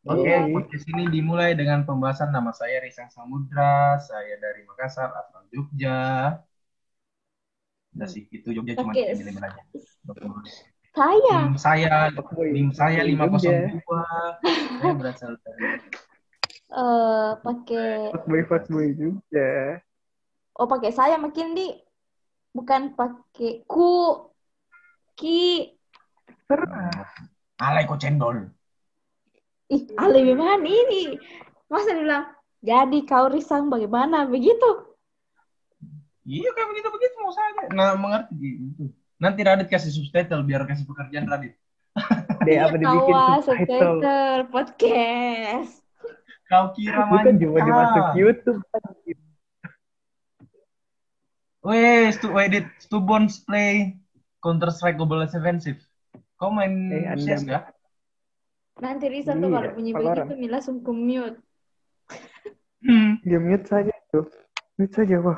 Oke, 0.00 0.24
Iya. 0.24 0.48
podcast 0.48 0.88
ini 0.88 1.12
dimulai 1.12 1.52
dengan 1.52 1.84
pembahasan 1.84 2.32
nama 2.32 2.56
saya 2.56 2.80
Risang 2.80 3.12
Samudra, 3.12 4.00
saya 4.00 4.32
dari 4.40 4.64
Makassar, 4.64 5.12
asal 5.12 5.44
Jogja. 5.52 6.40
Udah 7.92 8.08
sih, 8.08 8.24
itu 8.32 8.48
Jogja 8.48 8.80
cuma 8.80 8.96
Oke. 8.96 9.12
label 9.12 9.44
aja. 9.44 9.62
Saya. 10.90 11.36
NIM 11.44 11.56
saya. 11.60 11.94
NIM 12.16 12.70
saya 12.72 13.00
Jogja. 13.04 13.76
502. 13.76 14.80
Saya 14.80 14.92
berasal 14.96 15.32
dari 15.36 15.64
eh 16.70 17.30
pakai 17.42 18.14
Fuckboy 18.14 18.42
fuckboy 18.46 18.86
juga. 18.94 19.82
oh 20.54 20.70
pakai 20.70 20.94
saya 20.94 21.18
makin 21.18 21.50
di 21.52 21.66
bukan 22.54 22.94
pakai 22.94 23.66
ku 23.66 24.16
ki 25.12 25.66
Serah. 26.46 27.04
Alay 27.58 27.84
kok 27.84 27.98
cendol. 27.98 28.48
Ih 29.70 29.82
ah, 29.94 30.06
lebih 30.06 30.34
mana 30.34 30.60
ini 30.60 31.14
masa 31.66 31.94
dibilang 31.94 32.26
jadi 32.60 32.98
kau 33.04 33.26
risang 33.26 33.66
bagaimana 33.66 34.26
begitu 34.26 34.86
Iya 36.22 36.46
kayak 36.52 36.68
begitu 36.68 36.88
begitu 36.90 37.14
mau 37.18 37.32
saja. 37.32 37.62
Nah 37.72 37.96
mengerti 37.96 38.36
gitu. 38.38 38.92
Nanti 39.16 39.40
Radit 39.40 39.66
kasih 39.66 39.90
subtitle 39.90 40.44
biar 40.44 40.62
kasih 40.62 40.84
pekerjaan 40.84 41.26
Radit. 41.26 41.56
Deh 42.46 42.56
apa 42.56 42.76
dibikin 42.76 43.10
Awas, 43.10 43.48
subtitle. 43.48 43.98
subtitle 43.98 44.40
podcast 44.52 45.72
Kau 46.46 46.70
kira 46.70 47.08
Bukan 47.08 47.34
cuma 47.34 47.50
mantap. 47.56 47.66
dimasuk 47.66 48.04
YouTube. 48.14 48.60
Weh, 51.60 52.08
stu 52.10 52.28
edit 52.36 52.64
Stubborns 52.78 53.42
play 53.42 53.96
Counter 54.38 54.70
Strike 54.70 54.96
Global 54.96 55.24
Offensive. 55.24 55.80
Kau 56.36 56.48
main 56.48 56.72
Eh, 56.88 57.16
CS 57.16 57.44
ya? 57.44 57.68
Nanti 58.80 59.06
risang 59.12 59.38
tuh 59.38 59.48
Iya, 59.48 59.56
kalau 59.60 59.70
bunyi 59.76 59.92
begitu 59.92 60.32
mi 60.36 60.48
langsung 60.48 60.80
mute 60.82 61.38
Hmm. 62.80 63.20
Dia 63.20 63.36
mute 63.36 63.68
saja 63.68 63.92
tuh. 64.08 64.24
Mute 64.80 64.94
saja, 64.96 65.20
Wah. 65.20 65.36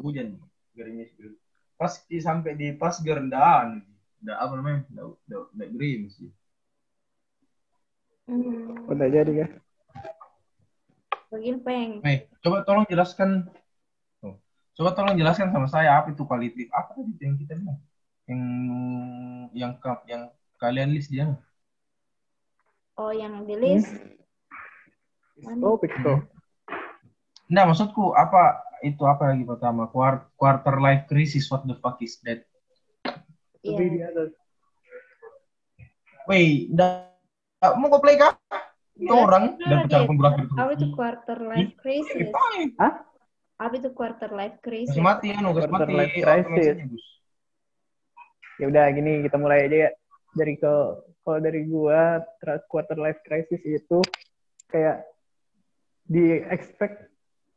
Hujan, 0.00 0.40
gerimis 0.72 1.12
dulu. 1.20 1.36
Pas 1.76 1.92
di, 2.08 2.16
sampai 2.16 2.56
di 2.56 2.72
pas 2.72 2.96
gerendaan, 3.04 3.84
udah 4.24 4.36
apa 4.40 4.52
namanya? 4.56 4.80
Udah 4.88 5.04
udah, 5.28 5.38
udah 5.52 5.66
gerimis 5.68 6.16
sih. 6.16 6.32
hmm. 8.24 8.88
Udah 8.88 9.08
jadi 9.12 9.32
kan? 9.44 9.50
begini 11.34 11.58
peng 11.66 11.98
Nih, 11.98 12.30
coba 12.40 12.62
tolong 12.62 12.86
jelaskan. 12.86 13.50
Tuh. 14.22 14.38
Coba 14.78 14.94
tolong 14.94 15.18
jelaskan 15.18 15.50
sama 15.50 15.66
saya 15.66 15.98
apa 15.98 16.14
itu 16.14 16.22
quality 16.22 16.70
apa 16.70 16.94
tadi 16.94 17.20
yang 17.20 17.34
kita 17.36 17.58
bilang? 17.58 17.78
Yang 18.30 18.40
yang 19.52 19.72
ka- 19.82 20.06
yang 20.06 20.30
kalian 20.58 20.94
list 20.94 21.10
dia. 21.10 21.34
oh 22.94 23.10
yang 23.10 23.42
di 23.44 23.56
list 23.58 23.90
Mana? 25.34 25.58
Topik 25.66 25.90
tuh. 25.98 26.22
Nah, 27.50 27.66
maksudku 27.66 28.14
apa 28.14 28.62
itu 28.86 29.02
apa 29.02 29.34
lagi 29.34 29.42
pertama? 29.42 29.90
Quar- 29.90 30.30
quarter 30.38 30.78
life 30.78 31.10
crisis, 31.10 31.50
what 31.50 31.66
the 31.66 31.74
fuck 31.82 31.98
is 31.98 32.22
that? 32.22 32.46
Iya. 33.60 33.74
Tapi 33.74 33.84
di 33.90 33.98
atas. 33.98 34.30
Wait, 36.24 36.70
dah 36.70 37.10
mau 37.76 37.90
kau 37.90 37.98
play 38.00 38.14
kah? 38.14 38.38
Itu 38.94 39.10
Iya, 39.10 39.26
orang 39.26 39.44
dan 39.58 39.66
iya. 39.74 39.84
pecahan 39.90 40.14
berakhir 40.14 40.44
apa 40.54 40.70
itu 40.78 40.86
quarter 40.94 41.38
life 41.42 41.74
crisis 41.82 42.30
Hah? 42.78 42.92
apa 43.58 43.74
itu 43.74 43.90
quarter 43.90 44.30
life 44.30 44.62
crisis 44.62 44.94
Masih 44.94 45.02
mati 45.02 45.26
ya, 45.34 45.42
gas 45.42 45.66
Quarter 45.66 45.90
mati. 45.90 45.94
life 45.98 46.46
crisis. 46.46 47.02
Ya 48.62 48.70
udah 48.70 48.84
gini 48.94 49.26
kita 49.26 49.34
mulai 49.34 49.66
aja 49.66 49.76
ya. 49.76 49.90
Dari 50.34 50.58
ke 50.58 50.74
kalau 51.22 51.38
dari 51.40 51.64
gua 51.64 52.20
quarter 52.66 52.98
life 52.98 53.22
crisis 53.22 53.62
itu 53.62 54.02
kayak 54.68 55.06
di 56.04 56.42
expect 56.52 57.08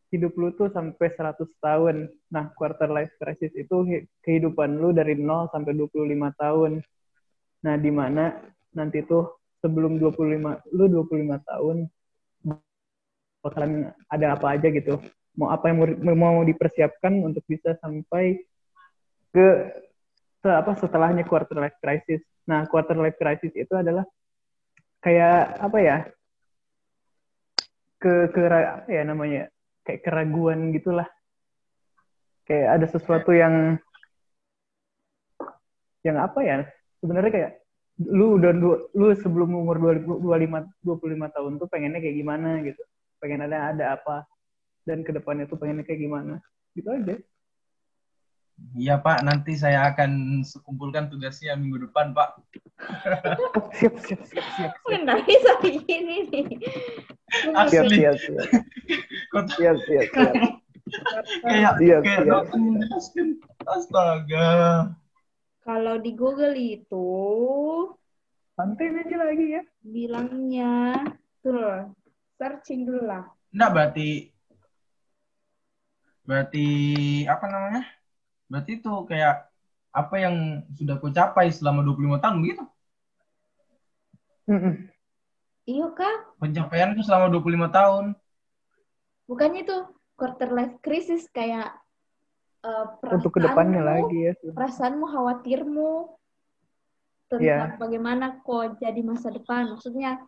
hidup 0.08 0.32
lu 0.40 0.56
tuh 0.56 0.72
sampai 0.72 1.12
100 1.12 1.52
tahun. 1.60 2.08
Nah, 2.32 2.54
quarter 2.56 2.88
life 2.88 3.12
crisis 3.20 3.52
itu 3.58 3.76
hi- 3.84 4.08
kehidupan 4.24 4.80
lu 4.80 4.96
dari 4.96 5.20
0 5.20 5.52
sampai 5.52 5.76
25 5.76 6.32
tahun. 6.40 6.80
Nah, 7.66 7.76
di 7.76 7.92
mana 7.92 8.40
nanti 8.72 9.04
tuh 9.04 9.36
sebelum 9.60 10.00
25 10.00 10.64
lu 10.72 10.88
25 10.88 11.38
tahun 11.44 11.78
bakalan 13.44 13.92
ada 14.08 14.36
apa 14.36 14.56
aja 14.56 14.68
gitu. 14.72 15.00
Mau 15.38 15.54
apa 15.54 15.70
yang 15.70 15.78
mau, 16.18 16.42
dipersiapkan 16.42 17.14
untuk 17.22 17.46
bisa 17.46 17.78
sampai 17.78 18.42
ke 19.36 19.48
apa 20.48 20.72
setelahnya 20.80 21.28
quarter 21.28 21.60
life 21.60 21.78
crisis. 21.84 22.24
Nah, 22.48 22.64
quarter 22.72 22.96
life 22.96 23.20
crisis 23.20 23.52
itu 23.54 23.74
adalah 23.76 24.08
kayak 25.04 25.60
apa 25.60 25.78
ya? 25.84 25.98
ke 27.98 28.30
ke 28.30 28.42
apa 28.46 28.90
ya 28.90 29.04
namanya? 29.04 29.50
Kayak 29.82 30.02
keraguan 30.06 30.70
gitulah. 30.74 31.10
Kayak 32.46 32.80
ada 32.80 32.86
sesuatu 32.88 33.34
yang 33.34 33.76
yang 36.06 36.18
apa 36.22 36.40
ya? 36.46 36.56
Sebenarnya 37.02 37.32
kayak 37.34 37.52
lu 37.98 38.38
udah 38.38 38.52
lu 38.94 39.08
sebelum 39.18 39.50
umur 39.58 39.82
25 39.82 40.70
25 40.86 41.34
tahun 41.34 41.52
tuh 41.58 41.68
pengennya 41.68 42.00
kayak 42.00 42.18
gimana 42.22 42.62
gitu. 42.62 42.82
Pengen 43.18 43.50
ada 43.50 43.74
ada 43.74 43.86
apa 43.98 44.24
dan 44.86 45.02
ke 45.02 45.12
depannya 45.12 45.50
tuh 45.50 45.58
pengennya 45.58 45.84
kayak 45.84 46.06
gimana. 46.06 46.38
Gitu 46.78 46.88
aja. 46.88 47.18
Iya 48.58 48.98
Pak, 48.98 49.22
nanti 49.22 49.54
saya 49.54 49.90
akan 49.90 50.42
kumpulkan 50.62 51.10
tugasnya 51.10 51.54
minggu 51.54 51.90
depan 51.90 52.14
Pak. 52.14 52.42
Siap 53.78 53.96
siap 54.02 54.22
siap 54.26 54.46
siap. 54.54 54.72
siap. 54.78 55.02
nggak 55.02 55.22
bisa 55.26 55.52
begini 55.62 56.16
nih 56.30 56.46
Siap, 57.70 57.86
Asli. 57.86 57.98
siap, 57.98 58.16
siap. 58.18 58.46
Kok 59.34 59.46
Siap, 59.58 59.76
siap, 59.82 60.06
siap. 60.10 60.34
kayak 61.42 61.74
Siap, 61.78 62.02
kayak 62.06 62.22
siap. 62.22 62.44
menjelaskan. 62.54 63.28
Astaga. 63.68 64.50
kalau 65.62 66.00
di 66.00 66.16
Google 66.16 66.56
itu 66.56 67.08
Santai 68.56 68.90
aja 68.90 69.18
lagi 69.22 69.46
ya. 69.54 69.64
bilangnya 69.84 70.74
tuh 71.42 71.94
searching 72.38 72.86
dulu 72.86 73.06
lah 73.06 73.26
Enggak 73.52 73.70
berarti 73.74 74.10
berarti 76.24 76.66
apa 77.26 77.46
namanya? 77.48 77.84
Berarti 78.48 78.80
itu 78.80 78.94
kayak 79.06 79.48
apa 79.92 80.16
yang 80.16 80.36
sudah 80.74 80.96
kau 81.00 81.12
capai 81.12 81.52
selama 81.52 81.84
25 81.84 82.20
tahun 82.20 82.38
begitu? 82.40 82.64
Iya 85.68 85.88
kak 85.92 86.40
Pencapaian 86.40 86.96
itu 86.96 87.04
selama 87.04 87.28
25 87.30 87.68
tahun. 87.70 88.06
bukannya 89.28 89.68
itu 89.68 89.76
quarter 90.16 90.56
life 90.56 90.80
crisis 90.80 91.28
kayak 91.36 91.76
eh, 92.64 92.86
Untuk 93.12 93.36
ke 93.36 93.44
depannya 93.44 93.84
lagi 93.84 94.32
ya. 94.32 94.34
perasaanmu 94.56 95.04
khawatirmu 95.04 96.16
tentang 97.28 97.44
Iya. 97.44 97.76
bagaimana 97.76 98.40
kok 98.40 98.80
jadi 98.80 99.04
masa 99.04 99.28
depan 99.28 99.76
maksudnya 99.76 100.24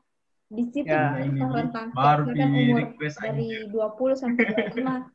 di 0.51 0.67
situ 0.67 0.91
Ya, 0.91 1.15
ada 1.15 1.23
ini 1.23 1.39
rentang 1.39 1.95
baru 1.95 2.27
di 2.27 2.43
umur 2.43 2.91
request 2.91 3.23
dari 3.23 3.71
20 3.71 4.19
sampai 4.19 4.43
25 4.51 5.07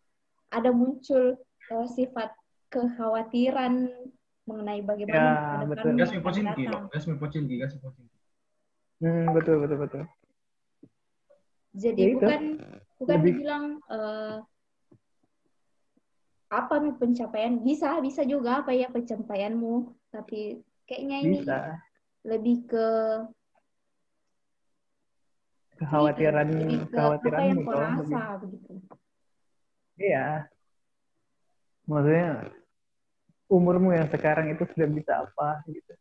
ada 0.48 0.70
muncul 0.72 1.36
eh, 1.68 1.86
sifat 1.92 2.32
kekhawatiran 2.74 3.86
mengenai 4.44 4.82
bagaimana 4.82 5.62
Ya, 5.62 5.64
betul. 5.64 5.94
Gas 5.94 6.10
yang 6.10 6.10
mi 6.10 6.18
akan 6.18 6.26
pocinki, 6.26 6.62
datang. 6.66 6.84
gas 6.90 7.04
mi 7.06 7.14
pocinki, 7.16 7.54
gas 7.56 7.72
mi 7.72 7.80
pocinki. 7.80 8.16
Hmm, 8.98 9.26
betul, 9.32 9.56
betul, 9.62 9.78
betul. 9.78 10.02
Jadi 11.74 12.02
Ya 12.02 12.08
itu. 12.10 12.16
bukan 12.18 12.42
bukan 12.98 13.16
Lebih- 13.18 13.34
dibilang 13.34 13.64
eh, 13.88 14.36
apa 16.50 16.74
nih 16.78 16.94
pencapaian 16.94 17.54
bisa 17.58 17.98
bisa 17.98 18.22
juga 18.22 18.62
apa 18.62 18.70
ya 18.70 18.86
pencapaianmu 18.86 19.90
tapi 20.08 20.62
kayaknya 20.86 21.16
ini 21.20 21.38
Bisa. 21.42 21.82
lebih 22.22 22.56
ke 22.68 22.86
Kekhawatiran, 25.74 26.46
lebih 26.54 26.86
ke 26.86 26.94
apa 26.94 27.18
kekhawatiranmu 27.18 27.42
yang 27.50 27.58
kau 27.66 27.72
toh, 27.74 27.82
rasa 27.82 27.98
lebih- 27.98 28.38
begitu. 28.46 28.72
Iya. 29.98 30.26
Maksudnya 31.84 32.28
umurmu 33.48 33.92
yang 33.92 34.08
sekarang 34.08 34.52
itu 34.52 34.64
sudah 34.72 34.88
bisa 34.88 35.12
apa 35.24 35.62
gitu. 35.68 35.92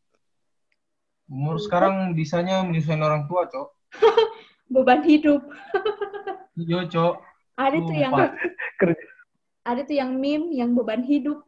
Umur 1.28 1.58
sekarang 1.60 2.14
bisanya 2.14 2.62
menyusahin 2.62 3.02
orang 3.04 3.26
tua, 3.26 3.48
Cok. 3.48 3.70
Beban 4.74 5.02
hidup. 5.08 5.42
Yo, 6.70 6.84
Cok. 6.88 7.16
Ada 7.58 7.78
tuh 7.80 7.96
yang. 7.96 8.14
Kerja 8.82 9.06
ada 9.64 9.80
tuh 9.88 9.96
yang 9.96 10.20
meme 10.20 10.52
yang 10.52 10.76
beban 10.76 11.08
hidup. 11.08 11.40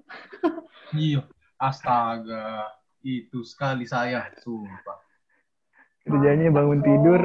Iya. 0.95 1.27
Astaga. 1.59 2.71
Itu 3.03 3.43
sekali 3.43 3.85
saya, 3.85 4.25
sumpah. 4.39 5.03
kerjanya 6.05 6.53
bangun 6.53 6.85
tidur, 6.85 7.21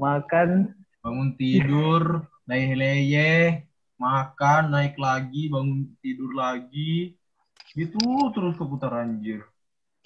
makan, 0.00 0.72
Bangun 1.04 1.36
tidur, 1.36 2.24
leyeh-leyeh, 2.48 3.68
makan, 4.00 4.72
naik 4.72 4.96
lagi, 4.96 5.52
bangun 5.52 5.92
tidur 6.00 6.32
lagi. 6.32 7.12
Gitu 7.74 7.98
terus 8.32 8.54
keputar 8.54 9.02
anjir. 9.02 9.42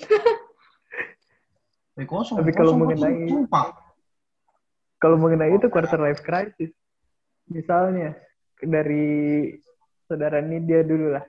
Eh, 1.98 2.06
kosong, 2.06 2.38
Tapi 2.38 2.54
kalau 2.54 2.78
kosong, 2.78 2.94
mengenai- 2.94 3.26
kosong, 3.26 3.42
sumpah. 3.50 3.66
kalau 5.02 5.18
mengenai 5.18 5.50
itu 5.50 5.66
quarter 5.66 5.98
life 5.98 6.22
crisis, 6.22 6.70
misalnya 7.50 8.14
dari 8.62 9.50
saudara 10.06 10.38
ini 10.38 10.62
dia 10.62 10.86
dulu 10.86 11.18
lah, 11.18 11.26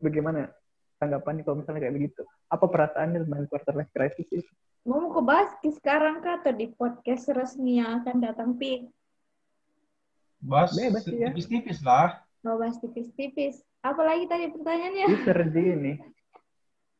bagaimana 0.00 0.48
tanggapannya 0.96 1.44
kalau 1.44 1.60
misalnya 1.60 1.84
kayak 1.84 1.96
begitu? 2.00 2.24
Apa 2.48 2.64
perasaannya 2.64 3.28
tentang 3.28 3.44
quarter 3.52 3.74
life 3.76 3.92
crisis 3.92 4.24
itu? 4.32 4.50
Mau 4.88 5.12
ke 5.12 5.20
basket 5.20 5.72
sekarang 5.76 6.24
kah 6.24 6.40
atau 6.40 6.56
di 6.56 6.72
podcast 6.72 7.28
resmi 7.28 7.76
yang 7.76 8.00
akan 8.00 8.24
datang, 8.24 8.56
Pi? 8.56 8.88
Bahas 10.40 10.72
Bebas 10.72 11.04
sih 11.04 11.20
ya. 11.20 11.28
tipis-tipis 11.28 11.84
lah. 11.84 12.24
Mau 12.40 12.56
bahas 12.56 12.80
tipis-tipis. 12.80 13.60
Apa 13.80 14.02
lagi 14.04 14.24
tadi 14.28 14.52
pertanyaannya? 14.52 15.06
User 15.08 15.38
di 15.48 15.62
ini. 15.64 15.92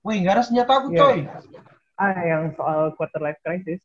Wih, 0.01 0.17
nggak 0.25 0.35
ada 0.35 0.45
senjata 0.49 0.73
aku, 0.81 0.89
Iya. 0.97 1.01
coy. 1.05 1.19
Ah, 2.01 2.17
yang 2.25 2.57
soal 2.57 2.97
quarter 2.97 3.21
life 3.21 3.37
crisis. 3.45 3.81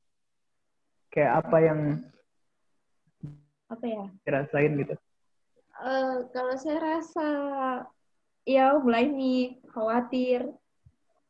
Kayak 1.12 1.44
apa 1.44 1.58
yang 1.60 1.80
Apa 3.68 3.84
ya? 3.84 4.06
dirasain 4.24 4.78
gitu. 4.80 4.96
Eh, 5.76 6.16
kalau 6.32 6.56
saya 6.56 6.80
rasa 6.80 7.28
ya 8.48 8.78
mulai 8.80 9.12
nih 9.12 9.60
khawatir 9.74 10.48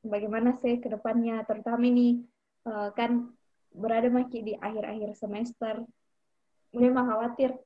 bagaimana 0.05 0.53
saya 0.61 0.77
ke 0.77 0.91
depannya 0.91 1.41
terutama 1.49 1.81
ini 1.81 2.21
eh, 2.67 2.89
kan 2.93 3.33
berada 3.73 4.11
makin 4.13 4.41
di 4.45 4.53
akhir-akhir 4.53 5.17
semester 5.17 5.81
mulai 6.75 6.91
mah 6.93 7.05
khawatir 7.09 7.57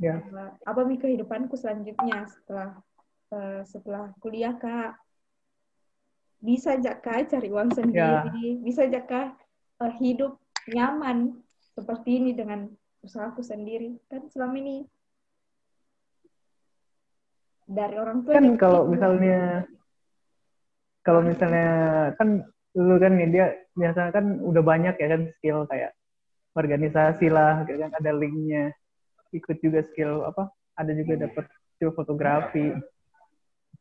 Ya. 0.00 0.18
eh, 0.18 0.50
apa 0.66 0.80
nih 0.88 0.98
kehidupanku 0.98 1.54
selanjutnya 1.54 2.26
setelah 2.26 2.82
eh, 3.32 3.62
setelah 3.64 4.12
kuliah 4.20 4.54
kak. 4.60 5.00
Bisa 6.42 6.76
kak 6.78 7.32
cari 7.32 7.48
uang 7.48 7.72
sendiri. 7.72 8.60
Bisa 8.60 8.84
kak 8.86 9.34
eh, 9.82 9.94
hidup 9.98 10.36
nyaman 10.68 11.40
seperti 11.74 12.20
ini 12.20 12.30
dengan 12.36 12.68
usahaku 13.00 13.40
sendiri. 13.40 13.96
Kan 14.06 14.28
selama 14.28 14.60
ini 14.60 14.84
dari 17.66 17.96
orang 17.96 18.22
tua 18.22 18.36
Kan 18.36 18.54
kalau 18.60 18.84
gitu. 18.84 18.92
misalnya 18.98 19.64
kalau 21.02 21.20
misalnya 21.24 21.68
kan 22.14 22.46
dulu 22.72 22.94
kan 23.02 23.12
dia 23.18 23.58
biasanya 23.74 24.12
kan 24.14 24.38
udah 24.38 24.62
banyak 24.62 24.94
ya 24.96 25.08
kan 25.12 25.22
skill 25.36 25.66
kayak 25.66 25.92
organisasi 26.52 27.32
lah, 27.32 27.64
kayak 27.64 27.88
kan 27.88 27.92
ada 27.96 28.12
linknya, 28.12 28.76
ikut 29.32 29.56
juga 29.64 29.80
skill 29.88 30.24
apa, 30.28 30.52
ada 30.76 30.92
juga 30.92 31.24
dapat 31.26 31.48
skill 31.76 31.96
fotografi. 31.96 32.76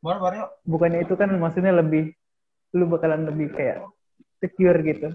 Baru, 0.01 0.17
baru 0.17 0.35
yuk. 0.41 0.51
Bukannya 0.65 0.99
itu 1.05 1.13
kan 1.13 1.29
maksudnya 1.37 1.73
lebih, 1.77 2.13
lu 2.73 2.89
bakalan 2.89 3.29
lebih 3.29 3.53
kayak 3.53 3.85
secure 4.41 4.81
gitu, 4.81 5.13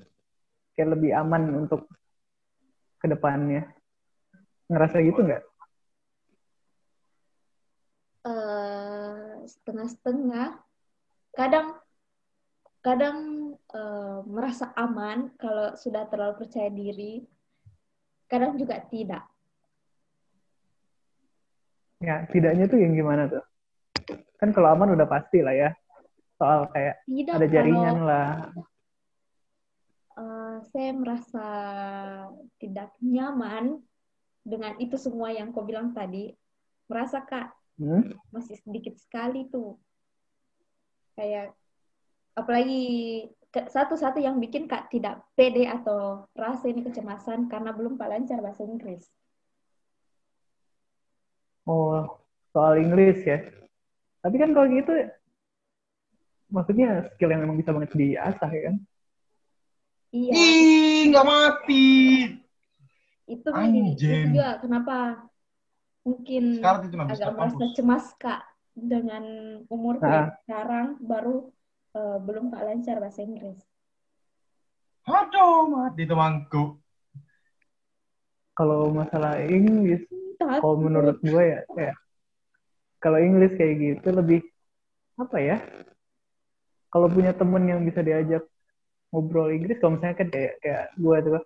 kayak 0.79 0.88
lebih 0.94 1.11
aman 1.15 1.67
untuk 1.67 1.91
ke 3.03 3.06
depannya. 3.11 3.67
Ngerasa 4.71 5.03
gitu 5.03 5.27
nggak? 5.27 5.43
eh, 8.27 9.33
setengah-setengah. 9.47 10.49
Kadang 11.37 11.67
kadang 12.83 13.19
eh, 13.55 14.19
merasa 14.27 14.71
aman 14.79 15.35
kalau 15.38 15.75
sudah 15.79 16.06
terlalu 16.11 16.47
percaya 16.47 16.71
diri. 16.71 17.23
Kadang 18.27 18.59
juga 18.59 18.83
tidak. 18.91 19.23
Ya, 22.03 22.27
tidaknya 22.29 22.67
tuh 22.69 22.79
yang 22.83 22.93
gimana 22.93 23.31
tuh? 23.31 23.43
Kan 24.37 24.53
kalau 24.53 24.73
aman 24.77 24.93
udah 24.93 25.09
pasti 25.09 25.41
lah 25.41 25.53
ya. 25.53 25.71
Soal 26.37 26.69
kayak 26.71 27.00
Tidak 27.09 27.33
ada 27.33 27.41
kalau, 27.41 27.55
jaringan 27.55 27.97
lah. 28.05 28.29
eh, 30.17 30.56
saya 30.73 30.91
merasa 30.97 31.47
tidak 32.56 32.93
nyaman 33.00 33.81
dengan 34.44 34.77
itu 34.79 34.97
semua 34.97 35.33
yang 35.33 35.53
kau 35.53 35.65
bilang 35.65 35.93
tadi. 35.93 36.33
Merasa 36.87 37.21
kak 37.21 37.53
Hmm? 37.77 38.09
masih 38.33 38.56
sedikit 38.56 38.97
sekali 38.97 39.53
tuh. 39.53 39.77
Kayak 41.12 41.53
apalagi 42.33 42.85
satu-satu 43.53 44.17
yang 44.17 44.41
bikin 44.41 44.65
kak 44.65 44.88
tidak 44.88 45.21
pede 45.37 45.69
atau 45.69 46.25
rasa 46.33 46.73
ini 46.73 46.81
kecemasan 46.81 47.53
karena 47.53 47.77
belum 47.77 48.00
pak 48.00 48.09
lancar 48.09 48.41
bahasa 48.41 48.65
Inggris. 48.65 49.05
Oh, 51.69 52.17
soal 52.56 52.81
Inggris 52.81 53.21
ya. 53.29 53.44
Tapi 54.26 54.43
kan 54.43 54.50
kalau 54.50 54.67
gitu, 54.75 54.90
maksudnya 56.50 57.06
skill 57.14 57.31
yang 57.31 57.46
memang 57.46 57.62
bisa 57.62 57.70
banget 57.70 57.94
diasah 57.94 58.50
ya 58.50 58.62
kan? 58.67 58.76
Iya, 60.11 60.32
Ih, 60.34 61.00
nggak 61.14 61.26
mati. 61.26 61.87
itu 63.26 63.49
Mi. 63.55 63.94
itu 63.94 64.06
juga 64.34 64.58
kenapa 64.58 64.96
mungkin 66.02 66.58
Sekarang 66.58 66.82
itu 66.87 66.94
agak 66.99 67.31
merasa 67.34 67.55
kampus. 67.58 67.75
cemas 67.75 68.06
kak 68.19 68.43
dengan 68.75 69.25
umur 69.67 69.99
Ah. 69.99 70.31
sekarang 70.43 70.99
baru 71.02 71.50
eh, 71.94 72.19
belum 72.23 72.50
pak 72.50 72.62
lancar 72.67 72.99
bahasa 72.99 73.23
Inggris. 73.23 73.62
Aduh, 75.06 75.70
mati 75.70 76.02
temanku. 76.02 76.82
Kalau 78.55 78.90
masalah 78.90 79.38
Inggris, 79.43 80.02
kalau 80.38 80.75
menurut 80.78 81.19
gue 81.23 81.43
ya, 81.46 81.61
kayak 81.70 81.94
kalau 83.03 83.19
Inggris 83.21 83.53
kayak 83.55 83.75
gitu 83.79 84.09
lebih 84.13 84.41
apa 85.17 85.37
ya? 85.41 85.57
Kalau 86.93 87.09
punya 87.13 87.33
temen 87.37 87.63
yang 87.69 87.81
bisa 87.85 88.01
diajak 88.01 88.45
ngobrol 89.13 89.53
Inggris, 89.53 89.77
kalau 89.81 89.97
misalnya 89.99 90.17
kan 90.17 90.29
kayak 90.33 90.53
kayak 90.65 90.85
gue 90.97 91.17
tuh, 91.25 91.43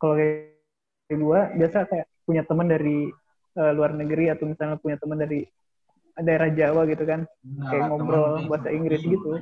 kalau 0.00 0.14
kayak 0.16 1.12
gue 1.12 1.40
biasa 1.60 1.78
kayak 1.88 2.06
punya 2.24 2.42
teman 2.46 2.66
dari 2.70 3.10
eh, 3.58 3.72
luar 3.76 3.92
negeri 3.92 4.32
atau 4.32 4.48
misalnya 4.48 4.80
punya 4.80 4.96
teman 4.96 5.20
dari 5.20 5.44
daerah 6.16 6.48
Jawa 6.52 6.84
gitu 6.88 7.04
kan, 7.08 7.24
Nah, 7.42 7.72
Kayak 7.72 7.84
ngobrol 7.88 8.44
bahasa. 8.48 8.68
Inggris 8.68 9.00
gitu. 9.00 9.32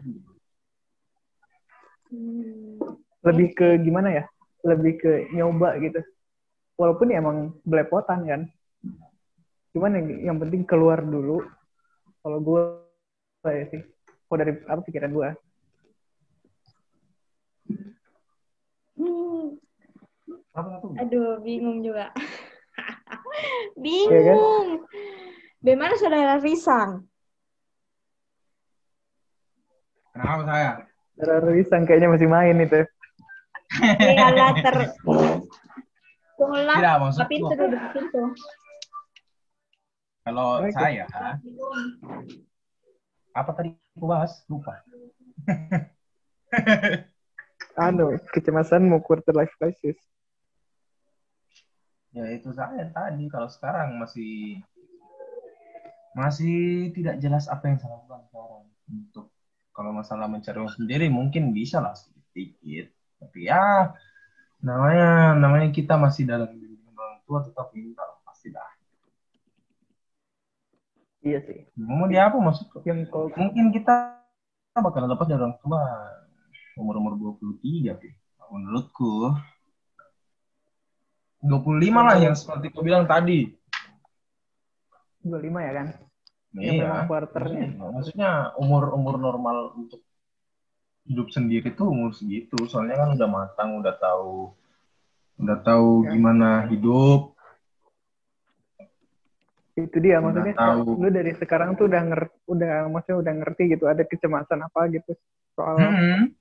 Hmm, 2.11 2.79
lebih 3.27 3.49
ke 3.55 3.69
gimana 3.83 4.09
ya? 4.11 4.25
Lebih 4.67 4.93
ke 4.99 5.13
nyoba 5.35 5.79
gitu. 5.83 6.01
Walaupun 6.79 7.11
ya 7.13 7.19
emang 7.23 7.55
belepotan 7.67 8.27
kan. 8.27 8.41
Cuman 9.71 9.91
yang, 9.95 10.07
yang 10.33 10.37
penting 10.39 10.63
keluar 10.67 11.03
dulu. 11.03 11.47
Kalau 12.21 12.39
gue 12.43 12.63
saya 13.41 13.65
sih, 13.71 13.81
kalau 14.29 14.39
dari 14.43 14.53
apa 14.69 14.81
pikiran 14.85 15.13
gue. 15.15 15.29
hmm, 19.01 19.57
Apa 20.53 20.69
aduh 21.01 21.41
bingung 21.41 21.81
juga. 21.81 22.13
Iya 23.81 24.21
kan? 24.21 24.37
bingung. 24.37 24.69
Bagaimana 25.61 25.95
saudara 25.97 26.37
Risang? 26.41 27.09
Kenapa 30.13 30.43
saya? 30.45 30.71
Saudara 31.17 31.49
Risang 31.49 31.83
kayaknya 31.89 32.13
masih 32.13 32.29
main 32.29 32.57
itu. 32.61 32.81
Regalah 33.81 34.53
ter... 34.61 34.77
Maksud 37.01 37.21
tapi 37.23 37.35
itu 37.39 37.55
duduk 37.55 37.83
pintu. 37.93 38.23
Kalau 40.31 40.63
Baik. 40.63 40.79
saya, 40.79 41.05
apa 43.35 43.51
tadi 43.51 43.75
aku 43.99 44.07
bahas? 44.07 44.47
Lupa. 44.47 44.79
Anu, 47.91 48.15
kecemasan 48.31 48.87
mau 48.87 49.03
quarter 49.03 49.35
life 49.35 49.51
crisis. 49.59 49.99
Ya 52.15 52.31
itu 52.31 52.47
saya 52.55 52.87
tadi. 52.95 53.27
Kalau 53.27 53.51
sekarang 53.51 53.99
masih 53.99 54.63
masih 56.15 56.95
tidak 56.95 57.19
jelas 57.19 57.51
apa 57.51 57.67
yang 57.67 57.83
saya 57.83 57.99
lakukan 57.99 58.23
sekarang. 58.31 58.71
Untuk 58.87 59.35
kalau 59.75 59.91
masalah 59.91 60.31
mencari 60.31 60.63
uang 60.63 60.79
sendiri 60.79 61.11
mungkin 61.11 61.51
bisa 61.51 61.83
lah 61.83 61.99
sedikit. 61.99 62.87
Tapi 63.19 63.51
ya 63.51 63.99
namanya 64.63 65.35
namanya 65.35 65.75
kita 65.75 65.99
masih 65.99 66.23
dalam 66.23 66.55
bimbingan 66.55 66.95
orang 66.95 67.19
tua 67.27 67.43
tetap 67.43 67.75
minta 67.75 68.07
pasti 68.23 68.55
dah. 68.55 68.70
Iya 71.21 71.39
sih. 71.45 71.69
Mau 71.77 72.09
dia 72.09 72.33
apa 72.33 72.41
maksudku? 72.41 72.81
Yang 72.89 73.13
kalau 73.13 73.29
Mungkin 73.37 73.73
kita 73.77 74.17
bakal 74.81 75.05
lepas 75.05 75.29
dari 75.29 75.37
orang 75.37 75.57
tua 75.61 75.83
umur-umur 76.81 77.37
23 77.37 78.01
sih. 78.01 78.13
Menurutku 78.51 79.31
25 81.45 82.01
lah 82.01 82.17
yang 82.21 82.37
seperti 82.37 82.73
kau 82.73 82.85
bilang 82.85 83.05
tadi. 83.05 83.49
25 85.25 85.61
ya 85.61 85.73
kan? 85.77 85.87
Yang 86.57 86.65
Iya. 86.65 86.83
memang 86.83 87.05
quarternya. 87.07 87.67
Iya, 87.69 87.89
Maksudnya 87.93 88.31
umur-umur 88.57 89.15
normal 89.21 89.77
untuk 89.77 90.01
hidup 91.05 91.29
sendiri 91.33 91.73
tuh 91.77 91.93
umur 91.93 92.17
segitu. 92.17 92.57
Soalnya 92.67 92.97
kan 92.97 93.09
udah 93.17 93.29
matang, 93.29 93.77
udah 93.77 93.95
tahu 93.97 94.57
udah 95.41 95.57
tahu 95.65 96.05
Ya. 96.05 96.13
gimana 96.17 96.69
hidup. 96.69 97.30
Itu 99.79 99.97
dia 100.03 100.19
maksudnya. 100.19 100.55
tahu. 100.57 100.99
Lu 100.99 101.09
dari 101.09 101.33
sekarang 101.39 101.79
tuh 101.79 101.87
udah 101.87 102.03
ngerti, 102.03 102.37
udah 102.51 102.73
maksudnya 102.91 103.19
udah 103.23 103.33
ngerti 103.45 103.63
gitu 103.79 103.85
ada 103.87 104.03
kecemasan 104.03 104.61
apa 104.67 104.81
gitu 104.91 105.13
soal 105.55 105.77
Hmm. 105.79 106.35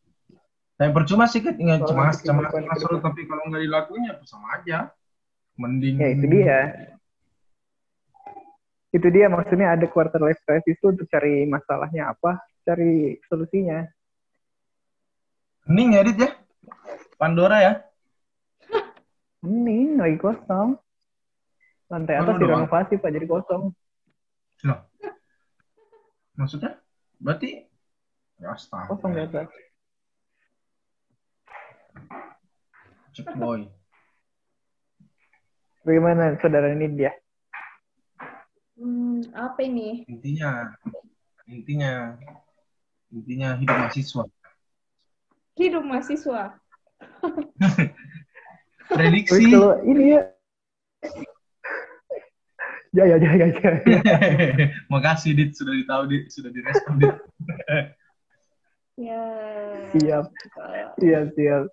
Tapi 0.79 0.95
percuma 0.95 1.27
sih 1.27 1.43
kan 1.43 1.59
tinggal 1.59 1.83
cemas, 1.83 2.23
cemas, 2.23 2.55
tapi 3.03 3.27
kalau 3.27 3.43
nggak 3.51 3.67
dilakuin 3.67 4.07
ya 4.07 4.15
sama 4.23 4.63
aja. 4.63 4.87
Mending. 5.59 5.99
Ya 5.99 6.07
itu 6.15 6.25
dia. 6.31 6.59
Itu 8.95 9.07
dia 9.11 9.27
maksudnya 9.27 9.75
ada 9.75 9.85
quarter 9.91 10.23
life 10.23 10.39
crisis 10.47 10.79
itu 10.79 10.85
untuk 10.87 11.03
cari 11.11 11.43
masalahnya 11.43 12.15
apa, 12.15 12.39
cari 12.63 13.19
solusinya. 13.27 13.83
Mending 15.67 15.99
ya, 15.99 16.01
Dit 16.07 16.17
ya. 16.23 16.29
Pandora 17.19 17.59
ya. 17.59 17.73
Ini 19.43 19.99
lagi 19.99 20.15
kosong. 20.15 20.79
Lantai 21.89 22.21
atas 22.21 22.37
doang. 22.37 22.39
direnovasi 22.39 23.01
Pak 23.01 23.09
jadi 23.09 23.25
kosong. 23.25 23.73
Loh. 24.69 24.79
Maksudnya? 26.37 26.77
Berarti 27.17 27.65
ya 28.37 28.53
astaga. 28.53 28.93
Kosong 28.93 29.11
di 29.17 29.21
atas. 29.25 29.49
Cek 33.17 33.33
boy. 33.41 33.65
Bagaimana 35.81 36.37
saudara 36.37 36.69
ini 36.69 36.87
dia? 36.93 37.09
Hmm, 38.77 39.25
apa 39.33 39.59
ini? 39.65 40.05
Intinya 40.05 40.69
intinya 41.49 42.13
intinya 43.09 43.57
hidup 43.57 43.75
mahasiswa. 43.75 44.23
Hidup 45.57 45.83
mahasiswa. 45.83 46.43
Prediksi. 48.89 49.49
kalau 49.49 49.81
ini 49.85 50.17
ya 50.17 50.21
Jaya, 52.89 53.15
jaya, 53.21 53.45
jaya. 53.53 53.81
Makasih 54.89 55.37
Dit 55.37 55.53
sudah 55.53 55.73
ditahu 55.77 56.03
Dit, 56.09 56.33
sudah 56.33 56.49
direspon 56.49 56.95
Dit. 56.97 57.15
Ya. 58.99 59.23
Siap, 59.95 60.25
Kalau, 60.51 60.91
siap, 60.99 61.25
siap. 61.37 61.63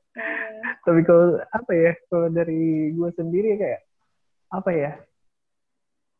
Tapi 0.87 1.01
kalau 1.03 1.41
apa 1.51 1.73
ya, 1.75 1.93
kalau 2.07 2.29
dari 2.31 2.95
gue 2.95 3.11
sendiri 3.19 3.59
kayak 3.59 3.81
apa 4.55 4.71
ya, 4.71 4.93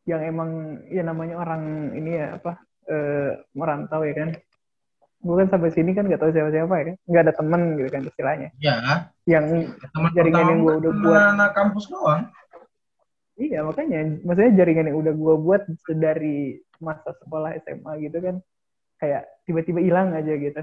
yang 0.03 0.21
emang 0.23 0.83
ya 0.91 1.03
namanya 1.07 1.39
orang 1.39 1.95
ini 1.95 2.11
ya 2.19 2.35
apa 2.35 2.59
eh, 2.91 3.39
merantau 3.55 4.03
ya 4.03 4.13
kan. 4.17 4.29
Gue 5.17 5.35
kan 5.41 5.49
sampai 5.49 5.73
sini 5.73 5.95
kan 5.97 6.05
gak 6.11 6.21
tahu 6.21 6.29
siapa-siapa 6.29 6.73
ya 6.77 6.83
kan, 6.91 6.95
nggak 7.09 7.23
ada 7.25 7.33
temen 7.33 7.61
gitu 7.79 7.89
kan 7.89 8.01
istilahnya. 8.05 8.49
Ya, 8.61 8.75
Yang 9.25 9.73
teman 9.95 10.11
Jaringan 10.13 10.45
yang 10.45 10.59
gua 10.61 10.73
kan 10.75 10.79
udah 10.83 10.91
teman 10.91 11.05
buat. 11.07 11.23
anak 11.33 11.51
kampus 11.55 11.85
doang. 11.89 12.21
Iya 13.37 13.61
makanya, 13.61 14.17
maksudnya 14.25 14.57
jaringan 14.57 14.89
yang 14.89 14.97
udah 14.99 15.13
gue 15.13 15.35
buat 15.41 15.63
dari 15.93 16.57
masa 16.81 17.13
sekolah 17.21 17.53
SMA 17.61 17.91
gitu 18.09 18.17
kan, 18.21 18.35
kayak 18.97 19.29
tiba-tiba 19.45 19.79
hilang 19.81 20.13
aja 20.17 20.33
gitu. 20.33 20.61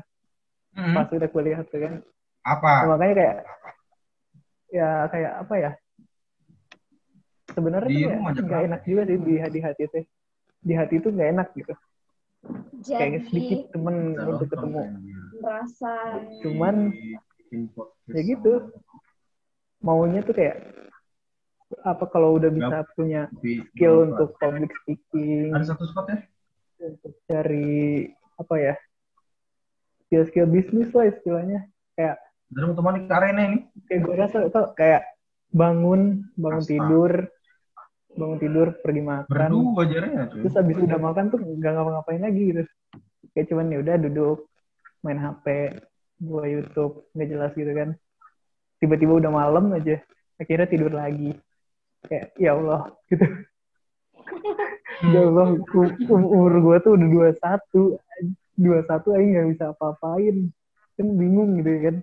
Hmm. 0.74 0.94
Pas 0.94 1.08
udah 1.10 1.30
kuliah 1.30 1.62
tuh 1.70 1.78
kan, 1.86 1.94
Apa? 2.44 2.72
Nah, 2.84 2.88
makanya 2.98 3.14
kayak 3.14 3.36
ya 4.74 4.88
kayak 5.08 5.32
apa 5.46 5.54
ya? 5.54 5.70
Sebenarnya 7.54 7.94
ya 7.94 8.18
nggak 8.18 8.62
enak 8.68 8.80
juga 8.82 9.02
sih 9.06 9.18
di 9.22 9.34
hati 9.38 9.58
hati 9.62 9.82
itu 9.86 9.98
di 10.64 10.74
hati 10.74 10.94
itu 10.98 11.08
nggak 11.14 11.30
enak 11.38 11.48
gitu. 11.54 11.74
Kayaknya 12.84 13.20
sedikit 13.30 13.58
jadi 13.64 13.72
temen 13.72 13.96
untuk 14.18 14.48
ketemu. 14.50 14.82
merasa 15.40 15.92
Cuman, 16.44 16.76
ya 18.10 18.22
gitu. 18.26 18.52
maunya 19.84 20.20
tuh 20.24 20.34
kayak 20.36 20.56
apa 21.82 22.04
kalau 22.06 22.36
udah 22.36 22.48
bisa 22.48 22.76
punya 22.94 23.26
Tapi- 23.30 23.64
skill 23.72 24.06
untuk 24.06 24.36
public 24.36 24.70
speaking 24.82 25.50
ada 25.50 25.64
satu 25.64 25.84
spot 25.84 26.06
ya? 26.08 26.18
untuk 26.78 27.12
cari 27.24 28.04
apa 28.36 28.54
ya 28.56 28.74
skill 30.04 30.24
skill 30.28 30.46
bisnis 30.46 30.90
lah 30.90 31.08
istilahnya 31.08 31.64
kayak 31.94 32.20
Dari 32.46 32.70
temani 32.70 32.98
ke 33.02 33.12
arena 33.12 33.42
ini. 33.48 33.58
kayak 33.88 34.00
gue 34.00 34.14
rasa 34.14 34.38
tuh 34.46 34.66
kayak 34.76 35.02
bangun 35.50 36.28
bangun 36.34 36.60
Astaga. 36.60 36.70
tidur 36.70 37.12
bangun 38.14 38.38
tidur 38.38 38.66
pergi 38.78 39.02
makan 39.02 39.48
Berdua 39.50 39.82
jarnya 39.88 40.22
cuy. 40.28 40.40
terus 40.44 40.54
habis 40.54 40.76
udah 40.78 40.98
makan 41.00 41.24
tuh 41.28 41.38
nggak 41.40 41.72
ngapa-ngapain 41.72 42.22
lagi 42.22 42.42
gitu 42.46 42.62
kayak 43.32 43.46
cuman 43.48 43.72
ya 43.72 43.78
udah 43.80 43.96
duduk 43.98 44.38
main 45.00 45.18
HP 45.18 45.46
buat 46.20 46.46
YouTube 46.46 46.92
nggak 47.10 47.28
jelas 47.28 47.52
gitu 47.52 47.72
kan 47.72 47.88
tiba-tiba 48.78 49.12
udah 49.18 49.30
malam 49.32 49.64
aja 49.72 49.98
akhirnya 50.36 50.68
tidur 50.68 50.92
lagi 50.92 51.34
kayak 52.04 52.36
ya 52.36 52.50
Allah 52.56 52.92
gitu. 53.08 53.26
Ya 55.04 55.20
Allah 55.26 55.46
u- 55.58 55.96
u- 56.08 56.30
umur 56.32 56.54
gue 56.60 56.76
tuh 56.84 56.92
udah 56.96 57.08
dua 57.10 57.28
satu 57.40 57.82
dua 58.54 58.78
satu 58.86 59.12
aja 59.12 59.24
nggak 59.24 59.48
bisa 59.56 59.64
apa-apain. 59.74 60.48
Kan 60.94 61.06
bingung 61.18 61.58
gitu 61.60 61.70
kan. 61.82 61.96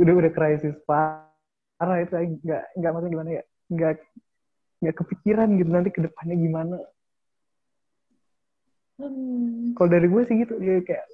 Udah 0.00 0.14
udah 0.16 0.30
krisis 0.32 0.74
parah 0.88 1.98
itu 2.00 2.14
aja 2.16 2.26
nggak 2.30 2.62
nggak 2.80 2.90
maksudnya 2.90 3.12
gimana 3.12 3.30
ya 3.30 3.42
nggak 3.68 3.92
nggak 4.82 4.96
kepikiran 4.98 5.48
gitu 5.60 5.70
nanti 5.70 5.90
ke 5.92 6.00
depannya 6.00 6.36
gimana. 6.38 6.76
Hmm, 9.02 9.74
kalau 9.74 9.88
dari 9.90 10.06
gue 10.06 10.22
sih 10.30 10.36
gitu 10.46 10.54
ya 10.62 10.78
kayak 10.84 11.04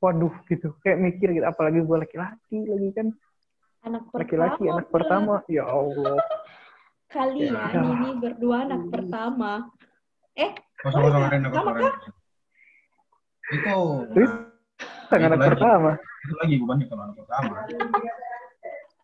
waduh 0.00 0.32
gitu 0.48 0.72
kayak 0.84 1.00
mikir 1.00 1.32
gitu 1.32 1.44
apalagi 1.44 1.80
gue 1.84 1.96
laki-laki 1.96 2.58
lagi 2.66 2.90
kan. 2.96 3.08
Anak 3.86 4.10
laki-laki 4.10 4.66
anak 4.66 4.90
pertama 4.90 5.46
ya 5.46 5.62
Allah 5.62 6.18
kalian 7.06 7.54
Ya. 7.54 7.80
ini 7.82 8.10
berdua 8.16 8.64
anak 8.64 8.82
pertama 8.88 9.70
eh 10.34 10.52
Kosong 10.76 11.02
kosong 11.02 11.22
arena 11.24 11.46
Sama 11.48 11.54
kosong 11.54 11.72
arena. 11.72 11.90
Itu. 13.46 13.78
Terus? 14.12 14.30
nah, 15.06 15.08
kan 15.08 15.18
itu 15.18 15.24
anak 15.24 15.38
lagi. 15.38 15.50
pertama 15.50 15.90
Itu 15.96 16.34
lagi 16.36 16.54
bukannya 16.58 16.84
kalau 16.86 17.02
anak 17.02 17.16
pertama. 17.16 17.54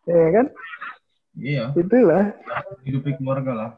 ya 0.03 0.27
kan 0.31 0.45
Iya. 1.33 1.65
itulah 1.73 2.23
Hidupi 2.83 3.09
keluarga 3.15 3.51
lah. 3.51 3.71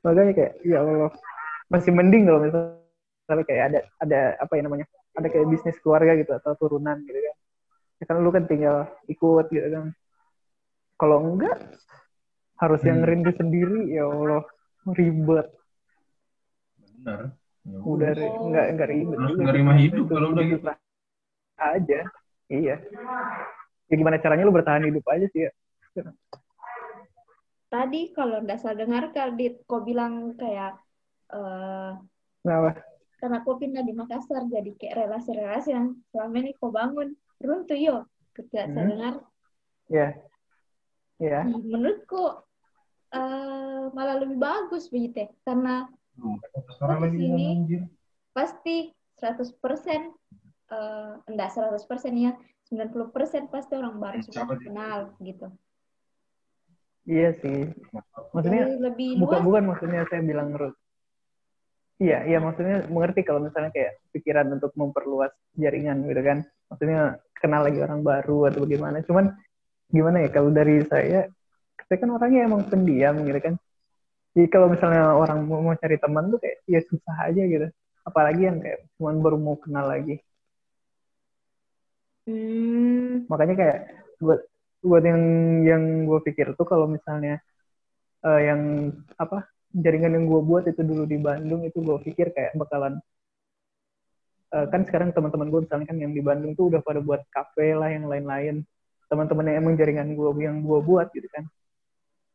makanya 0.00 0.32
kayak 0.32 0.52
ya 0.62 0.78
Allah 0.80 1.10
masih 1.68 1.90
mending 1.90 2.24
kalau 2.24 2.40
misalnya 2.40 3.44
kayak 3.44 3.64
ada 3.68 3.78
ada 3.98 4.20
apa 4.36 4.52
ya 4.52 4.62
namanya 4.62 4.86
ada 5.14 5.28
kayak 5.28 5.46
bisnis 5.46 5.78
keluarga 5.78 6.12
gitu 6.14 6.32
atau 6.32 6.54
turunan 6.54 6.98
gitu 7.02 7.14
kan 7.14 7.36
ya 7.98 8.04
kan 8.04 8.16
lu 8.18 8.30
kan 8.30 8.44
tinggal 8.44 8.76
ikut 9.06 9.46
gitu 9.48 9.68
kan 9.68 9.90
kalau 10.94 11.22
enggak 11.24 11.56
harus 12.58 12.80
yang 12.82 12.98
Hmm. 12.98 13.04
ngerintis 13.06 13.36
sendiri 13.38 13.80
ya 13.88 14.04
Allah. 14.06 14.42
Ribet. 14.88 15.46
Benar. 16.98 17.20
Ya 17.68 17.78
udah 17.84 18.10
ri- 18.16 18.36
enggak 18.40 18.66
enggak 18.72 18.88
ribet 18.88 19.18
Harus 19.18 19.36
sih. 19.36 19.78
hidup 19.84 20.06
kalau 20.08 20.28
udah 20.32 20.44
gitu. 20.44 20.64
Aja. 21.58 22.00
Iya. 22.48 22.76
Ya 23.88 23.94
gimana 23.94 24.16
caranya 24.18 24.44
lu 24.44 24.54
bertahan 24.54 24.84
hidup 24.84 25.04
aja 25.08 25.26
sih 25.32 25.48
ya? 25.48 25.52
Tadi 27.68 28.16
kalau 28.16 28.40
nggak 28.40 28.58
salah 28.58 28.80
dengar 28.80 29.12
Kardit 29.12 29.60
kau 29.68 29.84
bilang 29.84 30.32
kayak 30.34 30.80
eh 31.28 31.92
nah 32.46 32.72
karena 33.18 33.42
kau 33.42 33.58
pindah 33.58 33.82
di 33.82 33.92
Makassar 33.92 34.46
jadi 34.46 34.72
kayak 34.78 35.04
relasi-relasi 35.04 35.68
yang 35.74 35.86
selama 36.08 36.34
ini 36.40 36.50
kau 36.56 36.72
bangun. 36.72 37.12
Runtuh 37.38 37.76
yo. 37.76 37.96
Ketika 38.32 38.64
saya 38.64 38.72
Hmm. 38.72 38.88
dengar. 38.88 39.14
Ya. 39.90 40.08
Ya. 41.18 41.42
Ih, 41.44 41.60
menurutku 41.66 42.46
eh, 43.14 43.84
malah 43.92 44.16
lebih 44.20 44.36
bagus 44.36 44.88
begitu 44.92 45.24
ya. 45.24 45.28
karena 45.46 45.86
Sekarang 46.74 46.98
lagi 47.06 47.16
Sini. 47.16 47.48
pasti 48.34 48.76
100% 49.18 49.54
eh 50.68 51.12
enggak 51.26 51.50
100% 51.56 51.80
ya 52.12 52.36
90% 52.68 53.48
pasti 53.48 53.72
orang 53.72 53.96
baru 53.96 54.20
sudah 54.20 54.44
kenal 54.60 54.98
gitu 55.24 55.48
iya 57.08 57.32
sih 57.40 57.72
maksudnya 58.36 58.68
Jadi 58.68 58.84
lebih 58.84 59.10
bukan 59.16 59.40
luas 59.40 59.46
bukan 59.48 59.62
maksudnya 59.72 60.02
saya 60.12 60.20
bilang 60.20 60.52
Ruth. 60.52 60.76
Iya, 61.98 62.30
iya 62.30 62.38
maksudnya 62.38 62.86
mengerti 62.86 63.26
kalau 63.26 63.42
misalnya 63.42 63.74
kayak 63.74 63.98
pikiran 64.14 64.46
untuk 64.54 64.70
memperluas 64.78 65.34
jaringan 65.58 66.06
gitu 66.06 66.22
kan. 66.22 66.46
Maksudnya 66.70 67.18
kenal 67.34 67.66
lagi 67.66 67.82
orang 67.82 68.06
baru 68.06 68.54
atau 68.54 68.62
bagaimana. 68.62 69.02
Cuman 69.02 69.34
gimana 69.90 70.22
ya 70.22 70.30
kalau 70.30 70.54
dari 70.54 70.86
saya, 70.86 71.26
saya 71.88 71.98
kan 72.02 72.10
orangnya 72.16 72.40
emang 72.48 72.62
pendiam 72.70 73.14
gitu 73.28 73.40
kan. 73.46 73.54
Jadi 74.36 74.48
kalau 74.54 74.68
misalnya 74.74 75.02
orang 75.22 75.38
mau, 75.48 75.60
mau 75.66 75.74
cari 75.82 75.96
teman 76.04 76.24
tuh 76.32 76.38
kayak 76.42 76.56
ya 76.68 76.80
susah 76.90 77.16
aja 77.28 77.42
gitu. 77.54 77.66
Apalagi 78.08 78.42
yang 78.48 78.58
kayak 78.64 78.78
cuman 78.98 79.16
baru 79.24 79.38
mau 79.40 79.56
kenal 79.60 79.86
lagi. 79.92 80.14
Hmm, 82.28 83.24
Makanya 83.30 83.54
kayak 83.60 83.78
buat 84.22 84.40
buat 84.84 85.02
yang 85.10 85.22
yang 85.70 85.82
gue 86.08 86.20
pikir 86.26 86.46
tuh 86.58 86.66
kalau 86.68 86.86
misalnya 86.86 87.40
eh, 88.26 88.40
yang 88.48 88.60
apa 89.24 89.38
jaringan 89.84 90.12
yang 90.16 90.26
gue 90.32 90.40
buat 90.50 90.64
itu 90.70 90.82
dulu 90.90 91.04
di 91.12 91.18
Bandung 91.26 91.62
itu 91.68 91.78
gue 91.88 91.98
pikir 92.06 92.26
kayak 92.36 92.52
bakalan 92.60 92.94
eh, 94.54 94.66
kan 94.72 94.80
sekarang 94.88 95.10
teman-teman 95.16 95.48
gue 95.52 95.60
misalnya 95.66 95.86
kan 95.90 95.98
yang 96.02 96.12
di 96.16 96.22
Bandung 96.24 96.52
tuh 96.58 96.64
udah 96.72 96.80
pada 96.84 97.00
buat 97.04 97.22
kafe 97.32 97.74
lah 97.76 97.88
yang 97.92 98.04
lain-lain 98.08 98.64
teman-teman 99.10 99.44
yang 99.48 99.56
emang 99.64 99.74
jaringan 99.80 100.08
gue 100.16 100.30
yang 100.44 100.60
gue 100.64 100.78
buat 100.84 101.08
gitu 101.16 101.28
kan 101.32 101.44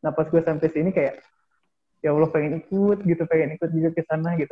nah 0.04 0.12
pas 0.12 0.28
gue 0.28 0.42
sampai 0.44 0.68
sini 0.68 0.92
kayak 0.92 1.24
ya 2.04 2.12
Allah 2.12 2.28
pengen 2.28 2.60
ikut 2.60 3.00
gitu 3.08 3.24
pengen 3.24 3.56
ikut 3.56 3.70
juga 3.72 3.90
ke 3.96 4.04
sana 4.04 4.36
gitu. 4.36 4.52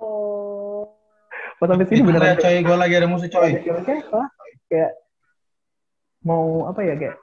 Oh. 0.00 0.96
Pas 1.60 1.68
sampai 1.68 1.84
sini 1.92 2.00
beneran 2.00 2.38
ya, 2.38 2.40
coy, 2.40 2.56
gue 2.64 2.76
lagi 2.78 2.94
ada 2.96 3.08
musuh 3.10 3.28
coy. 3.28 3.52
kayak 3.60 4.08
kayak 4.70 4.90
mau 6.24 6.64
apa 6.70 6.80
ya 6.86 6.96
kayak 6.96 7.20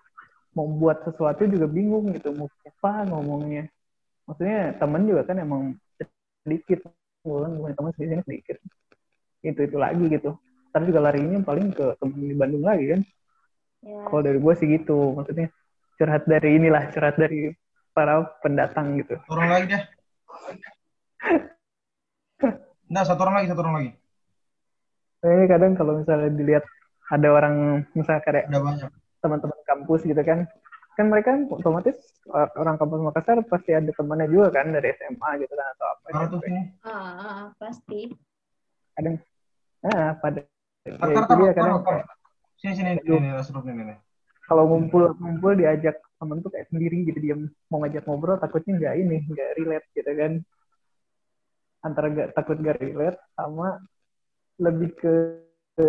mau 0.54 0.70
buat 0.70 1.02
sesuatu 1.08 1.50
juga 1.50 1.66
bingung 1.66 2.14
gitu 2.14 2.36
mau 2.36 2.46
apa 2.46 3.08
ngomongnya. 3.10 3.66
Maksudnya 4.30 4.78
temen 4.78 5.10
juga 5.10 5.26
kan 5.26 5.42
emang 5.42 5.74
sedikit 6.44 6.86
gue 7.26 7.38
kan 7.42 7.52
punya 7.56 7.74
teman 7.74 7.92
sendiri 7.98 8.22
sedikit. 8.28 8.58
Itu 9.42 9.60
itu 9.64 9.78
lagi 9.80 10.06
gitu. 10.06 10.38
Tapi 10.70 10.84
juga 10.92 11.10
larinya 11.10 11.42
paling 11.42 11.74
ke 11.74 11.98
temen 11.98 12.20
di 12.22 12.36
Bandung 12.38 12.62
lagi 12.62 12.86
kan. 12.94 13.02
Ya. 13.86 14.10
kalau 14.10 14.22
dari 14.26 14.42
gue 14.42 14.54
sih 14.58 14.68
gitu 14.74 15.14
maksudnya 15.14 15.54
curhat 15.98 16.24
dari 16.30 16.50
inilah 16.62 16.84
curhat 16.94 17.18
dari 17.18 17.52
para 17.92 18.22
pendatang 18.46 18.98
gitu 19.02 19.18
orang 19.28 19.50
lagi 19.50 19.66
deh. 19.74 19.84
Nah, 22.88 23.04
satu 23.04 23.20
orang 23.28 23.44
lagi, 23.44 23.48
satu 23.52 23.62
orang 23.68 23.76
lagi. 23.84 23.92
Nah, 25.18 25.30
ini 25.34 25.46
kadang 25.50 25.72
kalau 25.76 26.00
misalnya 26.00 26.30
dilihat 26.32 26.64
ada 27.12 27.28
orang 27.34 27.84
misalnya 27.92 28.22
kayak 28.24 28.48
Ada 28.48 28.60
banyak. 28.64 28.90
teman-teman 29.20 29.60
kampus 29.68 30.02
gitu 30.06 30.22
kan 30.24 30.46
kan 30.98 31.06
mereka 31.14 31.36
otomatis 31.54 31.98
or- 32.32 32.54
orang 32.58 32.78
kampus 32.80 33.00
Makassar 33.02 33.38
pasti 33.46 33.72
ada 33.76 33.92
temannya 33.94 34.30
juga 34.32 34.50
kan 34.62 34.72
dari 34.74 34.94
SMA 34.98 35.30
gitu 35.42 35.54
kan 35.54 35.68
atau 35.78 35.88
apa 35.94 36.06
gitu. 36.10 36.36
sini. 36.42 36.62
Ah, 36.86 37.42
pasti. 37.60 38.00
kadang 38.98 39.16
ah 39.86 40.12
pada 40.18 40.42
ya, 40.88 41.54
Tar, 41.54 41.70
tar. 41.86 42.02
Sini, 42.58 42.74
sini, 42.74 42.92
sini, 42.98 43.30
sini, 43.30 43.84
nih. 43.86 43.98
Kalau 44.48 44.64
ngumpul 44.72 45.12
ngumpul 45.20 45.54
diajak 45.60 46.00
temen 46.18 46.40
tuh 46.40 46.50
kayak 46.50 46.72
sendiri 46.72 47.04
gitu 47.04 47.20
dia 47.20 47.36
mau 47.70 47.84
ngajak 47.84 48.08
ngobrol 48.08 48.40
takutnya 48.40 48.74
nggak 48.80 48.96
ini 48.96 49.18
nggak 49.28 49.50
relate 49.60 49.88
gitu 49.94 50.12
kan. 50.16 50.34
Antara 51.86 52.08
gak, 52.10 52.30
takut 52.34 52.58
gak 52.60 52.82
relate 52.82 53.22
sama 53.38 53.78
lebih 54.58 54.92
ke, 54.98 55.14
ke 55.78 55.88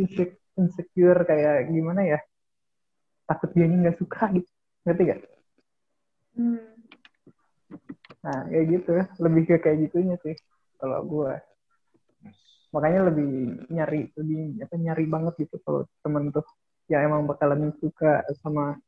insec- 0.00 0.40
insecure 0.56 1.22
kayak 1.28 1.68
gimana 1.68 2.02
ya? 2.02 2.18
Takut 3.28 3.52
dia 3.52 3.68
nggak 3.68 4.00
suka 4.00 4.32
gitu. 4.32 4.50
Ngerti 4.88 5.02
gak? 5.06 5.20
Hmm. 6.40 6.72
Nah 8.24 8.40
kayak 8.48 8.66
gitu. 8.74 8.90
Lebih 9.22 9.42
ke 9.44 9.54
kayak 9.60 9.78
gitunya 9.86 10.16
sih 10.24 10.34
kalau 10.80 11.04
gue 11.04 11.32
makanya 12.74 13.08
lebih 13.08 13.56
nyari 13.72 14.12
lebih 14.20 14.60
apa 14.60 14.74
nyari 14.76 15.04
banget 15.08 15.34
gitu 15.46 15.56
kalau 15.64 15.88
temen 16.04 16.28
tuh 16.28 16.44
yang 16.86 17.10
emang 17.10 17.26
bakalan 17.26 17.74
suka 17.82 18.22
sama 18.42 18.78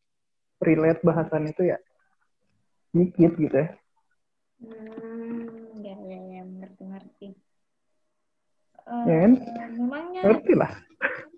relate 0.63 1.03
bahasan 1.03 1.51
itu 1.51 1.75
ya 1.75 1.79
dikit 2.95 3.35
gitu 3.37 3.57
ya 3.57 3.69
Hmm, 4.59 5.79
ya, 5.87 5.95
ya, 6.03 6.19
ya, 6.19 6.43
ngerti, 6.43 6.83
ngerti. 6.83 7.29
Ya 9.07 9.17
kan? 9.23 9.33
Eh, 9.39 9.71
memangnya, 9.79 10.23
ngerti 10.27 10.53
lah 10.59 10.73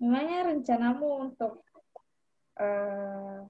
memangnya 0.00 0.38
rencanamu 0.48 1.28
untuk 1.28 1.60
eh, 2.56 3.44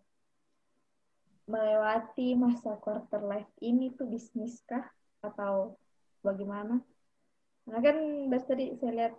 melewati 1.46 2.34
masa 2.34 2.74
quarter 2.82 3.22
life 3.22 3.50
ini 3.62 3.94
tuh 3.94 4.10
bisnis 4.10 4.58
kah 4.66 4.86
atau 5.22 5.78
bagaimana? 6.26 6.82
Karena 7.66 7.78
kan 7.78 7.96
dari 8.30 8.44
tadi 8.46 8.64
saya 8.82 8.92
lihat 8.94 9.14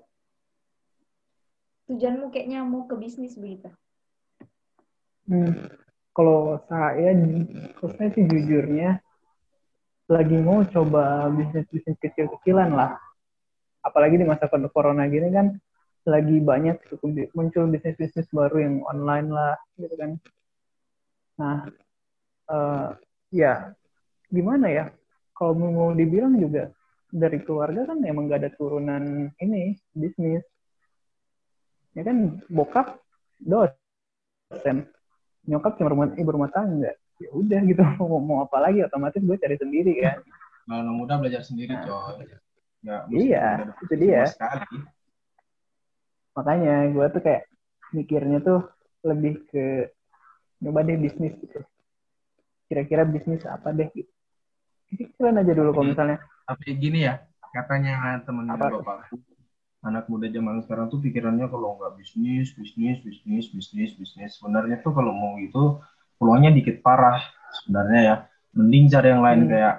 tujuanmu 1.92 2.32
kayaknya 2.32 2.64
mau 2.64 2.88
ke 2.88 2.96
bisnis 2.96 3.36
begitu. 3.36 3.68
Hmm, 5.28 5.68
kalau 6.16 6.60
saya, 6.72 7.12
saya 7.84 8.10
sih 8.16 8.24
jujurnya 8.28 9.04
lagi 10.12 10.38
mau 10.40 10.64
coba 10.68 11.28
bisnis-bisnis 11.32 12.00
kecil-kecilan 12.00 12.72
lah. 12.72 12.96
Apalagi 13.84 14.20
di 14.20 14.28
masa 14.28 14.48
corona 14.48 15.08
gini 15.08 15.32
kan 15.32 15.56
lagi 16.08 16.42
banyak 16.42 16.80
muncul 17.36 17.70
bisnis-bisnis 17.70 18.28
baru 18.32 18.58
yang 18.60 18.76
online 18.88 19.28
lah, 19.32 19.56
gitu 19.80 19.96
kan. 19.96 20.12
Nah, 21.40 21.58
eh, 22.52 22.88
ya 23.32 23.72
gimana 24.28 24.68
ya? 24.68 24.86
Kalau 25.32 25.56
mau 25.58 25.96
dibilang 25.96 26.38
juga 26.38 26.70
dari 27.12 27.40
keluarga 27.44 27.88
kan 27.92 28.04
emang 28.04 28.28
gak 28.32 28.46
ada 28.46 28.52
turunan 28.56 29.32
ini 29.40 29.76
bisnis. 29.96 30.44
Ya 31.92 32.02
kan 32.08 32.40
bokap 32.48 33.00
dosen. 33.42 34.88
Nyokap 35.48 35.76
cuma 35.76 35.90
rumah 35.92 36.08
ibu 36.16 36.30
rumah 36.32 36.52
tangga. 36.54 36.96
Ya 37.20 37.30
udah 37.36 37.60
gitu 37.68 37.82
mau, 38.00 38.22
mau 38.22 38.38
apa 38.46 38.58
lagi? 38.64 38.82
Otomatis 38.86 39.22
gue 39.22 39.38
cari 39.38 39.58
sendiri 39.60 39.94
kan? 40.00 40.24
Kalau 40.66 40.88
anak 40.88 40.96
muda 40.96 41.14
belajar 41.20 41.42
sendiri, 41.44 41.76
coy. 41.84 42.24
Ya, 42.82 43.06
Iya, 43.12 43.46
itu 43.84 43.94
dia. 44.00 44.26
Sekali. 44.30 44.88
makanya 46.32 46.88
gue 46.96 47.06
tuh 47.12 47.22
kayak 47.28 47.44
mikirnya 47.92 48.40
tuh 48.40 48.64
lebih 49.04 49.44
ke 49.52 49.92
nyoba 50.64 50.88
deh 50.88 50.96
bisnis 50.96 51.36
gitu. 51.44 51.60
Kira-kira 52.72 53.04
bisnis 53.04 53.44
apa 53.44 53.76
deh 53.76 53.92
gitu. 53.92 54.08
Kalian 55.20 55.44
aja 55.44 55.52
dulu 55.52 55.76
kalau 55.76 55.92
misalnya. 55.92 56.18
Tapi 56.48 56.72
gini 56.80 57.04
ya, 57.04 57.20
katanya 57.52 58.24
temennya 58.24 58.56
Apa? 58.56 58.80
bapakku, 58.80 59.20
anak 59.82 60.06
muda 60.10 60.30
zaman 60.30 60.62
sekarang 60.62 60.94
tuh 60.94 61.02
pikirannya 61.02 61.50
kalau 61.50 61.78
nggak 61.78 61.98
bisnis, 61.98 62.54
bisnis, 62.54 63.02
bisnis, 63.02 63.50
bisnis, 63.50 63.92
bisnis. 63.98 64.32
Sebenarnya 64.38 64.82
tuh 64.86 64.94
kalau 64.94 65.10
mau 65.14 65.38
gitu 65.42 65.82
peluangnya 66.22 66.54
dikit 66.54 66.86
parah 66.86 67.22
sebenarnya 67.64 68.02
ya. 68.02 68.16
Mending 68.54 68.92
cari 68.92 69.08
yang 69.10 69.24
lain 69.26 69.42
Hmm. 69.46 69.50
kayak 69.50 69.76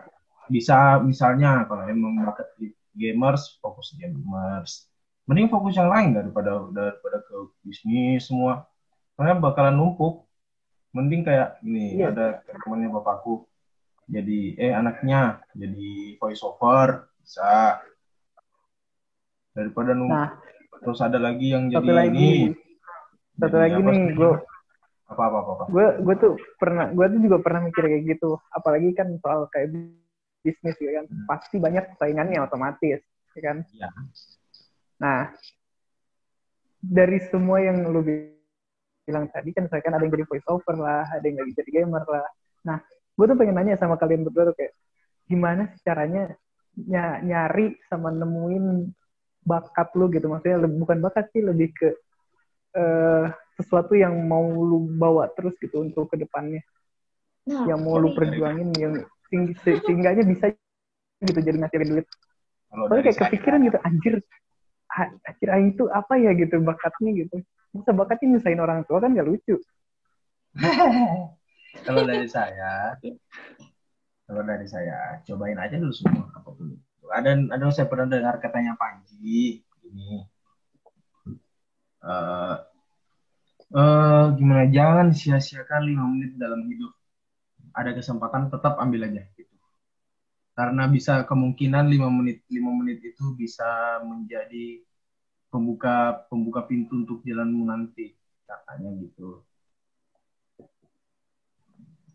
bisa 0.51 0.99
misalnya 1.05 1.65
kalau 1.71 1.87
emang 1.87 2.19
di 2.59 2.75
gamers 2.99 3.57
fokus 3.63 3.95
gamers. 3.95 4.91
Mending 5.31 5.47
fokus 5.49 5.79
yang 5.79 5.87
lain 5.89 6.19
daripada 6.19 6.67
daripada 6.75 7.23
ke 7.23 7.37
bisnis 7.63 8.27
semua. 8.27 8.67
Soalnya 9.15 9.39
bakalan 9.39 9.79
numpuk. 9.79 10.27
Mending 10.93 11.25
kayak 11.25 11.63
ini 11.65 12.03
Iya. 12.03 12.13
ada 12.13 12.27
temannya 12.45 12.93
bapakku 12.93 13.49
jadi 14.05 14.41
eh 14.61 14.73
anaknya 14.77 15.41
jadi 15.57 16.19
voice 16.21 16.43
over 16.45 17.09
bisa 17.23 17.81
daripada 19.53 19.93
numpuk 19.93 20.17
nah. 20.17 20.31
Terus 20.83 20.99
ada 20.99 21.15
lagi 21.15 21.47
yang 21.55 21.71
satu 21.71 21.79
jadi 21.79 21.91
lagi. 21.95 22.11
ini. 22.11 22.51
Satu 23.39 23.55
jadi 23.55 23.63
lagi 23.71 23.79
apa 23.79 23.91
nih 23.95 24.05
gue 24.19 24.31
apa 25.13 25.23
apa 25.29 25.39
apa, 25.39 25.51
apa. 25.53 25.65
gue 25.69 25.87
gue 26.03 26.15
tuh 26.19 26.33
pernah 26.59 26.87
gue 26.91 27.07
tuh 27.07 27.21
juga 27.23 27.37
pernah 27.39 27.61
mikir 27.69 27.85
kayak 27.87 28.05
gitu. 28.17 28.31
Apalagi 28.51 28.89
kan 28.97 29.09
soal 29.23 29.47
kayak 29.53 29.69
bisnis 30.43 30.75
ya 30.83 30.91
kan 30.99 31.07
Hmm. 31.07 31.25
pasti 31.31 31.57
banyak 31.63 31.85
saingannya 32.03 32.43
otomatis 32.43 32.99
ya 33.33 33.41
kan? 33.41 33.63
Iya. 33.71 33.89
nah 34.99 35.31
dari 36.83 37.19
semua 37.31 37.63
yang 37.63 37.87
lu 37.87 38.03
bilang 38.03 39.27
tadi 39.31 39.51
kan 39.55 39.67
saya 39.71 39.83
kan 39.83 39.95
ada 39.95 40.03
yang 40.03 40.15
jadi 40.15 40.27
voice 40.27 40.47
over 40.51 40.75
lah 40.79 41.07
ada 41.11 41.23
yang 41.23 41.47
jadi 41.55 41.71
gamer 41.83 42.03
lah. 42.07 42.27
Nah 42.67 42.79
gue 43.15 43.25
tuh 43.29 43.37
pengen 43.39 43.55
nanya 43.55 43.79
sama 43.79 43.95
kalian 43.95 44.27
berdua 44.27 44.51
tuh 44.51 44.57
kayak 44.59 44.75
gimana 45.31 45.71
sih 45.71 45.81
caranya 45.87 46.35
ny- 46.75 47.21
nyari 47.23 47.79
sama 47.87 48.11
nemuin 48.11 48.91
bakat 49.43 49.89
lu 49.95 50.07
gitu. 50.11 50.27
Maksudnya 50.31 50.63
bukan 50.67 50.99
bakat 51.03 51.31
sih 51.35 51.43
lebih 51.43 51.71
ke 51.75 51.89
eh, 52.73 53.27
sesuatu 53.61 53.93
yang 53.93 54.17
mau 54.25 54.49
lu 54.49 54.89
bawa 54.97 55.29
terus 55.37 55.53
gitu 55.61 55.85
untuk 55.85 56.09
ke 56.09 56.17
depannya 56.17 56.65
Nah, 57.43 57.67
yang 57.67 57.83
mau 57.83 57.99
lu 57.99 58.15
jadi- 58.15 58.17
perjuangin 58.23 58.69
yang 58.79 58.95
sing- 59.29 59.53
se- 59.61 59.83
sehingganya 59.83 60.23
bisa 60.23 60.55
gitu 61.21 61.41
jadi 61.43 61.59
ngasilin 61.59 61.91
duit. 61.91 62.07
Kalau 62.71 62.87
Soalnya 62.89 63.03
kayak 63.05 63.17
saya 63.19 63.25
kepikiran 63.29 63.59
gitu, 63.67 63.79
anjir, 63.83 64.15
anjir 65.27 65.49
Aing 65.53 65.75
itu 65.77 65.85
apa 65.91 66.15
ya 66.17 66.31
gitu 66.33 66.57
bakatnya 66.63 67.11
gitu. 67.13 67.37
Masa 67.75 67.91
bakatnya 67.93 68.39
nyusahin 68.39 68.63
orang 68.63 68.87
tua 68.89 69.03
kan 69.03 69.13
gak 69.13 69.27
lucu. 69.29 69.59
kalau 71.87 72.03
dari 72.05 72.29
saya 72.29 72.95
kalau 74.29 74.43
dari 74.45 74.67
saya 74.69 75.19
cobain 75.25 75.59
aja 75.61 75.77
dulu 75.77 75.93
semua 75.93 76.29
apa 76.33 76.49
pun 76.53 76.79
ada 77.13 77.31
ada 77.37 77.65
saya 77.71 77.87
pernah 77.87 78.09
dengar 78.09 78.41
katanya 78.41 78.73
Panji 78.81 79.63
ini. 79.87 80.25
Eh 82.03 82.57
eh, 83.73 84.25
gimana? 84.37 84.65
Jangan 84.69 85.07
sia-siakan 85.15 85.83
lima 85.87 86.05
menit 86.09 86.35
dalam 86.41 86.65
hidup. 86.67 86.93
Ada 87.73 87.97
kesempatan 87.97 88.53
tetap 88.53 88.77
ambil 88.81 89.09
aja 89.09 89.23
gitu. 89.37 89.57
Karena 90.53 90.85
bisa 90.89 91.25
kemungkinan 91.25 91.89
lima 91.89 92.09
menit 92.13 92.45
lima 92.53 92.73
menit 92.77 93.01
itu 93.01 93.33
bisa 93.37 94.01
menjadi 94.05 94.85
pembuka 95.49 96.25
pembuka 96.29 96.65
pintu 96.65 97.05
untuk 97.05 97.21
jalanmu 97.25 97.69
nanti 97.69 98.17
katanya 98.49 98.91
gitu. 99.01 99.45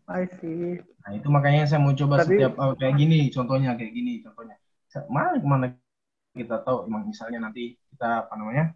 I 0.08 0.24
see. 0.40 0.80
Nah, 1.04 1.12
itu 1.12 1.28
makanya 1.28 1.68
saya 1.68 1.84
mau 1.84 1.92
coba 1.92 2.24
Tapi- 2.24 2.40
setiap 2.40 2.56
oh, 2.56 2.72
kayak 2.72 2.96
gini, 2.96 3.28
contohnya 3.28 3.76
kayak 3.76 3.92
gini, 3.92 4.24
contohnya. 4.24 4.56
Mana 5.06 5.38
ke 5.38 5.46
mana 5.46 5.66
kita 6.34 6.58
tahu, 6.66 6.90
emang 6.90 7.06
misalnya 7.06 7.38
nanti 7.46 7.78
kita 7.94 8.26
apa 8.26 8.34
namanya? 8.34 8.74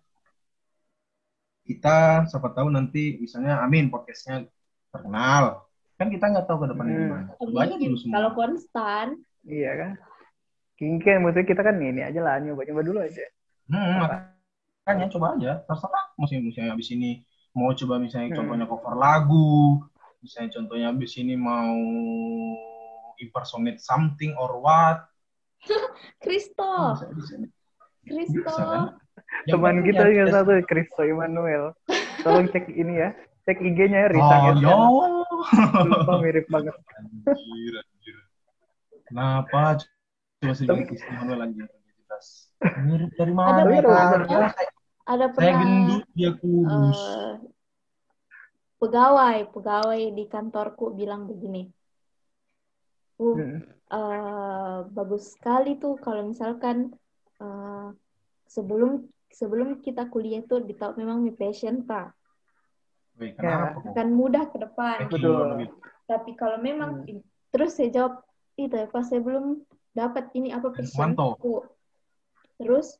Kita 1.62 2.26
siapa 2.26 2.50
tahu 2.50 2.68
nanti 2.74 3.18
misalnya 3.22 3.62
Amin 3.62 3.86
podcastnya 3.86 4.46
terkenal, 4.90 5.62
kan 5.94 6.10
kita 6.10 6.24
nggak 6.30 6.46
tahu 6.50 6.66
ke 6.66 6.66
depannya 6.74 6.94
Hmm. 6.94 7.02
gimana. 7.06 7.30
Dulu 7.78 7.96
semua. 7.98 8.14
kalau 8.18 8.30
konstan, 8.34 9.06
Iya 9.42 9.70
kan? 9.74 9.92
Kingken 10.78 11.22
maksudnya 11.22 11.46
kita 11.46 11.62
kan 11.66 11.78
ini 11.78 12.02
aja 12.02 12.18
lah 12.22 12.38
nyoba-nyoba 12.42 12.82
dulu 12.82 12.98
aja. 13.02 13.22
Hmm, 13.70 14.02
makanya 14.02 15.06
coba 15.14 15.38
aja, 15.38 15.62
terserah. 15.66 16.04
Mesti 16.18 16.42
misalnya 16.42 16.74
habis 16.74 16.90
ini 16.90 17.22
mau 17.54 17.70
coba 17.74 18.02
misalnya 18.02 18.34
Hmm. 18.34 18.38
contohnya 18.42 18.66
cover 18.66 18.94
lagu, 18.98 19.82
misalnya 20.18 20.50
contohnya 20.58 20.86
abis 20.90 21.12
ini 21.18 21.34
mau 21.38 21.74
impersonate 23.22 23.78
something 23.78 24.34
or 24.34 24.58
what, 24.58 25.06
Kristo, 26.18 26.70
bisa, 27.14 27.34
Kristo. 28.02 28.50
kan? 28.52 28.98
Yang 29.44 29.54
Teman 29.54 29.76
kita 29.82 30.04
ya, 30.04 30.14
yang 30.18 30.28
satu 30.30 30.52
Kristo 30.64 31.02
Emmanuel. 31.02 31.72
Tolong 32.20 32.46
cek 32.48 32.66
ini 32.68 32.98
ya. 32.98 33.10
Cek 33.42 33.58
IG-nya 33.58 33.98
ya 34.00 34.08
Rita 34.08 34.36
Oh, 34.38 34.54
yo. 34.54 34.76
Sumpah 35.82 36.16
mirip 36.20 36.46
banget. 36.46 36.74
Anjir, 36.94 37.74
anjir. 37.76 38.16
Kenapa? 39.06 39.82
Coba 40.38 40.52
sih 40.52 40.66
Tapi- 40.66 40.86
Kristi 40.86 41.10
Manuel 41.12 41.40
anjir. 41.42 41.66
Mirip 42.80 43.10
dari 43.14 43.32
mana? 43.32 43.62
Ada 43.62 43.70
ya. 44.24 44.48
Saya, 44.48 44.70
Ada 45.02 45.26
saya 45.26 45.34
pernah 45.34 45.58
gendut, 45.58 46.04
dia 46.12 46.30
kurus. 46.32 47.00
eh, 47.00 47.34
pegawai, 48.78 49.38
pegawai 49.50 50.02
di 50.12 50.24
kantorku 50.26 50.90
bilang 50.92 51.26
begini. 51.26 51.66
Bu, 53.14 53.34
Hmm. 53.34 53.58
Eh, 53.92 54.76
bagus 54.88 55.36
sekali 55.36 55.76
tuh 55.76 56.00
kalau 56.00 56.24
misalkan 56.32 56.96
eh, 57.38 57.88
sebelum 58.48 59.04
sebelum 59.32 59.80
kita 59.84 60.08
kuliah 60.08 60.44
tuh 60.44 60.64
ditahu 60.64 60.96
memang 60.96 61.20
mi 61.24 61.32
passion 61.32 61.84
pak 61.84 62.12
Wih, 63.20 63.36
kenapa 63.36 63.76
kok? 63.76 63.92
akan 63.92 64.08
mudah 64.16 64.44
ke 64.48 64.56
depan. 64.56 64.96
Betul. 65.08 65.68
Tapi 66.08 66.30
kalau 66.36 66.58
memang 66.60 67.04
Hmm. 67.04 67.20
terus 67.52 67.76
saya 67.76 67.92
jawab 67.92 68.24
itu 68.56 68.72
ya 68.72 68.88
pas 68.88 69.04
saya 69.04 69.20
belum 69.20 69.60
dapat 69.92 70.32
ini 70.32 70.52
apa 70.52 70.72
passionku. 70.72 71.68
Terus 72.56 72.96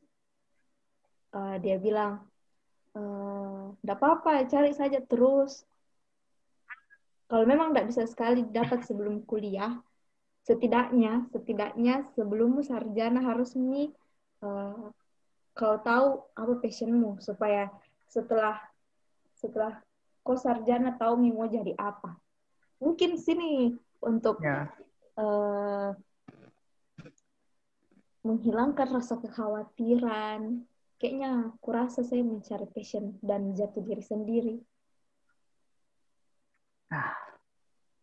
eh, 1.33 1.55
dia 1.61 1.77
bilang 1.81 2.21
tidak 3.81 3.97
apa-apa 3.97 4.45
cari 4.45 4.69
saja 4.77 5.01
terus. 5.01 5.65
Kalau 7.25 7.49
memang 7.49 7.73
tidak 7.73 7.89
bisa 7.89 8.03
sekali 8.05 8.45
dapat 8.45 8.85
sebelum 8.85 9.25
kuliah, 9.25 9.81
setidaknya 10.43 11.27
setidaknya 11.31 12.07
sebelum 12.15 12.59
sarjana 12.59 13.23
harus 13.23 13.55
nih 13.55 13.91
eh, 14.43 14.85
kau 15.55 15.75
tahu 15.79 16.27
apa 16.35 16.53
passionmu 16.59 17.23
supaya 17.23 17.71
setelah 18.11 18.59
setelah 19.39 19.79
kau 20.23 20.35
sarjana 20.39 20.95
tahu 20.95 21.19
nih 21.19 21.31
mau 21.35 21.47
jadi 21.47 21.73
apa. 21.79 22.15
Mungkin 22.83 23.15
sini 23.15 23.75
untuk 24.03 24.43
Ya. 24.43 24.67
eh, 25.19 25.91
menghilangkan 28.23 28.87
rasa 28.99 29.19
kekhawatiran. 29.19 30.63
Kayaknya 30.97 31.51
kurasa 31.59 31.99
saya 32.07 32.23
mencari 32.23 32.63
passion 32.71 33.19
dan 33.19 33.51
jati 33.51 33.83
diri 33.83 33.99
sendiri. 33.99 34.55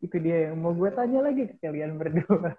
Itu 0.00 0.16
dia 0.16 0.48
yang 0.50 0.60
mau 0.60 0.72
gue 0.72 0.90
tanya 0.96 1.20
lagi 1.28 1.44
ke 1.48 1.56
kalian 1.60 2.00
berdua. 2.00 2.56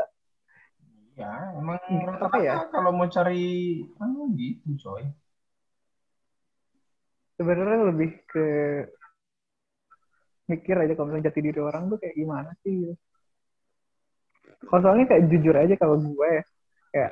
Ya, 1.20 1.54
emang 1.60 1.78
Hmm, 1.86 2.08
rata-rata 2.08 2.40
ya? 2.40 2.56
kalau 2.72 2.96
mau 2.96 3.06
cari 3.12 3.84
anu 4.00 4.32
gitu, 4.38 4.74
coy. 4.80 5.06
Sebenarnya 7.36 7.90
lebih 7.90 8.22
ke 8.30 8.46
mikir 10.50 10.76
aja 10.78 10.94
kalau 10.94 11.08
misalnya 11.12 11.28
jati 11.32 11.40
diri 11.42 11.60
orang 11.64 11.88
tuh 11.92 11.98
kayak 12.00 12.16
gimana 12.16 12.50
sih 12.62 12.74
gitu. 12.74 12.96
Kalau 14.68 14.82
soalnya 14.84 15.06
kayak 15.10 15.26
jujur 15.32 15.56
aja 15.58 15.76
kalau 15.80 15.96
gue 15.98 16.30
ya, 16.30 16.44
kayak 16.94 17.12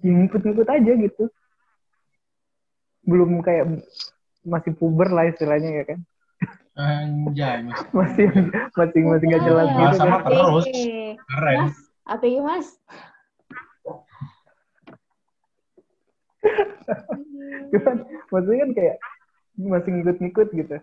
ya 0.00 0.10
ngikut-ngikut 0.16 0.68
aja 0.70 0.92
gitu. 0.96 1.24
Belum 3.04 3.40
kayak 3.42 3.84
masih 4.46 4.72
puber 4.76 5.08
lah 5.10 5.26
istilahnya 5.28 5.70
ya 5.82 5.84
kan. 5.88 6.00
Anjay, 6.80 7.60
mas. 7.68 7.80
Masih 7.92 8.26
masih 8.72 9.00
masih 9.04 9.26
nggak 9.28 9.42
jelas 9.44 9.66
gitu 9.68 9.80
Bahasa 9.84 10.02
kan. 10.02 10.08
mah 10.08 10.20
terus. 10.24 10.64
Keren. 11.28 11.58
Mas, 11.60 11.76
apa 12.08 12.24
ya 12.24 12.40
mas? 12.40 12.66
Cuman 17.70 17.96
maksudnya 18.32 18.58
kan 18.64 18.70
kayak 18.72 18.96
masih 19.60 19.90
ngikut-ngikut 20.00 20.48
gitu. 20.56 20.76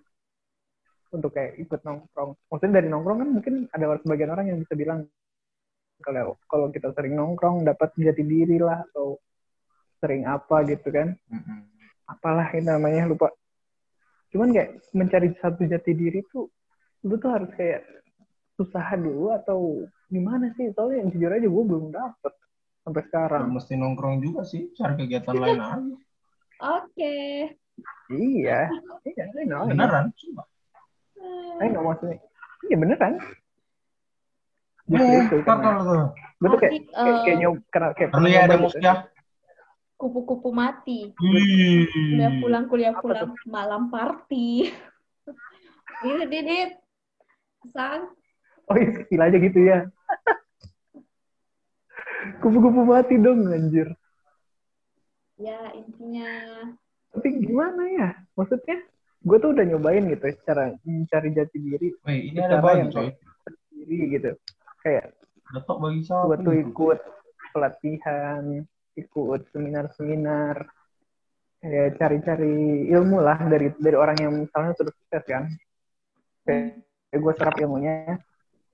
Untuk 1.10 1.32
kayak 1.34 1.58
ikut 1.58 1.82
nongkrong. 1.82 2.38
Maksudnya 2.52 2.74
dari 2.84 2.88
nongkrong 2.94 3.18
kan 3.26 3.30
mungkin 3.34 3.56
ada 3.74 3.98
sebagian 4.04 4.32
orang 4.32 4.46
yang 4.54 4.60
bisa 4.62 4.78
bilang 4.78 5.10
kalau 6.06 6.38
kalau 6.46 6.70
kita 6.70 6.94
sering 6.94 7.18
nongkrong 7.18 7.66
dapat 7.66 7.90
jati 7.98 8.22
diri 8.22 8.62
lah 8.62 8.86
atau 8.92 9.18
sering 9.98 10.30
apa 10.30 10.62
gitu 10.70 10.94
kan. 10.94 11.18
Apalah 12.06 12.48
itu 12.54 12.64
namanya 12.64 13.10
lupa. 13.10 13.34
Cuman 14.28 14.52
kayak 14.52 14.70
mencari 14.92 15.30
satu 15.40 15.64
jati 15.64 15.92
diri 15.92 16.20
tuh 16.28 16.48
lu 17.06 17.16
tuh 17.16 17.32
harus 17.32 17.48
kayak 17.56 17.86
usaha 18.58 18.94
dulu 18.98 19.32
atau 19.32 19.86
gimana 20.10 20.52
sih? 20.56 20.74
Soalnya 20.74 21.06
yang 21.06 21.10
jujur 21.14 21.32
aja 21.32 21.48
gue 21.48 21.64
belum 21.64 21.86
dapet 21.92 22.34
sampai 22.84 23.02
Ya, 23.02 23.08
sekarang. 23.08 23.44
mesti 23.52 23.74
nongkrong 23.76 24.16
juga 24.24 24.42
sih, 24.44 24.72
cari 24.74 24.94
kegiatan 24.98 25.36
lain 25.44 25.60
aja. 25.60 25.96
Oke. 26.82 27.16
Iya, 28.10 28.60
iya, 29.12 29.24
I 29.38 29.46
know. 29.46 29.68
Beneran, 29.68 30.10
coba. 30.12 30.44
Know 31.62 31.84
maksudnya. 31.86 32.18
Iya 32.66 32.76
beneran. 32.76 33.14
Eh, 34.88 35.24
tuh. 35.28 35.44
gue 36.40 36.48
tuh 36.48 36.60
kayak 36.64 36.72
Asik, 36.72 36.84
kayak, 36.96 37.12
eh, 37.12 37.20
kayak 37.28 37.38
nyob 37.44 37.56
karena 37.68 37.88
kayak 37.92 38.10
ya 38.10 38.16
ada 38.16 38.24
nyoba 38.24 38.56
gitu. 38.56 38.64
musuhnya. 38.64 38.94
Kupu-kupu 39.98 40.54
mati. 40.54 41.12
Kuliah 41.18 42.32
pulang, 42.38 42.66
kuliah 42.70 42.94
pulang, 42.96 43.34
malam 43.50 43.90
party. 43.90 44.70
Gitu, 46.06 46.24
Didit. 46.30 46.78
Sang. 47.74 48.14
Oh 48.70 48.76
iya, 48.78 48.90
skill 49.02 49.22
aja 49.26 49.38
gitu 49.42 49.60
ya. 49.60 49.80
Kupu-kupu 52.40 52.82
mati 52.86 53.18
dong 53.18 53.50
anjir. 53.50 53.90
Ya, 55.38 55.70
intinya 55.74 56.30
Tapi 57.14 57.30
gimana 57.42 57.84
ya? 57.94 58.10
Maksudnya 58.38 58.86
gue 59.26 59.38
tuh 59.42 59.50
udah 59.54 59.66
nyobain 59.66 60.06
gitu 60.06 60.26
cara 60.46 60.74
mencari 60.86 61.30
jati 61.34 61.58
diri 61.58 61.90
Wih, 62.06 62.20
ini 62.32 62.38
ada 62.42 62.62
bagi, 62.62 62.86
yang 62.86 62.90
coy. 62.94 63.10
sendiri 63.74 63.98
gitu. 64.18 64.32
Kayak 64.86 65.18
bagi 65.54 66.02
siapa? 66.06 66.26
gue 66.30 66.38
tuh 66.46 66.56
ikut 66.62 67.00
pelatihan, 67.54 68.44
ikut 68.98 69.42
seminar-seminar, 69.54 70.66
kayak 71.62 71.96
cari-cari 72.02 72.90
ilmu 72.90 73.22
lah 73.22 73.38
dari 73.46 73.70
dari 73.78 73.98
orang 73.98 74.18
yang 74.18 74.34
misalnya 74.34 74.74
sudah 74.74 74.94
sukses 74.94 75.24
kan. 75.30 75.44
Kayak, 76.44 76.82
gue 77.14 77.34
serap 77.38 77.56
ilmunya 77.62 78.18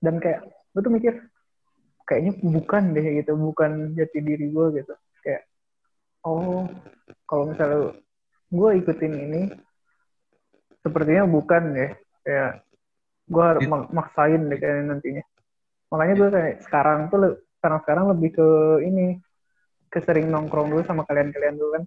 dan 0.00 0.18
kayak 0.18 0.48
gue 0.48 0.80
tuh 0.80 0.92
mikir 0.92 1.14
kayaknya 2.08 2.32
bukan 2.40 2.82
deh 2.96 3.06
gitu, 3.20 3.32
bukan 3.36 3.92
jati 3.92 4.18
diri 4.24 4.48
gue 4.48 4.66
gitu. 4.80 4.94
Kayak 5.20 5.44
oh 6.24 6.64
kalau 7.28 7.52
misalnya 7.52 7.92
gue 8.54 8.70
ikutin 8.80 9.14
ini 9.14 9.42
sepertinya 10.84 11.24
bukan 11.24 11.62
deh 11.72 11.90
kayak 12.24 12.60
gue 13.24 13.44
harus 13.44 13.62
It- 13.64 13.70
mak- 13.72 13.90
maksain 13.92 14.40
deh 14.52 14.58
kayaknya 14.60 14.84
nantinya 14.94 15.24
makanya 15.88 16.14
gue 16.20 16.28
kayak 16.28 16.54
sekarang 16.68 16.98
tuh 17.08 17.40
sekarang 17.60 17.78
sekarang 17.84 18.04
lebih 18.12 18.30
ke 18.36 18.48
ini 18.84 19.16
kesering 19.94 20.26
nongkrong 20.26 20.74
dulu 20.74 20.82
sama 20.82 21.06
kalian-kalian 21.06 21.54
dulu 21.54 21.70
kan 21.78 21.84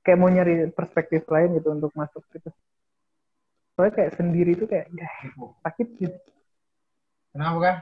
kayak 0.00 0.18
mau 0.18 0.32
nyari 0.32 0.72
perspektif 0.72 1.28
lain 1.28 1.60
gitu 1.60 1.68
untuk 1.76 1.92
masuk 1.92 2.24
gitu 2.32 2.48
soalnya 3.76 3.92
kayak 3.92 4.12
sendiri 4.16 4.56
tuh 4.56 4.64
kayak 4.64 4.88
ya, 4.96 5.08
sakit 5.60 5.88
gitu 6.00 6.18
Kenapa 7.36 7.58
kan? 7.60 7.76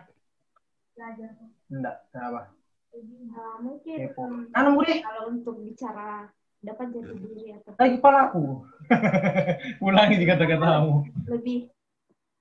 Enggak, 1.70 1.96
kenapa? 2.10 2.50
uh, 2.90 3.56
mungkin 3.62 3.96
Kepo. 4.02 4.22
Budi. 4.50 4.98
kalau 4.98 5.30
untuk 5.30 5.62
bicara 5.62 6.26
dapat 6.58 6.86
jati 6.90 7.14
diri 7.22 7.54
atau 7.54 7.70
Lagi 7.78 7.94
kepala 8.02 8.18
aku. 8.34 8.66
Ulangi 9.86 10.18
di 10.18 10.26
kata-katamu. 10.26 11.06
lebih 11.30 11.70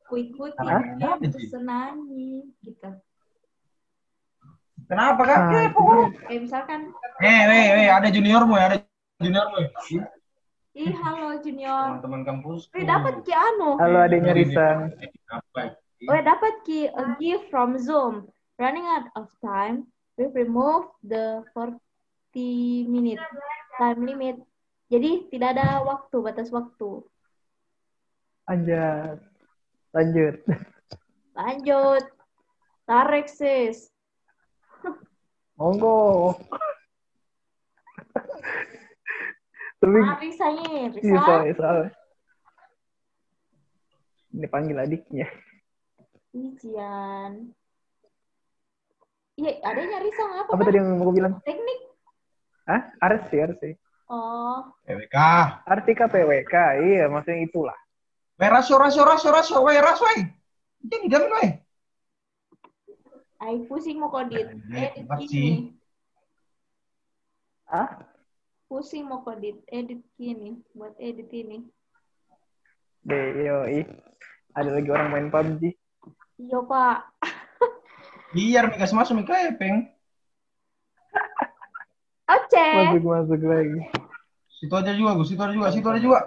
kuikuti 0.10 0.58
ya, 0.58 1.21
untuk 1.21 1.45
senangi 1.54 2.49
gitu. 2.65 2.89
Kenapa 4.89 5.22
kan? 5.24 5.39
Ah, 5.39 5.52
Eh, 5.54 5.63
itu 5.63 5.74
pokoknya. 5.76 6.08
Kayak 6.28 6.41
misalkan, 6.43 6.80
Eh, 7.19 7.41
weh, 7.48 7.65
weh, 7.78 7.88
ada 7.88 8.08
juniormu 8.10 8.54
ya, 8.58 8.65
ada 8.69 8.78
juniormu. 9.19 9.56
ya? 9.62 9.69
ih 10.74 10.89
halo 10.89 11.38
junior, 11.38 12.02
Teman-teman 12.02 12.22
kampus. 12.26 12.65
eh 12.74 12.82
dapat 12.82 13.22
ki 13.22 13.30
anu, 13.30 13.78
halo 13.78 13.98
adanya 14.02 14.34
Risa 14.34 14.89
Apa? 15.30 15.78
oh 16.10 16.17
dapat 16.26 16.65
ki 16.65 16.89
a 16.89 17.13
gift 17.22 17.46
from 17.54 17.78
Zoom. 17.78 18.26
Running 18.58 18.82
out 18.89 19.06
of 19.13 19.30
time, 19.38 19.86
we 20.17 20.26
remove 20.34 20.89
the 21.06 21.46
40 21.54 21.78
minute 22.89 23.22
time 23.78 24.02
limit. 24.02 24.41
Jadi 24.89 25.30
tidak 25.30 25.62
ada 25.62 25.86
waktu, 25.86 26.17
batas 26.26 26.50
waktu. 26.50 27.06
anjir 28.43 29.22
lanjut 29.93 30.41
Lanjut. 31.38 32.04
Tarik 32.84 33.30
sis. 33.30 33.92
Monggo 35.63 36.36
tapi 39.80 39.99
Ah, 39.99 40.15
Risa 40.15 40.47
nih, 40.47 40.91
Risa. 40.95 41.19
soalnya 41.23 41.54
soalnya 41.56 41.89
dipanggil 44.32 44.80
adiknya. 44.80 45.28
Ijian. 46.34 47.52
Iya, 49.36 49.52
ada 49.62 49.82
nyari 49.84 50.10
song 50.15 50.32
apa? 50.34 50.49
Apa 50.49 50.56
Bang? 50.56 50.65
tadi 50.65 50.78
yang 50.80 50.88
mau 50.97 51.12
gue 51.12 51.15
bilang? 51.19 51.34
Teknik. 51.43 51.80
Hah? 52.63 52.82
Arsi, 52.97 53.36
Arsi. 53.38 53.69
Oh, 54.08 54.71
PWK. 54.88 55.17
Arsi 55.67 55.91
KPWK, 55.91 56.56
iya 56.88 57.12
maksudnya 57.12 57.43
itulah. 57.43 57.78
Weh, 58.39 58.49
rasio, 58.49 58.80
rasio, 58.80 59.04
rasio, 59.04 59.30
rasio, 59.30 59.58
weh, 59.62 59.78
rasio, 59.78 60.06
weh. 60.08 60.32
Jangan 60.88 61.04
dijamin, 61.06 61.32
weh. 61.38 61.49
Ay 63.43 63.67
pusing 63.67 63.99
mau 63.99 64.08
kodit. 64.08 64.47
Eh, 64.71 64.95
Edit 64.95 65.08
gini. 65.19 65.27
sih. 65.27 65.51
Ah? 67.67 67.99
Pusing 68.71 69.03
mau 69.03 69.21
kodit. 69.21 69.60
Edit 69.67 69.99
gini. 70.15 70.63
Buat 70.71 70.95
edit 70.95 71.27
ini. 71.36 71.67
Deh, 73.03 73.43
yoi. 73.43 73.84
Ada 74.56 74.69
lagi 74.79 74.89
orang 74.89 75.10
main 75.12 75.27
PUBG. 75.27 75.75
Iya, 76.39 76.60
Pak. 76.63 76.97
Biar 78.34 78.71
Mika 78.71 78.88
masuk, 78.95 79.19
Mika 79.19 79.36
ya, 79.36 79.51
peng. 79.53 79.91
Oce. 82.23 82.67
Masuk-masuk 82.79 83.41
lagi. 83.43 83.82
Situ 84.47 84.73
aja 84.73 84.91
juga, 84.95 85.12
Gus. 85.19 85.27
Situ 85.27 85.41
ada 85.43 85.53
juga, 85.53 85.67
situ 85.75 85.88
ada 85.91 85.99
juga. 85.99 86.19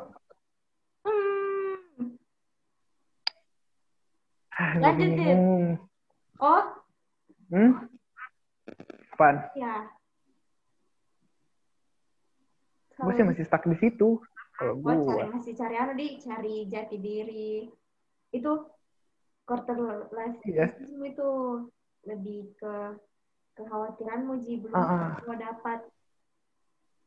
Hmm. 1.02 2.12
Lanjut, 4.57 4.81
gua 4.85 4.92
Dit. 4.92 5.09
bingung. 5.16 5.64
Oh, 6.37 6.64
Hmm? 7.47 7.73
Apaan? 9.15 9.37
ya. 9.55 9.87
Gue 12.97 13.13
sih 13.13 13.25
masih 13.25 13.45
stuck 13.45 13.65
di 13.65 13.77
situ. 13.77 14.19
Kalau 14.57 14.81
Oh, 14.81 15.05
cari 15.05 15.29
gue. 15.29 15.35
masih 15.37 15.53
cari 15.53 15.75
anu 15.77 15.93
di 15.95 16.17
cari 16.17 16.55
jati 16.65 16.97
diri. 16.97 17.69
Itu 18.33 18.73
quarter 19.45 19.77
life 20.11 20.41
Iya. 20.43 20.73
crisis 20.73 20.97
itu 20.97 21.29
lebih 22.09 22.57
ke 22.57 22.75
kekhawatiranmu 23.55 24.33
Ji 24.43 24.61
belum 24.61 24.77
ah. 24.77 25.21
gua 25.21 25.37
dapat 25.37 25.81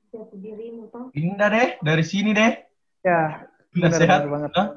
jati 0.09 0.35
dirimu 0.37 0.93
toh. 0.93 1.09
Pindah 1.09 1.49
deh, 1.49 1.69
dari 1.81 2.05
sini 2.05 2.31
deh. 2.33 2.53
Ya, 3.01 3.49
benar 3.73 3.91
sehat. 3.97 4.19
benar 4.25 4.29
banget. 4.29 4.51
Hah? 4.55 4.67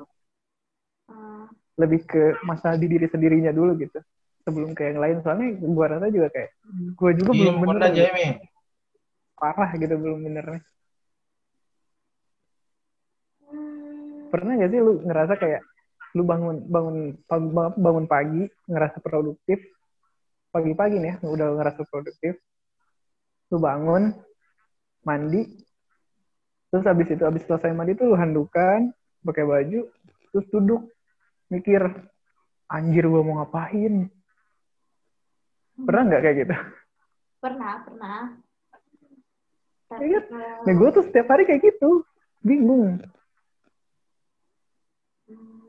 Ah, 1.12 1.44
Lebih 1.76 2.04
ke 2.08 2.40
masalah 2.44 2.76
di 2.76 2.88
diri 2.88 3.04
sendirinya 3.08 3.52
dulu 3.52 3.76
gitu. 3.76 4.00
Sebelum 4.42 4.74
ke 4.74 4.90
yang 4.90 4.98
lain. 4.98 5.16
Soalnya 5.22 5.48
gue 5.58 5.86
rasa 5.86 6.06
juga 6.10 6.28
kayak, 6.34 6.50
gue 6.98 7.10
juga 7.22 7.30
Iya, 7.30 7.38
belum 7.38 7.54
bener. 7.62 7.68
Honda 7.70 7.88
JME. 7.94 8.28
Parah 9.38 9.70
gitu 9.74 9.94
belum 9.98 10.18
benernya. 10.26 10.60
hmm, 13.46 14.30
Pernah 14.30 14.52
gak 14.58 14.70
sih 14.70 14.80
lu 14.82 14.92
ngerasa 15.02 15.34
kayak, 15.38 15.62
lu 16.12 16.22
bangun 16.28 16.56
bangun 16.68 16.96
bangun, 17.24 17.72
bangun 17.80 18.06
pagi 18.06 18.44
ngerasa 18.68 19.00
produktif 19.00 19.64
pagi-pagi 20.52 21.00
nih 21.00 21.16
ya 21.16 21.24
udah 21.24 21.56
ngerasa 21.56 21.88
produktif 21.88 22.36
lu 23.48 23.56
bangun 23.56 24.12
mandi 25.08 25.48
terus 26.68 26.84
habis 26.84 27.08
itu 27.08 27.24
habis 27.24 27.40
selesai 27.48 27.72
mandi 27.72 27.96
tuh 27.96 28.12
lu 28.12 28.16
handukan 28.20 28.92
pakai 29.24 29.44
baju 29.48 29.88
terus 30.32 30.46
duduk 30.52 30.84
mikir 31.48 31.80
anjir 32.68 33.08
gua 33.08 33.24
mau 33.24 33.40
ngapain 33.40 34.12
pernah 35.76 36.02
nggak 36.06 36.22
kayak 36.22 36.36
gitu? 36.44 36.54
Pernah 37.38 37.72
pernah. 37.82 38.18
Tapi 39.88 40.06
kalau- 40.08 40.62
nah 40.64 40.72
gue 40.72 40.88
tuh 40.90 41.04
setiap 41.04 41.26
hari 41.28 41.44
kayak 41.44 41.62
gitu. 41.62 42.04
Bingung. 42.40 42.98
Hmm, 45.28 45.62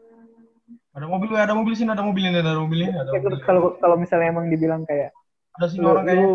Ada 0.93 1.05
mobil, 1.09 1.29
ada 1.33 1.53
mobil 1.53 1.73
sini, 1.73 1.89
ada 1.89 2.05
mobil 2.05 2.23
ini, 2.23 2.37
ada 2.37 2.53
mobil 2.55 2.79
ini, 2.85 2.93
ada 2.93 3.09
Kayak 3.09 3.23
mobil. 3.25 3.41
kalau 3.43 3.61
kalau 3.77 3.95
misalnya 3.97 4.29
emang 4.29 4.47
dibilang 4.49 4.85
kayak 4.85 5.09
Ada 5.57 5.65
sini 5.69 5.81
lu, 5.81 5.89
orang 5.89 6.05
kayaknya. 6.05 6.25
lu 6.25 6.33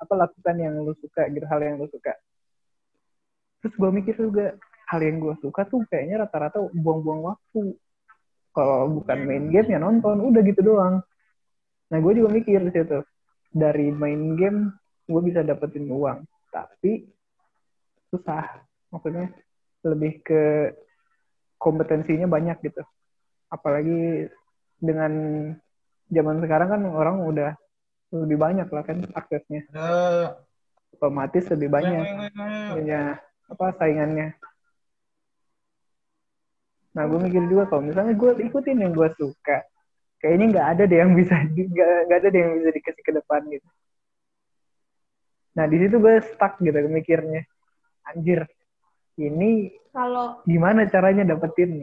apa 0.00 0.14
lakukan 0.16 0.54
yang 0.56 0.74
lu 0.80 0.92
suka 0.96 1.22
gitu 1.28 1.44
hal 1.44 1.60
yang 1.60 1.76
lu 1.76 1.88
suka. 1.88 2.12
Terus 3.60 3.74
gue 3.76 3.90
mikir 3.92 4.14
juga 4.16 4.56
hal 4.88 5.00
yang 5.00 5.20
gue 5.20 5.34
suka 5.40 5.68
tuh 5.68 5.84
kayaknya 5.88 6.24
rata-rata 6.24 6.60
buang-buang 6.72 7.20
waktu. 7.24 7.76
Kalau 8.50 8.88
bukan 8.90 9.18
main 9.28 9.44
game 9.52 9.68
ya 9.70 9.78
nonton 9.78 10.24
udah 10.24 10.40
gitu 10.42 10.60
doang 10.64 11.04
nah 11.90 11.98
gue 11.98 12.12
juga 12.14 12.30
mikir 12.30 12.62
di 12.62 12.72
situ. 12.72 13.02
Dari 13.50 13.90
main 13.90 14.38
game 14.38 14.70
gue 15.10 15.20
bisa 15.26 15.42
dapetin 15.42 15.90
uang. 15.90 16.22
Tapi 16.54 17.04
susah. 18.14 18.62
Maksudnya 18.94 19.30
lebih 19.86 20.22
ke 20.22 20.74
kompetensinya 21.58 22.30
banyak 22.30 22.56
gitu. 22.62 22.82
Apalagi 23.50 24.30
dengan 24.80 25.12
zaman 26.08 26.40
sekarang 26.40 26.68
kan 26.72 26.82
orang 26.88 27.16
udah 27.26 27.52
lebih 28.10 28.38
banyak 28.38 28.66
lah 28.70 28.82
kan 28.82 29.02
aksesnya. 29.14 29.66
Otomatis 30.94 31.46
lebih 31.50 31.70
banyak. 31.70 32.06
punya 32.74 33.18
apa 33.50 33.66
saingannya? 33.78 34.34
Nah 36.90 37.06
gue 37.06 37.18
mikir 37.22 37.46
juga 37.46 37.70
kalau 37.70 37.86
misalnya 37.86 38.14
gue 38.18 38.30
ikutin 38.50 38.82
yang 38.82 38.92
gue 38.94 39.08
suka 39.14 39.62
kayaknya 40.20 40.46
nggak 40.52 40.68
ada 40.76 40.82
deh 40.84 40.98
yang 41.00 41.12
bisa 41.16 41.34
nggak 41.48 42.18
ada 42.20 42.28
deh 42.28 42.40
yang 42.40 42.52
bisa 42.60 42.70
dikasih 42.76 43.02
ke 43.02 43.12
depan 43.16 43.40
gitu. 43.48 43.68
Nah 45.56 45.64
di 45.66 45.76
situ 45.80 45.96
gue 45.96 46.14
stuck 46.22 46.60
gitu 46.60 46.76
mikirnya. 46.86 47.42
Anjir 48.04 48.44
ini 49.16 49.72
kalau 49.90 50.44
gimana 50.46 50.86
caranya 50.86 51.24
dapetin 51.24 51.82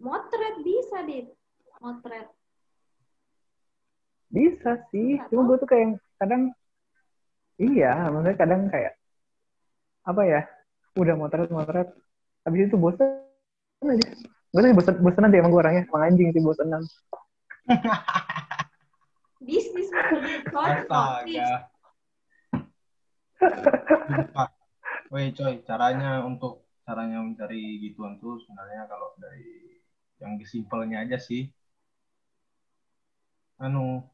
motret 0.00 0.56
bisa 0.64 1.04
dit. 1.08 1.32
Motret. 1.80 2.28
Bisa 4.28 4.84
sih. 4.92 5.16
Nggak 5.16 5.28
cuma 5.32 5.42
gue 5.48 5.56
tuh 5.64 5.68
kayak 5.68 5.88
kadang 6.20 6.42
iya 7.60 8.08
maksudnya 8.12 8.36
kadang 8.36 8.68
kayak 8.68 8.96
apa 10.04 10.22
ya 10.28 10.40
udah 11.00 11.14
motret 11.16 11.48
motret. 11.48 11.88
Habis 12.44 12.68
itu 12.68 12.76
bosan 12.76 13.24
aja. 13.84 14.08
Gue 14.52 14.60
tuh 14.60 14.72
bosan 14.76 14.94
bosanan 15.00 15.32
deh 15.32 15.40
emang 15.40 15.52
gue 15.52 15.60
orangnya. 15.60 15.84
Emang 15.88 16.04
anjing 16.04 16.28
sih 16.36 16.44
bosanan 16.44 16.84
bisnis 19.40 19.88
Astaga. 20.54 21.70
Weh 25.10 25.34
coy, 25.34 25.54
caranya 25.66 26.22
untuk 26.22 26.66
caranya 26.86 27.22
mencari 27.22 27.82
gituan 27.82 28.18
tuh 28.22 28.38
sebenarnya 28.42 28.86
kalau 28.86 29.14
dari 29.18 29.82
yang 30.20 30.38
simpelnya 30.44 31.02
aja 31.02 31.18
sih. 31.18 31.48
Anu, 33.60 34.04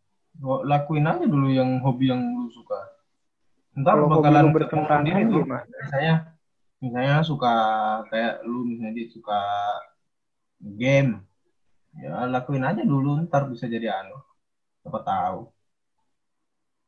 lakuin 0.42 1.06
aja 1.06 1.26
dulu 1.26 1.48
yang 1.52 1.82
hobi 1.82 2.10
yang 2.10 2.22
lu 2.22 2.48
suka. 2.50 2.80
Ntar 3.76 3.98
kalau 3.98 4.08
bakalan 4.08 4.52
bertentangan 4.56 5.26
tuh. 5.28 5.44
Misalnya, 5.44 6.14
misalnya 6.80 7.16
suka 7.26 7.54
kayak 8.08 8.40
lu 8.46 8.64
misalnya 8.64 8.92
dia 8.96 9.08
suka 9.12 9.40
game, 10.60 11.20
ya 11.96 12.28
lakuin 12.28 12.64
aja 12.64 12.82
dulu 12.84 13.24
ntar 13.26 13.48
bisa 13.52 13.64
jadi 13.66 13.88
anu. 13.92 14.16
Siapa 14.82 15.00
tahu. 15.02 15.40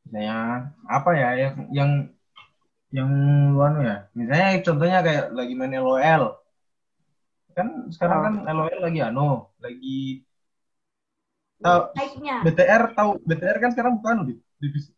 Misalnya 0.08 0.38
apa 0.88 1.10
ya 1.16 1.28
yang 1.36 1.54
yang 1.72 1.90
yang 2.96 3.10
lu 3.52 3.60
anu 3.60 3.80
ya. 3.84 3.96
Misalnya 4.16 4.48
contohnya 4.64 4.98
kayak 5.06 5.24
lagi 5.36 5.52
main 5.56 5.74
LOL. 5.76 6.22
Kan 7.56 7.90
sekarang 7.90 8.20
kan 8.24 8.34
LOL 8.46 8.78
lagi 8.84 9.00
anu, 9.02 9.50
lagi 9.58 10.28
tahu 11.58 11.80
BTR 12.46 12.82
tahu 12.94 13.10
BTR 13.26 13.58
kan 13.58 13.70
sekarang 13.74 13.92
bukan 13.98 14.10
anu 14.14 14.22
di 14.30 14.34
divisi 14.62 14.94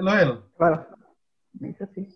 LOL. 0.00 0.40
well 0.56 0.76
bisa 1.60 1.84
sih 1.94 2.08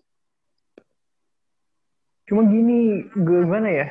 cuma 2.27 2.45
gini 2.45 3.05
gue 3.13 3.39
gimana 3.45 3.69
ya 3.69 3.87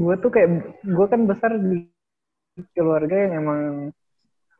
gue 0.00 0.14
tuh 0.16 0.30
kayak 0.32 0.48
gue 0.80 1.06
kan 1.12 1.20
besar 1.28 1.60
di 1.60 1.84
keluarga 2.72 3.28
yang 3.28 3.32
emang 3.44 3.60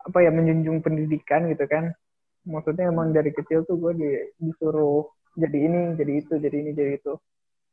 apa 0.05 0.19
ya 0.21 0.31
menjunjung 0.33 0.85
pendidikan 0.85 1.49
gitu 1.49 1.65
kan. 1.65 1.97
Maksudnya 2.45 2.93
emang 2.93 3.13
dari 3.13 3.33
kecil 3.33 3.65
tuh 3.65 3.77
gue 3.81 3.93
di, 3.97 4.09
disuruh 4.37 5.09
jadi 5.37 5.59
ini 5.65 5.81
jadi 5.97 6.13
itu 6.21 6.35
jadi 6.37 6.57
ini 6.61 6.71
jadi 6.77 6.93
itu. 7.01 7.17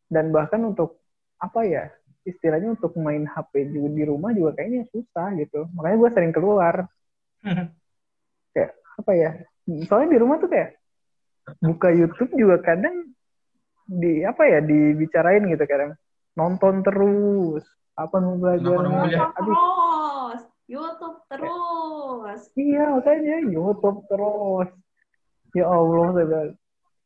Dan 0.08 0.32
bahkan 0.32 0.64
untuk 0.64 1.04
apa 1.44 1.68
ya 1.68 1.84
istilahnya 2.24 2.76
untuk 2.76 2.96
main 3.00 3.28
HP 3.28 3.72
juga 3.72 3.90
di 3.92 4.04
rumah 4.08 4.32
juga 4.32 4.56
kayaknya 4.60 4.88
susah 4.92 5.36
gitu. 5.36 5.68
Makanya 5.76 5.98
gue 6.00 6.10
sering 6.16 6.34
keluar. 6.36 6.76
Kayak 8.56 8.72
apa 8.96 9.12
ya 9.14 9.30
soalnya 9.92 10.16
di 10.16 10.20
rumah 10.24 10.40
tuh 10.40 10.48
kayak 10.48 10.80
buka 11.60 11.92
YouTube 11.92 12.32
juga 12.40 12.64
kadang 12.64 13.12
di 13.88 14.24
apa 14.24 14.48
ya 14.48 14.60
dibicarain 14.64 15.44
gitu 15.48 15.64
kadang 15.68 15.96
nonton 16.38 16.86
terus. 16.86 17.65
Apa 17.97 18.21
mau 18.21 18.38
aduh. 18.38 18.78
Terus. 19.34 20.41
YouTube 20.67 21.17
terus. 21.32 22.41
Iya 22.54 22.84
makanya 22.93 23.38
YouTube 23.47 24.04
terus. 24.06 24.69
Ya 25.56 25.65
Allah 25.65 26.06
saya 26.13 26.26
bilang, 26.28 26.52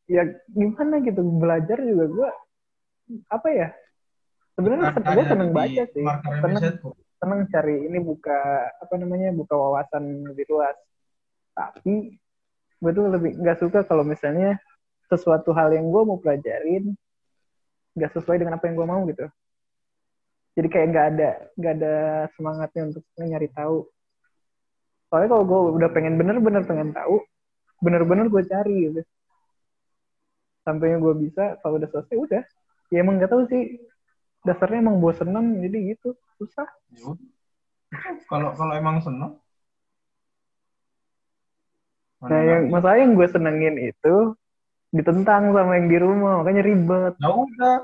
ya 0.09 0.23
gimana 0.51 0.95
gitu? 1.05 1.21
Belajar 1.39 1.77
juga 1.79 2.05
gue 2.09 2.31
apa 3.31 3.47
ya? 3.53 3.69
Sebenarnya 4.57 4.91
gue 4.99 5.25
seneng 5.29 5.49
baca 5.55 5.83
sih. 5.87 6.03
seneng 6.41 6.63
seneng 7.21 7.39
cari 7.53 7.85
ini 7.85 8.01
buka 8.01 8.65
apa 8.81 8.93
namanya 8.97 9.29
buka 9.31 9.53
wawasan 9.53 10.25
lebih 10.25 10.49
luas. 10.51 10.75
Tapi 11.53 12.17
gue 12.81 12.91
tuh 12.91 13.05
lebih 13.13 13.37
nggak 13.37 13.61
suka 13.61 13.85
kalau 13.85 14.01
misalnya 14.01 14.57
sesuatu 15.05 15.53
hal 15.53 15.69
yang 15.69 15.93
gue 15.93 16.01
mau 16.01 16.17
pelajarin 16.17 16.97
nggak 17.95 18.11
sesuai 18.15 18.37
dengan 18.39 18.55
apa 18.55 18.67
yang 18.67 18.75
gue 18.79 18.87
mau 18.87 19.01
gitu. 19.07 19.25
Jadi 20.55 20.67
kayak 20.67 20.87
nggak 20.91 21.05
ada 21.15 21.29
nggak 21.55 21.73
ada 21.79 21.95
semangatnya 22.35 22.81
untuk 22.91 23.03
nyari 23.15 23.49
tahu. 23.51 23.87
Soalnya 25.11 25.29
kalau 25.31 25.43
gue 25.47 25.59
udah 25.79 25.89
pengen 25.91 26.15
bener-bener 26.15 26.63
pengen 26.63 26.91
tahu 26.95 27.23
bener-bener 27.81 28.27
gue 28.27 28.43
cari 28.47 28.75
gitu. 28.91 29.01
Sampainya 30.61 31.01
gue 31.01 31.13
bisa 31.17 31.57
kalau 31.59 31.79
udah 31.81 31.89
selesai 31.89 32.15
udah. 32.15 32.43
Ya 32.91 33.03
emang 33.03 33.19
nggak 33.19 33.31
tahu 33.31 33.47
sih. 33.47 33.79
Dasarnya 34.43 34.83
emang 34.83 34.99
bosenan 34.99 35.59
jadi 35.59 35.95
gitu. 35.95 36.15
Susah. 36.39 36.67
Ya. 36.95 37.15
Kalau 38.27 38.55
kalau 38.55 38.73
emang 38.75 39.03
seneng. 39.03 39.35
Nah, 42.21 42.41
yang 42.45 42.69
masalah 42.69 43.01
yang 43.01 43.17
gue 43.17 43.27
senengin 43.33 43.75
itu 43.81 44.15
ditentang 44.91 45.55
sama 45.55 45.79
yang 45.79 45.87
di 45.87 45.97
rumah, 45.97 46.43
makanya 46.43 46.61
ribet. 46.67 47.13
Ya 47.17 47.31
udah, 47.31 47.75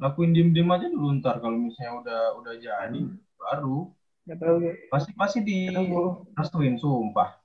lakuin 0.00 0.36
diem-diem 0.36 0.68
aja 0.68 0.86
dulu 0.92 1.08
ntar 1.20 1.40
kalau 1.40 1.56
misalnya 1.56 1.92
udah 2.04 2.20
udah 2.40 2.54
jadi 2.60 3.00
baru 3.36 3.88
Gak 4.26 4.42
tau 4.42 4.58
kayak 4.58 4.76
pasti 4.90 5.10
pasti 5.14 5.38
di 5.38 5.70
tahu. 5.70 6.26
restuin 6.34 6.76
sumpah. 6.82 7.38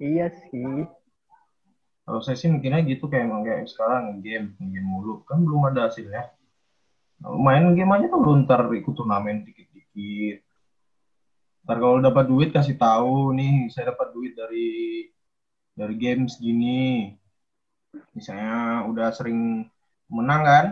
Iya 0.00 0.32
sih. 0.32 0.88
Kalau 2.06 2.20
saya 2.24 2.36
sih 2.38 2.48
mikirnya 2.48 2.80
gitu 2.86 3.12
kayak 3.12 3.28
emang 3.28 3.44
kayak 3.44 3.68
sekarang 3.68 4.24
game, 4.24 4.56
game 4.56 4.88
mulu 4.88 5.20
kan 5.28 5.42
belum 5.44 5.68
ada 5.68 5.90
hasilnya. 5.90 6.32
Nah, 7.20 7.36
Main 7.36 7.76
game 7.76 7.92
aja 7.92 8.08
tuh 8.08 8.24
ntar 8.46 8.72
ikut 8.72 8.94
turnamen 8.96 9.44
dikit-dikit. 9.44 10.40
Ntar 11.68 11.76
kalau 11.76 12.00
dapat 12.00 12.24
duit 12.24 12.50
kasih 12.56 12.80
tahu 12.80 13.36
nih 13.36 13.68
saya 13.68 13.92
dapat 13.92 14.16
duit 14.16 14.32
dari 14.32 15.12
dari 15.76 15.94
game 16.00 16.24
segini. 16.24 17.12
Misalnya 18.16 18.84
udah 18.90 19.08
sering 19.12 19.66
menang 20.08 20.42
kan, 20.46 20.66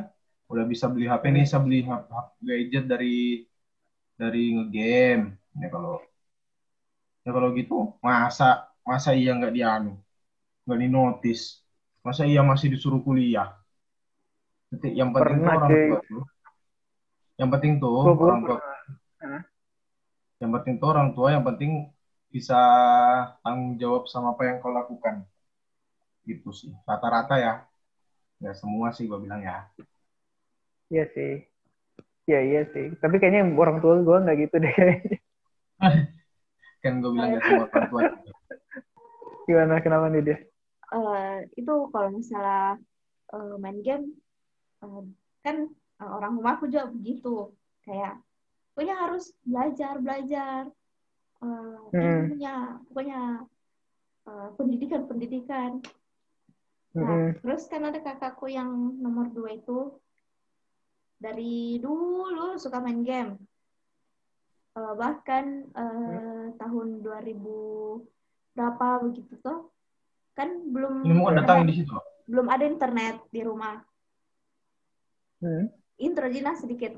udah 0.48 0.64
bisa 0.68 0.86
beli 0.88 1.06
HP 1.10 1.24
nih, 1.34 1.44
saya 1.48 1.60
beli 1.64 1.84
HP 1.84 2.28
gadget 2.44 2.84
dari 2.88 3.44
dari 4.14 4.42
ngegame. 4.54 5.34
Ya 5.60 5.68
kalau 5.70 5.94
ya 7.24 7.30
kalau 7.32 7.48
gitu 7.56 7.96
masa 8.04 8.68
masa 8.84 9.10
iya 9.16 9.32
nggak 9.34 9.54
dianu? 9.54 9.96
Nggak 10.64 10.78
di 10.80 10.88
notice 10.88 11.44
masa 12.04 12.28
iya 12.28 12.44
masih 12.44 12.68
disuruh 12.68 13.00
kuliah? 13.00 13.56
Yang 14.74 15.10
penting 15.16 15.38
tuh 15.40 15.48
Pernah, 15.48 15.54
orang 15.56 15.70
cuy. 15.70 15.84
tua 15.88 15.98
tuh. 16.04 16.22
Yang 17.40 17.50
penting 17.56 17.72
tuh 17.80 17.96
orang 18.04 18.42
tua. 18.44 18.58
yang 20.42 20.50
penting 20.60 20.74
tuh 20.76 20.88
orang 20.92 21.08
tua 21.16 21.28
yang 21.32 21.44
penting 21.46 21.88
bisa 22.28 22.58
tanggung 23.40 23.80
jawab 23.80 24.04
sama 24.10 24.36
apa 24.36 24.42
yang 24.44 24.60
kau 24.60 24.68
lakukan 24.68 25.24
gitu 26.28 26.50
sih 26.60 26.72
rata-rata 26.88 27.34
ya 27.46 27.52
nggak 28.40 28.56
semua 28.60 28.88
sih 28.96 29.04
gue 29.10 29.18
bilang 29.24 29.40
ya 29.44 29.56
Iya 30.92 31.04
sih. 31.14 31.32
Iya 32.28 32.38
iya 32.48 32.60
sih. 32.72 32.86
Tapi 33.02 33.14
kayaknya 33.20 33.42
orang 33.62 33.78
tua 33.82 33.94
gue 34.06 34.16
nggak 34.24 34.36
gitu 34.42 34.56
deh. 34.64 34.74
kan 36.84 36.92
gue 37.00 37.10
bilang 37.16 37.28
nggak 37.32 37.44
semua 37.48 37.64
orang 37.68 37.86
tua 37.88 38.02
Gimana 39.44 39.80
kenapa 39.84 40.06
nih 40.12 40.22
dia? 40.24 40.38
Eh, 40.94 41.36
itu 41.60 41.72
kalau 41.92 42.08
misalnya 42.14 42.80
eh, 43.34 43.54
main 43.60 43.78
game 43.84 44.06
eh, 44.84 45.02
kan 45.44 45.56
eh, 46.00 46.10
orang 46.16 46.32
rumahku 46.38 46.64
juga 46.72 46.88
begitu 46.92 47.52
kayak 47.84 48.20
pokoknya 48.72 48.94
harus 48.96 49.24
belajar 49.44 49.94
belajar 50.00 50.62
Eh, 51.44 51.76
Hmm. 51.92 52.32
punya 52.32 52.80
pokoknya 52.88 53.20
eh, 54.28 54.48
pendidikan 54.56 55.02
pendidikan 55.10 55.70
Nah, 56.94 57.02
Mm-mm. 57.02 57.42
terus 57.42 57.66
kan 57.66 57.82
ada 57.82 57.98
kakakku 57.98 58.46
yang 58.46 58.70
nomor 59.02 59.26
dua 59.34 59.58
itu 59.58 59.98
dari 61.18 61.82
dulu 61.82 62.54
suka 62.54 62.78
main 62.78 63.02
game. 63.02 63.34
Eh, 64.74 64.94
bahkan 64.94 65.66
eh, 65.70 66.46
tahun 66.54 67.02
2000 67.02 68.02
berapa 68.54 68.86
begitu 69.02 69.34
tuh 69.42 69.70
kan 70.38 70.50
belum 70.70 71.02
ini 71.02 71.18
ada, 71.26 71.42
datang 71.42 71.66
di 71.66 71.74
situ 71.82 71.94
belum 72.30 72.46
ada 72.46 72.64
internet 72.66 73.22
di 73.30 73.40
rumah. 73.42 73.82
Hmm. 75.42 75.70
Intro 75.98 76.26
Jina 76.30 76.54
sedikit 76.54 76.94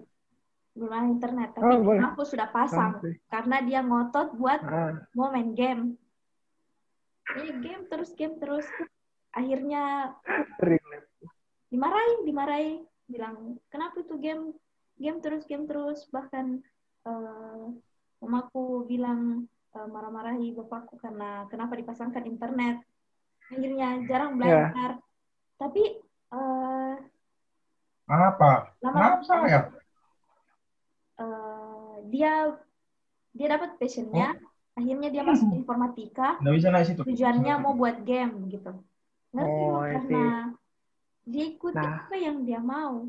belum 0.76 0.92
ada 0.92 1.09
internet, 1.09 1.50
Oh, 1.56 1.61
tapi 1.64 1.76
boleh. 1.80 2.00
aku 2.04 2.20
sudah 2.28 2.52
pasang 2.52 3.00
karena 3.32 3.64
dia 3.64 3.80
ngotot 3.80 4.37
buat 4.37 4.61
Ah, 4.61 4.92
mau 5.16 5.32
main 5.32 5.56
game. 5.56 5.96
Ini 7.32 7.61
game 7.64 7.85
terus 7.88 8.12
game 8.12 8.37
terus. 8.37 8.68
Akhirnya 9.37 10.16
relate. 10.57 11.12
dimarahin 11.68 12.25
dimarahin 12.25 12.77
bilang 13.05 13.61
kenapa 13.68 14.01
itu 14.01 14.16
game 14.16 14.57
game 14.96 15.20
terus 15.20 15.44
game 15.44 15.68
terus? 15.68 16.09
Bahkan 16.09 16.46
eh, 17.05 17.64
mamaku 18.25 18.88
bilang 18.88 19.44
eh, 19.77 19.88
marah-marahi 19.92 20.57
bapakku 20.57 20.96
karena 20.96 21.44
kenapa 21.53 21.77
dipasangkan 21.77 22.25
internet. 22.25 22.81
Akhirnya 23.53 24.01
jarang 24.09 24.40
belajar. 24.40 24.96
Tapi 25.61 26.01
eh, 26.33 26.94
apa 28.07 28.72
lama 28.81 28.96
kenapa 28.96 29.22
saya 29.29 29.61
eh, 31.20 31.94
dia 32.09 32.33
dia 33.37 33.46
dapat 33.53 33.77
passionnya. 33.77 34.33
Akhirnya 34.77 35.09
dia 35.09 35.25
masuk 35.25 35.57
informatika. 35.57 36.37
Nggak 36.40 36.55
bisa 36.57 36.68
situ? 36.85 37.01
Tujuannya 37.05 37.55
mau 37.64 37.72
buat 37.72 38.01
game 38.05 38.49
gitu 38.53 38.77
ngerti 39.37 39.64
Oh, 39.66 39.83
karena 39.85 40.25
dia 41.25 41.44
ikuti 41.46 41.77
Nah. 41.77 42.03
apa 42.03 42.14
yang 42.16 42.37
dia 42.42 42.59
mau 42.59 43.05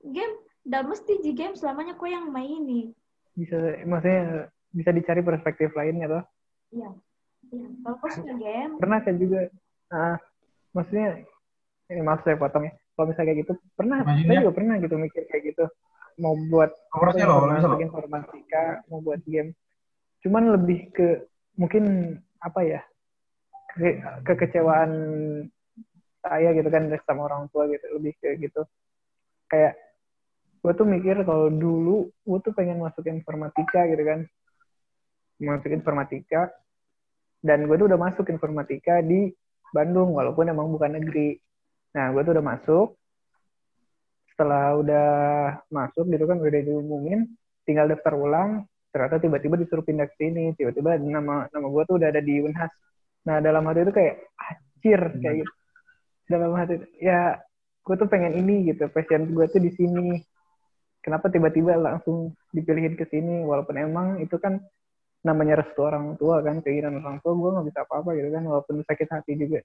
game 0.00 0.34
dan 0.62 0.82
mesti 0.84 1.18
di 1.18 1.32
game 1.32 1.54
selamanya 1.54 1.94
kau 1.94 2.06
yang 2.06 2.28
maini 2.28 2.92
Bisa 3.32 3.56
maksudnya 3.82 4.46
bisa 4.68 4.90
dicari 4.90 5.20
perspektif 5.20 5.72
lainnya 5.72 6.06
tuh. 6.06 6.24
iya 6.70 6.90
Iya. 7.48 7.68
kalau 7.80 7.96
kau 7.98 8.10
suka 8.10 8.34
game 8.34 8.76
Pernah 8.76 8.98
kan 9.00 9.14
juga. 9.16 9.40
Ah, 9.88 10.16
maksudnya 10.70 11.20
ini 11.86 12.00
maaf 12.00 12.20
saya 12.22 12.36
potong 12.36 12.64
ya. 12.64 12.72
Kalau 12.92 13.08
misalnya 13.08 13.28
kayak 13.30 13.40
gitu, 13.40 13.52
pernah 13.72 13.96
Imagine 14.00 14.24
saya 14.24 14.36
ya. 14.36 14.40
juga 14.42 14.52
pernah 14.52 14.74
gitu 14.78 14.94
mikir 14.96 15.22
kayak 15.26 15.42
gitu. 15.48 15.64
Mau 16.16 16.36
buat 16.46 16.70
loh. 17.24 17.48
masuk 17.50 17.80
informatika, 17.82 18.64
mau 18.86 19.00
buat 19.00 19.20
game. 19.24 19.52
Cuman 20.20 20.44
lebih 20.50 20.92
ke 20.92 21.24
mungkin 21.54 21.84
apa 22.38 22.60
ya? 22.62 22.80
Ke, 23.72 24.00
kekecewaan 24.28 24.90
saya 26.22 26.48
gitu 26.54 26.68
kan 26.70 26.86
sama 27.08 27.26
orang 27.26 27.48
tua 27.50 27.66
gitu, 27.72 27.86
lebih 27.98 28.12
ke 28.20 28.36
gitu. 28.38 28.62
Kayak 29.48 29.74
gue 30.62 30.72
tuh 30.78 30.86
mikir 30.86 31.26
kalau 31.26 31.50
dulu 31.50 32.12
gue 32.22 32.38
tuh 32.44 32.52
pengen 32.54 32.78
masuk 32.78 33.02
informatika 33.08 33.88
gitu 33.90 34.02
kan. 34.06 34.20
Masuk 35.42 35.74
informatika 35.74 36.54
dan 37.42 37.66
gue 37.66 37.74
tuh 37.74 37.90
udah 37.90 37.98
masuk 37.98 38.30
informatika 38.30 39.02
di 39.02 39.34
Bandung 39.74 40.14
walaupun 40.14 40.46
emang 40.46 40.70
bukan 40.70 40.94
negeri. 40.94 41.40
Nah, 41.96 42.14
gue 42.14 42.22
tuh 42.22 42.32
udah 42.38 42.46
masuk. 42.46 42.88
Setelah 44.32 44.78
udah 44.78 45.10
masuk 45.68 46.06
gitu 46.08 46.24
kan 46.24 46.38
udah 46.40 46.62
diumumin, 46.62 47.26
tinggal 47.66 47.90
daftar 47.90 48.14
ulang. 48.14 48.64
Ternyata 48.92 49.18
tiba-tiba 49.18 49.56
disuruh 49.58 49.82
pindah 49.82 50.06
ke 50.06 50.14
sini. 50.20 50.52
Tiba-tiba 50.54 51.00
nama 51.00 51.50
nama 51.50 51.66
gue 51.66 51.82
tuh 51.88 51.96
udah 51.98 52.08
ada 52.12 52.22
di 52.22 52.38
Unhas. 52.44 52.70
Nah, 53.22 53.38
dalam 53.38 53.62
hati 53.66 53.80
itu 53.86 53.92
kayak 53.94 54.14
anjir 54.38 55.00
kayak 55.22 55.34
gitu. 55.42 55.52
Dalam 56.26 56.52
hati 56.58 56.74
ya 56.98 57.38
gue 57.82 57.94
tuh 57.98 58.08
pengen 58.10 58.38
ini 58.38 58.72
gitu. 58.72 58.86
Passion 58.90 59.30
gue 59.30 59.46
tuh 59.50 59.62
di 59.62 59.70
sini. 59.74 60.18
Kenapa 61.02 61.26
tiba-tiba 61.30 61.74
langsung 61.74 62.30
dipilihin 62.54 62.94
ke 62.94 63.06
sini 63.10 63.42
walaupun 63.42 63.74
emang 63.74 64.22
itu 64.22 64.38
kan 64.38 64.62
namanya 65.22 65.62
restu 65.62 65.86
orang 65.86 66.18
tua 66.18 66.42
kan 66.42 66.58
keinginan 66.62 66.98
orang 66.98 67.22
tua 67.22 67.34
gue 67.34 67.50
nggak 67.54 67.66
bisa 67.70 67.80
apa-apa 67.86 68.10
gitu 68.18 68.28
kan 68.34 68.42
walaupun 68.42 68.76
sakit 68.82 69.08
hati 69.10 69.32
juga 69.38 69.60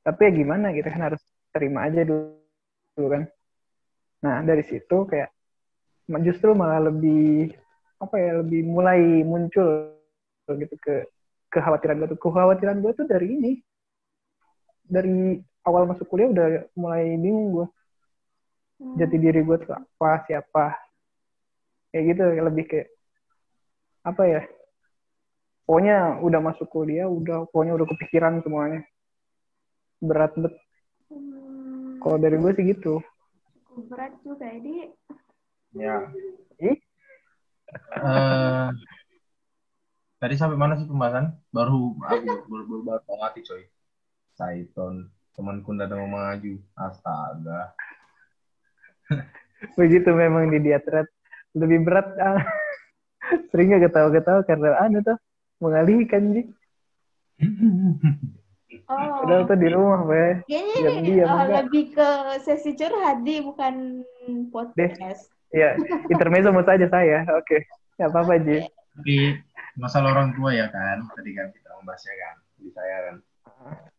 tapi 0.00 0.20
ya 0.24 0.30
gimana 0.32 0.72
gitu 0.72 0.88
kan 0.88 1.12
harus 1.12 1.20
terima 1.52 1.84
aja 1.84 2.00
dulu, 2.00 2.32
dulu 2.96 3.08
kan 3.12 3.22
nah 4.24 4.40
dari 4.40 4.64
situ 4.64 5.04
kayak 5.04 5.28
justru 6.24 6.56
malah 6.56 6.88
lebih 6.88 7.52
apa 8.00 8.16
ya 8.16 8.40
lebih 8.40 8.64
mulai 8.64 9.20
muncul 9.20 9.92
gitu 10.48 10.76
ke 10.80 11.04
kekhawatiran 11.48 11.96
gue 12.00 12.08
tuh 12.12 12.20
kekhawatiran 12.20 12.78
gue 12.80 12.92
tuh 12.92 13.06
dari 13.08 13.26
ini 13.32 13.52
dari 14.84 15.36
awal 15.64 15.84
masuk 15.84 16.08
kuliah 16.08 16.28
udah 16.32 16.46
mulai 16.74 17.16
bingung 17.16 17.52
gue 17.52 17.66
Hmm. 18.78 18.94
jati 18.94 19.18
diri 19.18 19.42
gue 19.42 19.58
tuh 19.58 19.74
apa 19.74 20.22
siapa 20.30 20.78
kayak 21.90 22.14
gitu 22.14 22.22
lebih 22.46 22.64
kayak 22.70 22.88
apa 24.06 24.22
ya 24.22 24.42
pokoknya 25.66 26.22
udah 26.22 26.40
masuk 26.40 26.70
kuliah 26.70 27.10
udah 27.10 27.50
pokoknya 27.50 27.74
udah 27.74 27.86
kepikiran 27.90 28.38
semuanya 28.46 28.86
berat 29.98 30.30
bet 30.38 30.54
Hmm. 31.10 31.98
kalau 31.98 32.22
dari 32.22 32.38
gue 32.38 32.52
sih 32.54 32.64
gitu 32.70 33.02
Cukup 33.66 33.84
berat 33.90 34.12
juga, 34.22 34.46
Edi. 34.46 34.94
Ya. 35.74 36.06
Ih, 36.62 36.78
Eh, 37.98 38.68
tadi 40.18 40.34
sampai 40.34 40.58
mana 40.58 40.74
sih 40.78 40.86
pembahasan? 40.86 41.34
Baru 41.54 41.94
aku 42.02 42.46
baru 42.46 42.64
baru, 42.66 42.82
baru 42.84 43.00
tahu 43.06 43.18
hati 43.22 43.40
coy. 43.46 43.62
Saiton, 44.38 45.10
temanku 45.34 45.74
udah 45.74 45.86
mau 45.94 46.10
maju. 46.10 46.54
Astaga. 46.78 47.74
begitu 49.78 50.10
memang 50.14 50.52
di 50.52 50.58
dia 50.62 50.78
thread 50.82 51.06
lebih 51.56 51.86
berat. 51.86 52.06
ah. 52.22 52.42
Sering 53.50 53.74
gak 53.76 53.90
ketawa-ketawa 53.90 54.40
karena 54.46 54.78
anu 54.82 55.02
tuh 55.02 55.18
mengalihkan 55.62 56.22
sih. 56.34 56.46
Oh, 58.88 59.24
Padahal 59.24 59.44
tuh 59.44 59.58
di 59.60 59.68
rumah, 59.68 60.00
weh. 60.08 60.40
kayaknya 60.48 60.92
ini 61.00 61.20
eh, 61.20 61.28
enggak. 61.28 61.68
lebih 61.68 61.84
ke 61.92 62.08
sesi 62.40 62.72
curhat, 62.72 63.20
Di, 63.20 63.44
bukan 63.44 64.00
podcast. 64.48 65.28
Ya, 65.52 65.76
intermezzo 66.08 66.52
mau 66.52 66.64
saja 66.64 66.88
saya. 66.88 67.24
Oke. 67.36 67.68
Gak 68.00 68.08
apa-apa, 68.12 68.40
Ji. 68.40 68.64
Tapi 68.64 69.16
masalah 69.78 70.10
orang 70.12 70.34
tua 70.34 70.50
ya 70.50 70.66
kan, 70.68 71.06
tadi 71.14 71.30
kan 71.32 71.48
kita 71.54 71.70
membahasnya 71.78 72.14
kan, 72.18 72.34
di 72.58 72.70
saya 72.74 72.96
kan. 73.06 73.16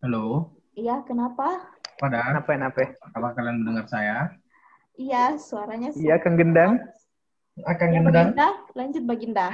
Halo, 0.03 0.51
Iya, 0.75 1.03
kenapa? 1.03 1.75
pada 1.99 2.23
Kenapa, 2.31 2.51
kenapa? 2.55 2.81
apa 3.11 3.27
kalian 3.35 3.59
mendengar 3.59 3.87
saya? 3.87 4.31
Iya, 4.95 5.35
suaranya 5.35 5.91
Iya, 5.95 6.19
Kang 6.19 6.35
Gendang. 6.35 6.79
Akan 7.67 7.91
Ya, 7.91 7.99
gendang. 7.99 8.31
Baginda, 8.31 8.49
lanjut 8.71 9.03
Baginda. 9.03 9.47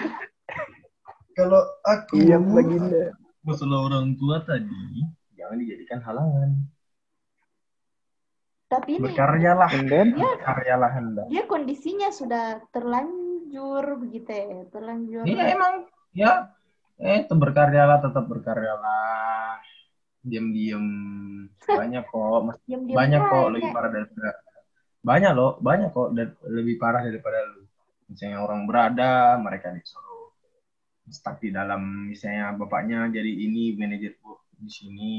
Kalau 1.33 1.61
aku 1.81 2.21
Iya, 2.21 2.37
Baginda. 2.37 3.13
masalah 3.41 3.89
orang 3.89 4.13
tua 4.15 4.41
tadi, 4.41 5.05
jangan 5.33 5.57
dijadikan 5.57 5.99
halangan. 6.01 6.49
Tapi 8.65 8.97
ini 8.97 9.09
Berkaryalah, 9.09 9.69
Kemudian, 9.69 10.07
berkaryalah 10.17 10.91
hendak. 10.91 11.25
dia 11.29 11.43
kondisinya 11.45 12.09
sudah 12.09 12.61
terlanjur 12.69 13.85
begitu 14.01 14.29
ya, 14.29 14.65
terlanjur. 14.69 15.21
Iya 15.25 15.53
emang, 15.53 15.85
ya, 16.15 16.31
eh 16.97 17.19
tetap 17.23 17.37
berkaryalah, 17.43 17.97
tetap 18.05 18.25
berkaryalah. 18.31 19.59
Diam-diam 20.25 20.85
banyak 21.61 22.03
kok, 22.09 22.39
Mas. 22.47 22.57
Diam-diam 22.69 22.95
banyak 22.97 23.21
kok 23.29 23.45
aja. 23.45 23.53
lebih 23.53 23.69
parah 23.75 23.91
daripada 23.93 24.29
banyak 25.05 25.31
loh, 25.37 25.51
banyak 25.61 25.89
kok 25.93 26.09
dan 26.17 26.27
lebih 26.49 26.75
parah 26.81 27.01
daripada 27.05 27.39
lu. 27.53 27.61
Misalnya 28.09 28.37
orang 28.41 28.61
berada, 28.69 29.37
mereka 29.37 29.69
disuruh 29.75 30.33
stuck 31.09 31.37
di 31.37 31.53
dalam 31.53 32.09
misalnya 32.09 32.57
bapaknya 32.57 33.05
jadi 33.13 33.29
ini 33.29 33.77
manajer 33.77 34.17
bu 34.21 34.33
di 34.57 34.69
sini. 34.71 35.13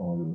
Oh, 0.00 0.34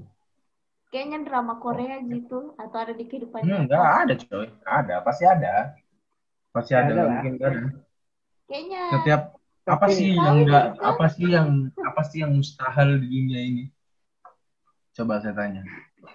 Kayaknya 0.87 1.19
drama 1.27 1.59
Korea 1.59 1.99
gitu 2.07 2.55
atau 2.55 2.77
ada 2.79 2.93
di 2.95 3.03
kehidupan 3.03 3.43
Hmm, 3.43 3.67
enggak 3.67 3.85
ada 4.07 4.13
coy, 4.15 4.47
ada, 4.63 4.95
pasti 5.03 5.23
ada, 5.27 5.75
pasti 6.55 6.71
ada, 6.71 6.93
Ada 6.95 7.03
mungkin 7.11 7.33
ada. 7.35 7.86
Kayaknya 8.47 8.81
Setiap 8.95 9.21
apa 9.67 9.83
Tapi- 9.83 9.93
sih 9.93 10.09
yang 10.15 10.37
enggak, 10.41 10.65
apa 10.79 11.05
sih 11.11 11.27
yang 11.27 11.49
apa 11.75 12.01
sih 12.07 12.17
yang 12.23 12.31
mustahil 12.31 12.95
di 12.97 13.05
dunia 13.05 13.41
ini? 13.43 13.63
Coba 14.95 15.19
saya 15.19 15.35
tanya. 15.35 15.61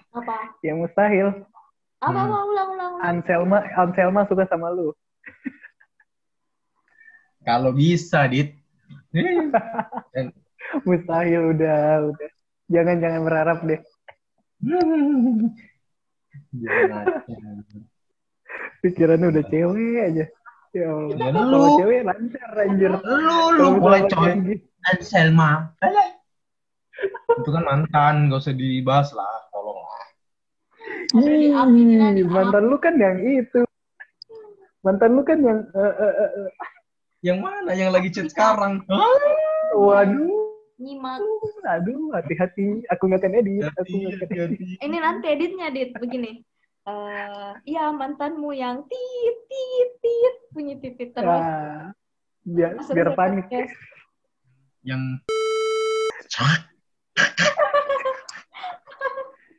apa? 0.09 0.57
yang 0.65 0.81
mustahil. 0.81 1.45
Apa 2.01 2.11
Hmm. 2.11 2.25
apa 2.25 2.37
ulang 2.43 2.69
ulang 2.73 2.91
ulang. 2.97 3.05
Anselma, 3.05 3.57
Anselma 3.77 4.21
suka 4.25 4.43
sama 4.49 4.67
lu. 4.69 4.91
Kalau 7.47 7.71
bisa, 7.71 8.25
Dit. 8.25 8.57
Mustahil 10.87 11.53
udah, 11.53 12.09
udah. 12.09 12.29
Jangan 12.67 12.97
jangan 12.97 13.21
berharap 13.21 13.59
deh. 13.61 13.79
Jangan. 16.53 17.05
Pikirannya 18.81 19.27
udah 19.29 19.43
cewek 19.45 19.97
aja. 20.01 20.25
Ya 20.73 20.89
Allah. 20.89 21.15
Ya, 21.15 21.29
Kalau 21.29 21.45
lu, 21.53 21.61
cewek 21.77 22.01
lancar 22.01 22.49
anjir. 22.57 22.91
lu, 22.97 23.41
lu 23.53 23.67
mulai 23.77 24.01
coy. 24.09 24.25
tinggi. 24.33 24.55
Dan 24.83 24.97
Selma. 24.99 25.69
Alah. 25.79 26.09
Itu 27.39 27.49
kan 27.49 27.63
mantan, 27.63 28.15
gak 28.27 28.41
usah 28.41 28.55
dibahas 28.57 29.13
lah, 29.13 29.33
tolong 29.49 29.79
lah. 29.79 30.01
Api. 31.13 31.81
Ih, 32.19 32.25
mantan 32.25 32.63
lu 32.67 32.77
kan 32.77 32.97
yang 32.97 33.21
itu. 33.21 33.61
Mantan 34.81 35.15
lu 35.15 35.21
kan 35.23 35.39
yang 35.39 35.63
eh, 35.71 35.93
eh, 35.95 36.13
eh, 36.19 36.31
eh. 36.43 36.49
Yang 37.23 37.37
mana 37.39 37.71
yang 37.71 37.89
lagi 37.95 38.11
chat 38.11 38.27
sekarang? 38.27 38.83
Hah? 38.91 39.15
waduh. 39.77 40.41
Nyimak. 40.75 41.21
Aduh, 41.63 42.11
hati-hati. 42.11 42.83
Aku 42.91 43.07
nggak 43.07 43.23
akan 43.23 43.39
edit. 43.39 43.63
Aku 43.79 43.87
Hati, 43.87 43.93
nggak 43.95 44.13
akan 44.19 44.27
edit. 44.27 44.57
hati. 44.59 44.65
Ini 44.83 44.97
nanti 44.99 45.25
editnya 45.31 45.67
dit 45.71 45.89
begini. 45.95 46.31
Eh, 46.83 47.49
iya 47.63 47.95
mantanmu 47.95 48.51
yang 48.51 48.83
tit 48.91 49.35
tit 49.47 49.89
tit 50.03 50.35
bunyi 50.51 50.75
titit 50.83 51.15
terus. 51.15 51.31
Ah, 51.31 51.95
biar, 52.43 52.75
Terus 52.75 52.91
biar 52.91 53.09
panik. 53.15 53.47
podcast. 53.47 53.71
Yang 54.83 55.03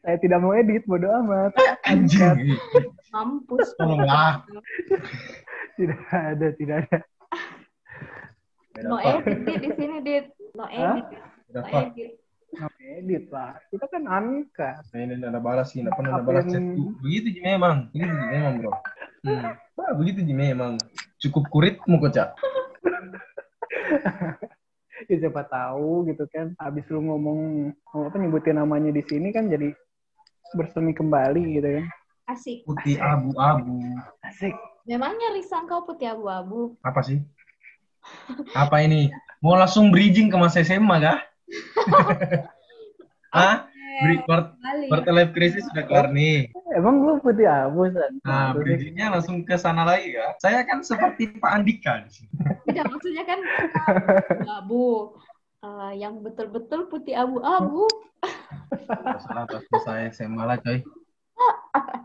Saya 0.05 0.21
tidak 0.21 0.39
mau 0.45 0.53
edit, 0.53 0.85
bodo 0.85 1.09
amat. 1.25 1.57
anjing. 1.89 2.61
Mampus. 3.09 3.73
Tolonglah. 3.81 4.45
Tidak 5.81 6.01
ada, 6.13 6.47
tidak 6.61 6.77
ada. 6.85 6.99
No 8.85 9.01
edit 9.01 9.39
dit 9.49 9.59
di 9.65 9.71
sini 9.81 9.97
dit. 10.05 10.29
No 10.53 10.69
edit. 10.69 11.07
No 11.57 11.65
edit. 11.65 12.21
Nggak 12.55 12.71
mau 12.71 12.87
edit 12.95 13.25
lah. 13.29 13.53
Kita 13.69 13.85
kan 13.91 14.03
angkat. 14.07 14.83
Nah, 14.95 14.99
ini 15.03 15.15
ada 15.19 15.41
balas 15.43 15.67
sih, 15.75 15.83
nggak 15.83 15.95
pernah 15.95 16.11
ada 16.15 16.23
Apa 16.23 16.29
balas 16.31 16.45
yang- 16.47 16.55
chatku. 16.55 16.85
Begitu 17.03 17.27
Ji 17.35 17.41
memang, 17.43 17.77
begitu 17.91 18.13
Ji 18.15 18.27
memang 18.31 18.53
bro. 18.63 18.73
Hmm. 19.25 19.43
Wah, 19.75 19.93
begitu 19.99 20.19
Ji 20.23 20.35
memang. 20.35 20.73
Cukup 21.19 21.45
kuritmu 21.51 21.99
kocak. 21.99 22.35
Ya 25.05 25.21
siapa 25.21 25.45
tahu 25.45 26.07
gitu 26.09 26.25
kan. 26.33 26.57
Habis 26.57 26.87
lu 26.89 27.05
ngomong, 27.05 27.71
ngomong 27.93 28.07
apa 28.09 28.17
nyebutin 28.17 28.57
namanya 28.57 28.89
di 28.89 29.03
sini 29.05 29.35
kan 29.35 29.53
jadi 29.53 29.75
bersemi 30.57 30.97
kembali 30.97 31.61
gitu 31.61 31.69
kan. 31.83 31.87
Asik. 32.25 32.65
Putih 32.65 32.97
abu-abu. 32.97 33.85
Asik. 34.25 34.55
Memangnya 34.89 35.37
risang 35.37 35.69
kau 35.69 35.85
putih 35.85 36.09
abu-abu. 36.09 36.79
Apa 36.81 37.05
sih? 37.05 37.21
Apa 38.57 38.81
ini? 38.81 39.13
Mau 39.45 39.59
langsung 39.59 39.93
bridging 39.93 40.33
ke 40.33 40.37
masa 40.41 40.65
SMA 40.65 40.97
kah? 41.03 41.19
Hah? 43.37 43.69
Bri 43.95 44.19
part, 44.27 44.59
part 44.91 45.07
life 45.07 45.31
crisis 45.31 45.63
sudah 45.71 45.87
kelar 45.87 46.11
nih. 46.11 46.51
Emang 46.75 46.99
lu 46.99 47.23
putih 47.23 47.47
abu, 47.47 47.87
San? 47.95 48.19
Nah, 48.27 48.51
bridgingnya 48.51 49.15
langsung 49.15 49.47
ke 49.47 49.55
sana 49.55 49.87
lagi 49.87 50.19
ya. 50.19 50.35
Saya 50.43 50.67
kan 50.67 50.83
seperti 50.83 51.31
Pak 51.39 51.51
Andika 51.55 52.03
di 52.03 52.11
sini. 52.11 52.35
Tidak 52.67 52.87
maksudnya 52.91 53.23
kan 53.23 53.39
abu. 54.51 55.15
Eh, 55.65 55.93
yang 55.97 56.21
betul-betul 56.21 56.91
putih 56.91 57.15
abu-abu. 57.17 57.87
Salah 59.25 59.47
pas 59.47 59.63
saya 59.87 60.11
SMA 60.13 60.43
lah 60.43 60.59
coy. 60.59 60.83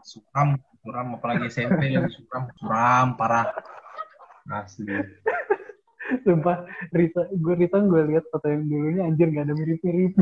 Suram, 0.06 0.56
suram 0.86 1.08
apalagi 1.20 1.52
SMP 1.52 1.92
lagi 1.92 2.08
suram, 2.16 2.48
suram 2.56 3.08
parah. 3.18 3.50
Asli. 4.50 4.96
Sumpah, 6.20 6.58
Rita, 6.90 7.30
gue 7.30 7.54
Rita 7.56 7.78
gue 7.80 8.02
lihat 8.08 8.26
foto 8.28 8.46
yang 8.46 8.66
dulunya 8.66 9.02
anjir 9.04 9.30
gak 9.30 9.46
ada 9.46 9.54
mirip-mirip. 9.54 10.14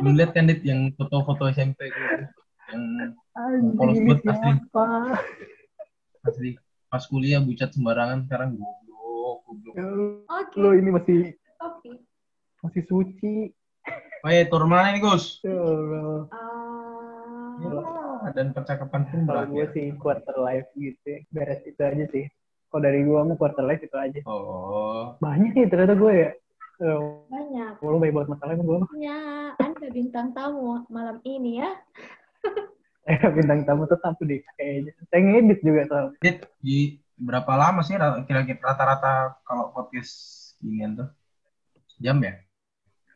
Lu 0.00 0.10
lihat 0.10 0.30
kan 0.32 0.46
Dit 0.46 0.62
yang 0.62 0.94
foto-foto 0.94 1.50
SMP 1.50 1.90
gitu. 1.90 2.24
Yang 3.34 3.74
Polos 3.74 3.98
ini 3.98 4.14
banget, 4.16 4.56
asli. 4.64 5.12
asli 6.24 6.50
pas 6.86 7.02
kuliah 7.04 7.38
bucat 7.38 7.70
sembarangan 7.70 8.22
sekarang 8.24 8.54
goblok, 8.54 9.38
goblok. 9.44 9.74
Ya, 9.74 9.84
Oke. 10.30 10.54
Lo 10.56 10.70
ini 10.72 10.90
masih 10.90 11.18
Topik. 11.58 11.98
masih 12.62 12.82
suci. 12.86 13.34
Oke, 14.22 14.40
tur 14.46 14.64
mana 14.64 14.94
nih 14.94 15.02
Gus? 15.02 15.42
Ya 15.42 15.52
Allah. 15.52 16.30
Ah, 18.22 18.30
Dan 18.32 18.50
percakapan 18.50 19.04
pun 19.04 19.26
Kalau 19.26 19.44
gue 19.44 19.58
berakhir. 19.58 19.74
sih 19.74 19.86
quarter 19.98 20.36
life 20.38 20.70
gitu 20.72 21.02
ya. 21.04 21.18
Beres 21.28 21.60
itu 21.62 21.76
aja 21.76 22.04
sih. 22.08 22.24
Kalau 22.74 22.90
dari 22.90 23.06
gue 23.06 23.14
mau 23.14 23.38
quarter 23.38 23.62
life 23.62 23.86
itu 23.86 23.94
aja. 23.94 24.18
Oh, 24.26 25.14
Banyak 25.22 25.54
nih 25.54 25.70
ternyata 25.70 25.94
gue 25.94 26.10
ya. 26.10 26.30
Ya 26.82 26.94
banyak. 27.30 27.72
Allah 27.78 27.98
banyak 28.02 28.14
banget 28.18 28.28
masalah 28.34 28.54
gue. 28.58 28.78
Ya, 28.98 29.18
Anda 29.62 29.88
bintang 29.94 30.34
tamu 30.34 30.82
malam 30.90 31.22
ini 31.22 31.62
ya. 31.62 31.70
Eh, 33.04 33.20
bintang 33.36 33.62
tamu 33.68 33.84
tetap 33.84 34.16
deh 34.16 34.40
kayaknya. 34.56 34.90
Saya 35.12 35.20
ngedit 35.22 35.60
juga 35.60 35.84
soalnya. 35.86 36.18
Dit, 36.24 36.48
di 36.64 36.96
berapa 37.20 37.52
lama 37.52 37.84
sih 37.84 37.94
ra- 38.00 38.24
kira-kira 38.24 38.58
rata-rata 38.74 39.38
kalau 39.44 39.70
podcast 39.76 40.16
ginian 40.58 40.96
tuh? 40.98 41.08
Jam 42.00 42.18
ya? 42.24 42.40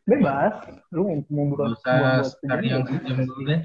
Bebas. 0.05 0.61
Lu 0.93 1.09
mau 1.09 1.51
Gak 1.57 1.83
usah 1.83 2.21
buat 2.21 2.61
yang 2.63 2.85
sejam 2.85 3.17
dulu 3.27 3.41
deh. 3.49 3.61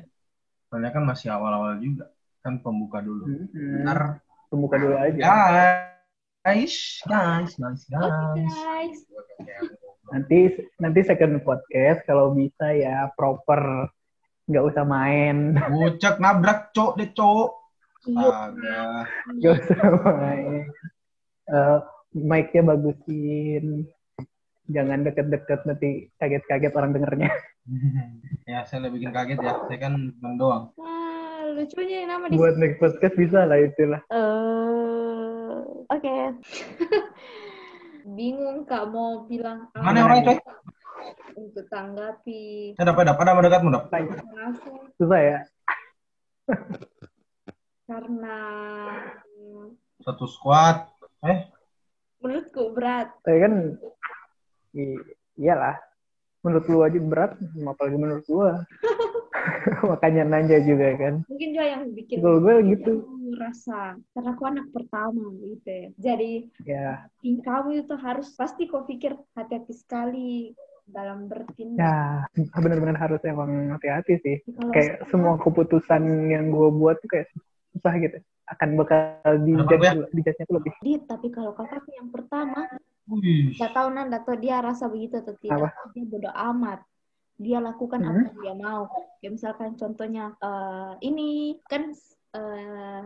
Soalnya 0.72 0.90
kan 0.96 1.04
masih 1.06 1.28
awal-awal 1.28 1.76
juga. 1.78 2.08
Kan 2.40 2.64
pembuka 2.64 3.04
dulu. 3.04 3.28
Hmm, 3.28 3.84
Ntar, 3.84 4.23
Pembuka 4.54 4.78
dulu 4.78 4.94
aja. 4.94 5.18
guys, 6.46 7.02
guys, 7.10 7.52
guys, 7.58 7.82
guys. 7.90 8.46
guys. 8.54 8.98
Nanti 10.14 10.38
nanti 10.78 11.00
second 11.02 11.42
podcast 11.42 12.06
kalau 12.06 12.30
bisa 12.38 12.70
ya 12.70 13.10
proper 13.18 13.90
nggak 14.44 14.64
usah 14.70 14.84
main 14.84 15.56
Bocak 15.56 16.22
nabrak 16.22 16.70
cok 16.70 17.02
deh 17.02 17.10
cok. 17.10 17.50
Iya. 18.06 18.38
Nggak 19.42 19.52
usah 19.58 19.82
main 20.22 20.70
Eh, 21.44 21.78
mic-nya 22.16 22.62
bagusin 22.64 23.84
jangan 24.64 25.04
deket-deket 25.04 25.60
nanti 25.68 26.08
kaget-kaget 26.16 26.72
orang 26.72 26.96
dengernya 26.96 27.28
ya 28.48 28.64
saya 28.64 28.88
lebih 28.88 29.04
bikin 29.04 29.12
kaget 29.12 29.38
ya. 29.44 29.60
Saya 29.68 29.78
kan 29.80 29.94
doang. 30.40 30.72
Lucunya 31.54 32.02
nama 32.04 32.26
di 32.26 32.34
buat 32.34 32.56
next 32.56 32.78
podcast 32.78 33.14
bisa 33.14 33.46
lah 33.46 33.56
itulah 33.56 34.02
Eh, 34.08 35.54
oke. 35.86 36.16
Bingung 38.16 38.62
kak 38.64 38.84
mau 38.86 39.24
bilang 39.24 39.70
apa 39.70 39.80
Mana 39.80 40.04
orang 40.04 40.18
itu? 40.20 40.34
untuk 41.34 41.66
tanggapi 41.68 42.72
dapat 42.74 43.04
dapat 43.04 43.22
ada 43.22 43.36
mendekatmu 43.36 43.68
dap. 43.68 43.92
langsung 44.32 44.88
susah 44.96 45.20
ya 45.20 45.38
karena 47.84 48.38
Satu 50.00 50.24
squad. 50.24 50.88
Eh, 51.22 51.48
menurutku 52.18 52.72
berat. 52.72 53.12
tapi 53.20 53.36
kan 53.36 53.52
iyalah 55.34 55.76
menurut 56.40 56.64
lu 56.66 56.80
aja 56.80 56.96
berat 56.98 57.32
apalagi 57.58 57.96
menurut 57.96 58.24
gua 58.24 58.64
makanya 59.90 60.22
nanya 60.24 60.58
juga 60.62 60.94
kan 60.94 61.14
Mungkin 61.26 61.48
juga 61.50 61.66
yang 61.66 61.82
bikin 61.90 62.16
kalau 62.22 62.38
gue 62.38 62.54
gitu 62.74 62.92
aku 63.02 63.34
rasa 63.34 63.98
karena 64.14 64.30
aku 64.36 64.42
anak 64.46 64.66
pertama 64.70 65.24
gitu 65.42 65.68
ya. 65.68 65.88
Jadi 65.98 66.32
ya 66.62 66.88
tim 67.18 67.42
kamu 67.42 67.82
itu 67.82 67.94
harus 67.98 68.30
pasti 68.38 68.70
kau 68.70 68.86
pikir 68.86 69.16
hati-hati 69.34 69.74
sekali 69.74 70.54
dalam 70.84 71.26
bertindak. 71.26 71.80
ya 71.80 72.60
benar-benar 72.60 73.00
harus 73.00 73.18
emang 73.24 73.72
hati-hati 73.72 74.20
sih 74.20 74.36
Kalau 74.44 74.72
kayak 74.76 75.08
semua 75.08 75.34
keputusan 75.40 76.02
yang 76.28 76.52
gue 76.52 76.68
buat 76.70 77.00
tuh 77.00 77.08
kayak 77.08 77.26
susah 77.74 77.94
gitu 77.98 78.18
akan 78.44 78.68
bakal 78.76 79.00
dijudge 79.40 79.80
ya? 79.80 79.92
dijudge 80.12 80.40
tuh 80.44 80.54
lebih 80.60 80.72
Dit, 80.84 81.02
tapi 81.08 81.32
kalau 81.32 81.56
kakakku 81.56 81.90
yang 81.96 82.12
pertama 82.12 82.68
wih. 83.08 83.56
nggak 83.56 83.72
tahu 83.72 83.88
nanda 83.90 84.20
atau 84.20 84.36
dia 84.36 84.60
rasa 84.60 84.84
begitu 84.92 85.24
atau 85.24 85.32
tidak 85.40 85.72
dia 85.96 86.04
bodoh 86.04 86.34
amat 86.52 86.84
dia 87.34 87.58
lakukan 87.58 88.00
apa 88.00 88.10
Hmm. 88.14 88.26
yang 88.26 88.38
dia 88.40 88.54
mau. 88.54 88.82
Kayak 89.18 89.32
misalkan 89.34 89.70
contohnya 89.74 90.24
eh, 90.38 90.92
ini 91.02 91.58
kan 91.66 91.90
eh, 92.34 93.00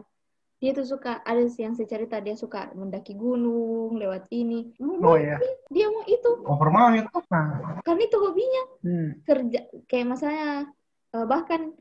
dia 0.58 0.70
tuh 0.74 0.86
suka 0.86 1.22
ada 1.22 1.46
yang 1.46 1.78
saya 1.78 1.86
cerita 1.86 2.18
dia 2.18 2.34
suka 2.34 2.74
mendaki 2.74 3.14
gunung 3.14 3.94
lewat 3.96 4.26
ini. 4.34 4.74
Oh 4.82 4.98
mau 4.98 5.14
ya 5.16 5.38
dia 5.70 5.86
mau 5.88 6.02
itu. 6.04 6.30
Over 6.44 6.68
mau 6.68 6.90
ya. 6.92 7.06
nah. 7.30 7.78
Kan 7.82 7.96
itu 7.98 8.16
hobinya. 8.18 8.64
Hmm. 8.84 9.10
kerja 9.24 9.60
kayak 9.86 10.06
misalnya 10.06 10.68
eh, 11.14 11.26
bahkan 11.26 11.72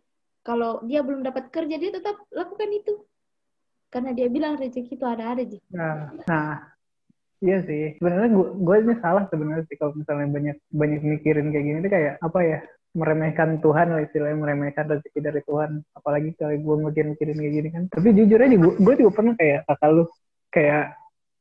kalau 0.45 0.79
dia 0.87 1.03
belum 1.03 1.27
dapat 1.27 1.51
kerja 1.51 1.75
dia 1.75 1.91
tetap 1.91 2.15
lakukan 2.31 2.71
itu. 2.71 3.03
Karena 3.87 4.11
dia 4.11 4.27
bilang 4.27 4.59
rezeki 4.59 4.99
itu 4.99 5.05
ada 5.07 5.31
ada 5.31 5.43
sih 5.47 5.63
nah 5.71 6.11
nah 6.27 6.59
iya 7.41 7.57
sih. 7.65 7.97
Sebenarnya 7.97 8.29
gue 8.33 8.47
gue 8.57 8.75
ini 8.81 8.95
salah 9.01 9.23
sebenarnya 9.29 9.63
sih 9.69 9.77
kalau 9.77 9.93
misalnya 9.93 10.27
banyak 10.29 10.57
banyak 10.73 11.01
mikirin 11.05 11.53
kayak 11.53 11.65
gini 11.65 11.77
tuh 11.85 11.91
kayak 11.91 12.13
apa 12.21 12.39
ya 12.41 12.59
meremehkan 12.97 13.61
Tuhan 13.61 13.93
lah 13.93 14.01
istilahnya 14.01 14.37
meremehkan 14.41 14.85
rezeki 14.89 15.19
dari 15.21 15.41
Tuhan. 15.45 15.81
Apalagi 15.93 16.33
kalau 16.33 16.57
gue 16.57 16.75
mikir-mikirin 16.89 17.37
kayak 17.37 17.53
gini 17.53 17.69
kan. 17.69 17.83
Tapi 17.93 18.07
jujur 18.17 18.39
aja 18.41 18.55
gue, 18.57 18.73
gue 18.81 18.93
juga 18.97 19.11
pernah 19.13 19.33
kayak 19.37 19.59
kakak 19.69 19.89
lu 19.93 20.03
kayak 20.49 20.85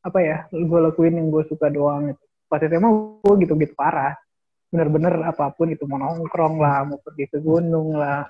apa 0.07 0.18
ya 0.22 0.36
gue 0.53 0.80
lakuin 0.86 1.18
yang 1.18 1.28
gue 1.32 1.42
suka 1.51 1.66
doang 1.72 2.12
gitu. 2.12 2.22
pas 2.47 2.62
SMA 2.62 2.88
gue 3.24 3.34
gitu-gitu 3.42 3.74
parah. 3.74 4.14
Bener-bener 4.70 5.14
apa 5.24 5.51
pun 5.55 5.72
itu 5.72 5.82
mau 5.88 5.99
nongkrong 5.99 6.61
lah 6.61 6.84
mau 6.86 6.99
pergi 7.01 7.26
ke 7.30 7.38
gunung 7.40 7.97
lah 7.97 8.28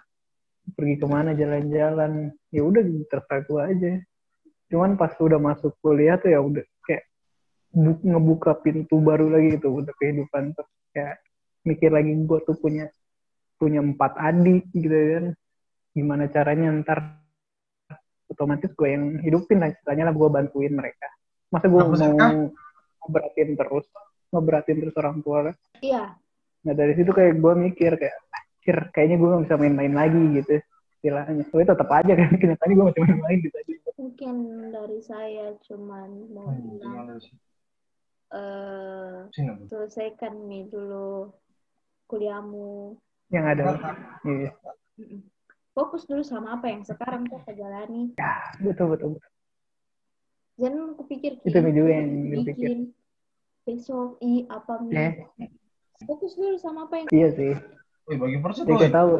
pergi 0.72 0.94
ke 0.98 1.06
mana 1.06 1.34
jalan-jalan. 1.34 2.30
Ya 2.54 2.62
udah 2.62 2.82
terserah 3.10 3.42
gue 3.42 3.60
aja. 3.60 3.92
Cuman 4.70 4.98
pas 4.98 5.14
udah 5.18 5.38
masuk 5.38 5.78
kuliah 5.78 6.18
tuh 6.18 6.30
ya 6.30 6.42
udah 6.42 6.64
ngebuka 7.76 8.56
pintu 8.64 8.98
baru 9.04 9.28
lagi 9.28 9.60
gitu 9.60 9.68
untuk 9.76 9.94
kehidupan 10.00 10.56
tuh. 10.56 10.66
Kayak 10.96 11.20
mikir 11.68 11.90
lagi 11.92 12.12
gue 12.16 12.38
tuh 12.48 12.56
punya 12.56 12.88
punya 13.60 13.80
empat 13.84 14.12
adik 14.18 14.64
gitu 14.72 14.96
kan. 15.14 15.24
Gimana 15.96 16.24
caranya 16.32 16.68
ntar 16.82 16.98
otomatis 18.32 18.70
gue 18.74 18.88
yang 18.90 19.04
hidupin 19.22 19.58
lah 19.62 19.70
istilahnya 19.72 20.10
lah 20.10 20.14
gue 20.16 20.28
bantuin 20.28 20.72
mereka. 20.74 21.08
Masa 21.52 21.66
gue 21.70 21.82
mau 21.84 22.50
ngeberatin 23.04 23.54
terus 23.54 23.86
ngeberatin 24.34 24.76
terus 24.82 24.96
orang 24.98 25.18
tua 25.22 25.38
kan 25.50 25.54
iya. 25.80 26.18
Nah 26.66 26.74
dari 26.74 26.92
situ 26.98 27.10
kayak 27.14 27.38
gue 27.38 27.52
mikir 27.70 27.92
kayak 27.96 28.16
"Anjir, 28.34 28.76
kayaknya 28.92 29.16
gue 29.20 29.28
gak 29.32 29.42
bisa 29.46 29.56
main-main 29.62 29.94
lagi 29.94 30.22
gitu 30.42 30.54
istilahnya. 30.98 31.44
Tapi 31.46 31.62
tetap 31.64 31.88
aja 31.88 32.12
kan 32.18 32.30
kenyataannya 32.42 32.74
gue 32.74 32.86
masih 32.90 33.02
main-main 33.06 33.38
gitu 33.46 33.56
aja. 33.56 33.72
Mungkin 33.96 34.34
dari 34.74 35.00
saya 35.00 35.56
cuman 35.64 36.10
mau 36.34 36.50
Hmm, 36.50 36.76
bilang 36.82 37.16
eh 38.34 39.30
Bu. 39.30 39.62
selesaikan 39.70 40.34
nih 40.50 40.66
dulu 40.70 41.30
kuliahmu. 42.10 42.98
Yang 43.30 43.44
ada. 43.58 43.62
Iya 44.26 44.50
Mm-mm. 44.96 45.20
fokus 45.76 46.08
dulu 46.08 46.24
sama 46.24 46.56
apa 46.56 46.72
yang 46.72 46.80
sekarang 46.88 47.28
kau 47.28 47.36
jalani. 47.52 48.16
Betul 48.64 48.96
betul, 48.96 49.08
betul. 49.20 49.30
jangan 50.56 50.96
kupikir 50.96 51.36
Itu 51.44 51.52
juga 51.60 51.92
yang 52.00 52.08
bikin 52.48 52.96
besok 53.68 54.16
i 54.24 54.48
apa 54.48 54.80
nih 54.88 55.20
Eh, 55.36 55.52
fokus 56.08 56.32
dulu 56.32 56.56
sama 56.56 56.88
apa 56.88 57.04
yang 57.04 57.06
iya 57.12 57.28
sih. 57.36 57.52
Wih, 58.08 58.16
bagi 58.16 58.38
persen 58.40 58.64
Jadi 58.64 58.88
kita 58.88 58.96
tahu 58.96 59.12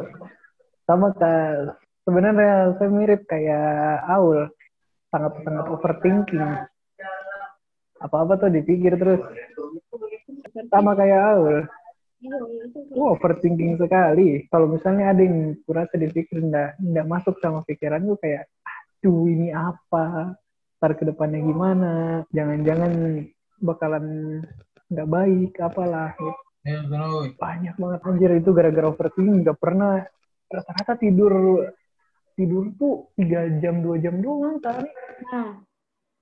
sama 0.89 1.13
kayak 1.13 1.77
sebenarnya 2.09 2.79
saya 2.81 2.89
mirip 2.89 3.21
kayak 3.29 4.01
Aul. 4.09 4.49
Sangat 5.13 5.33
sangat 5.45 5.67
overthinking 5.69 6.41
apa 8.07 8.17
apa 8.23 8.33
tuh 8.39 8.51
dipikir 8.55 8.95
terus 8.95 9.21
sama 10.71 10.95
kayak 10.95 11.21
Aul 11.37 11.67
Iya, 12.17 12.33
Wah, 12.97 13.13
overthinking 13.13 13.77
sekali. 13.77 14.49
Kalau 14.49 14.73
misalnya 14.73 15.13
ada 15.13 15.21
yang 15.21 15.53
kurasa 15.69 16.01
dipikir 16.01 16.41
nggak 16.41 16.81
nggak 16.81 17.07
masuk 17.07 17.37
sama 17.45 17.61
pikiran 17.69 18.03
gue 18.09 18.17
kayak, 18.17 18.49
aduh 18.65 19.29
ini 19.29 19.53
apa? 19.53 20.33
Ntar 20.81 20.93
ke 20.97 21.05
depannya 21.05 21.45
gimana? 21.45 21.93
Jangan-jangan 22.33 23.21
bakalan 23.61 24.05
nggak 24.89 25.09
baik, 25.13 25.53
apalah. 25.61 26.17
Gitu. 26.17 26.33
Ya, 26.67 26.81
benar. 26.89 27.37
Banyak 27.37 27.75
banget 27.77 28.01
anjir 28.01 28.31
itu 28.33 28.51
gara-gara 28.57 28.87
overthinking. 28.89 29.45
Nggak 29.45 29.59
pernah 29.61 30.01
rata-rata 30.49 30.97
tidur 30.97 31.35
tidur 32.37 32.65
tuh 32.77 33.13
tiga 33.17 33.49
jam 33.61 33.81
dua 33.81 33.97
jam 33.97 34.21
doang 34.21 34.61
kan? 34.61 34.85
nah 35.33 35.57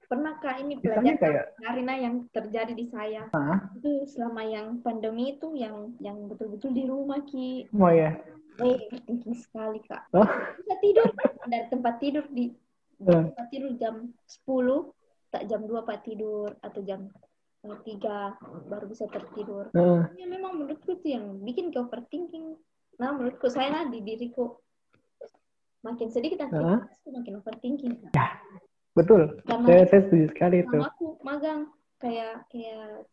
pernahkah 0.07 0.55
ini 0.59 0.77
pelajaran 0.79 1.17
kayak, 1.17 1.45
Karina 1.59 1.95
yang 1.97 2.15
terjadi 2.31 2.73
di 2.73 2.87
saya 2.89 3.27
ah, 3.33 3.59
itu 3.75 4.05
selama 4.07 4.43
yang 4.43 4.67
pandemi 4.81 5.35
itu 5.35 5.53
yang 5.55 5.93
yang 5.99 6.29
betul-betul 6.29 6.71
di 6.71 6.85
rumah 6.85 7.21
ki 7.25 7.69
mau 7.73 7.89
ya? 7.89 8.15
eh 8.63 8.79
tinggi 9.03 9.35
sekali 9.35 9.83
kak 9.83 10.07
Oh. 10.15 10.29
bisa 10.55 10.75
tidur 10.79 11.09
dari 11.45 11.67
tempat 11.69 11.95
tidur 11.99 12.25
di 12.31 12.55
Eh. 13.03 13.11
tempat 13.11 13.47
tidur 13.51 13.75
jam 13.75 13.95
10 14.47 14.95
tak 15.29 15.51
jam 15.51 15.67
2 15.67 15.83
pak 15.83 16.07
tidur 16.07 16.55
atau 16.63 16.81
jam 16.87 17.11
eh, 17.67 17.79
3 17.83 18.71
baru 18.71 18.87
bisa 18.87 19.11
tertidur 19.11 19.75
Heeh. 19.75 20.01
ya 20.15 20.27
memang 20.31 20.55
menurutku 20.55 20.95
itu 20.95 21.19
yang 21.19 21.43
bikin 21.43 21.75
ke 21.75 21.79
overthinking 21.79 22.55
nah 22.95 23.11
menurutku 23.11 23.51
saya 23.51 23.75
lah 23.75 23.85
di 23.91 23.99
diriku 24.01 24.55
makin 25.83 26.09
sedikit 26.09 26.47
aktivitas 26.47 26.97
makin 27.05 27.35
overthinking 27.37 27.93
Kak. 28.09 28.41
Betul. 28.95 29.23
karena 29.45 29.67
Saya, 29.67 29.85
saya 29.87 30.01
setuju 30.07 30.27
sekali 30.31 30.57
itu. 30.63 30.79
aku 30.79 31.19
magang 31.21 31.69
kayak 31.99 32.47
kayak 32.49 33.07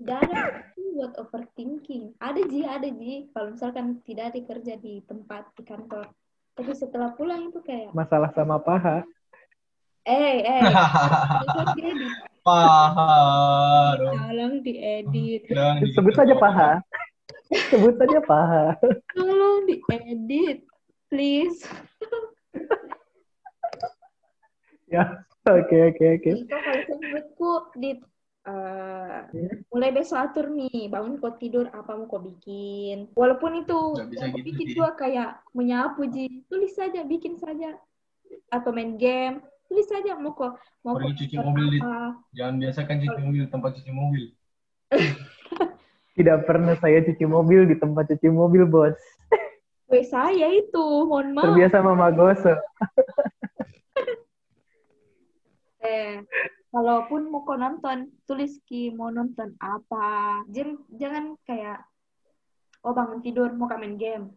tidak 0.00 0.18
ada 0.24 0.40
buat 0.96 1.12
overthinking 1.20 2.16
ada 2.16 2.40
ji 2.42 2.64
ada 2.64 2.88
ji 2.88 3.28
kalau 3.32 3.52
misalkan 3.52 4.00
tidak 4.04 4.32
ada 4.32 4.40
kerja 4.40 4.74
di 4.76 5.04
tempat 5.04 5.52
di 5.52 5.62
kantor 5.64 6.08
tapi 6.52 6.72
setelah 6.72 7.12
pulang 7.12 7.52
itu 7.52 7.60
kayak 7.60 7.92
Masalah 7.92 8.32
sama 8.32 8.56
paha. 8.56 9.04
eh 10.06 10.40
eh 10.40 10.62
Paha 12.46 13.98
tolong 13.98 14.62
diedit 14.62 15.44
Sebut 15.92 16.14
saja 16.14 16.34
paha. 16.38 16.78
Sebut 17.68 17.94
saja 17.98 18.18
paha. 18.22 18.64
tolong 19.12 19.66
diedit 19.66 20.64
please 21.10 21.60
Ya, 24.86 25.02
oke 25.42 25.76
oke 25.94 26.04
oke. 26.18 26.30
itu 26.30 26.46
kalau 26.46 26.82
menurutku 26.86 27.52
di 27.74 27.90
eh, 28.46 29.18
mulai 29.74 29.90
besok 29.90 30.18
atur 30.30 30.46
nih 30.54 30.86
bangun 30.86 31.18
kau 31.18 31.34
tidur 31.34 31.66
apa 31.74 31.98
mau 31.98 32.06
kau 32.06 32.22
bikin 32.22 33.10
walaupun 33.18 33.66
itu 33.66 33.78
bisa 34.06 34.30
gitu 34.30 34.46
bikin 34.46 34.66
juga 34.78 34.94
kayak 34.94 35.30
menyapu 35.50 36.06
ji 36.06 36.46
tulis 36.46 36.70
saja 36.70 37.02
bikin 37.02 37.34
saja 37.34 37.74
atau 38.54 38.70
main 38.70 38.94
game 38.94 39.42
tulis 39.66 39.90
saja 39.90 40.14
mau 40.14 40.38
kau 40.38 40.54
mau 40.86 40.94
kau 40.94 41.10
Pergi 41.10 41.26
cuci 41.26 41.36
mobil, 41.42 41.82
apa 41.82 42.22
Jangan 42.36 42.54
biasakan 42.62 42.96
cuci 43.02 43.20
mobil 43.26 43.42
di 43.42 43.50
tempat 43.50 43.70
cuci 43.80 43.92
mobil. 43.92 44.24
Tidak 46.16 46.38
pernah 46.48 46.74
saya 46.80 47.00
cuci 47.04 47.24
mobil 47.28 47.60
di 47.68 47.76
tempat 47.76 48.04
cuci 48.12 48.28
mobil, 48.28 48.64
bos. 48.64 48.96
Gue 49.88 50.02
saya 50.04 50.48
itu, 50.52 50.86
mohon 51.04 51.36
maaf. 51.36 51.48
Terbiasa 51.48 51.78
Mama 51.84 52.08
Goso. 52.12 52.52
Eh, 55.86 56.26
kalaupun 56.74 57.30
mau 57.30 57.46
kau 57.46 57.54
nonton, 57.54 58.10
tulis 58.26 58.58
ki 58.66 58.90
mau 58.90 59.08
nonton 59.14 59.54
apa. 59.62 60.42
Jangan, 60.50 60.76
jangan 60.90 61.24
kayak, 61.46 61.78
oh 62.82 62.90
bangun 62.90 63.22
tidur 63.22 63.54
mau 63.54 63.70
main 63.78 63.94
game. 63.94 64.34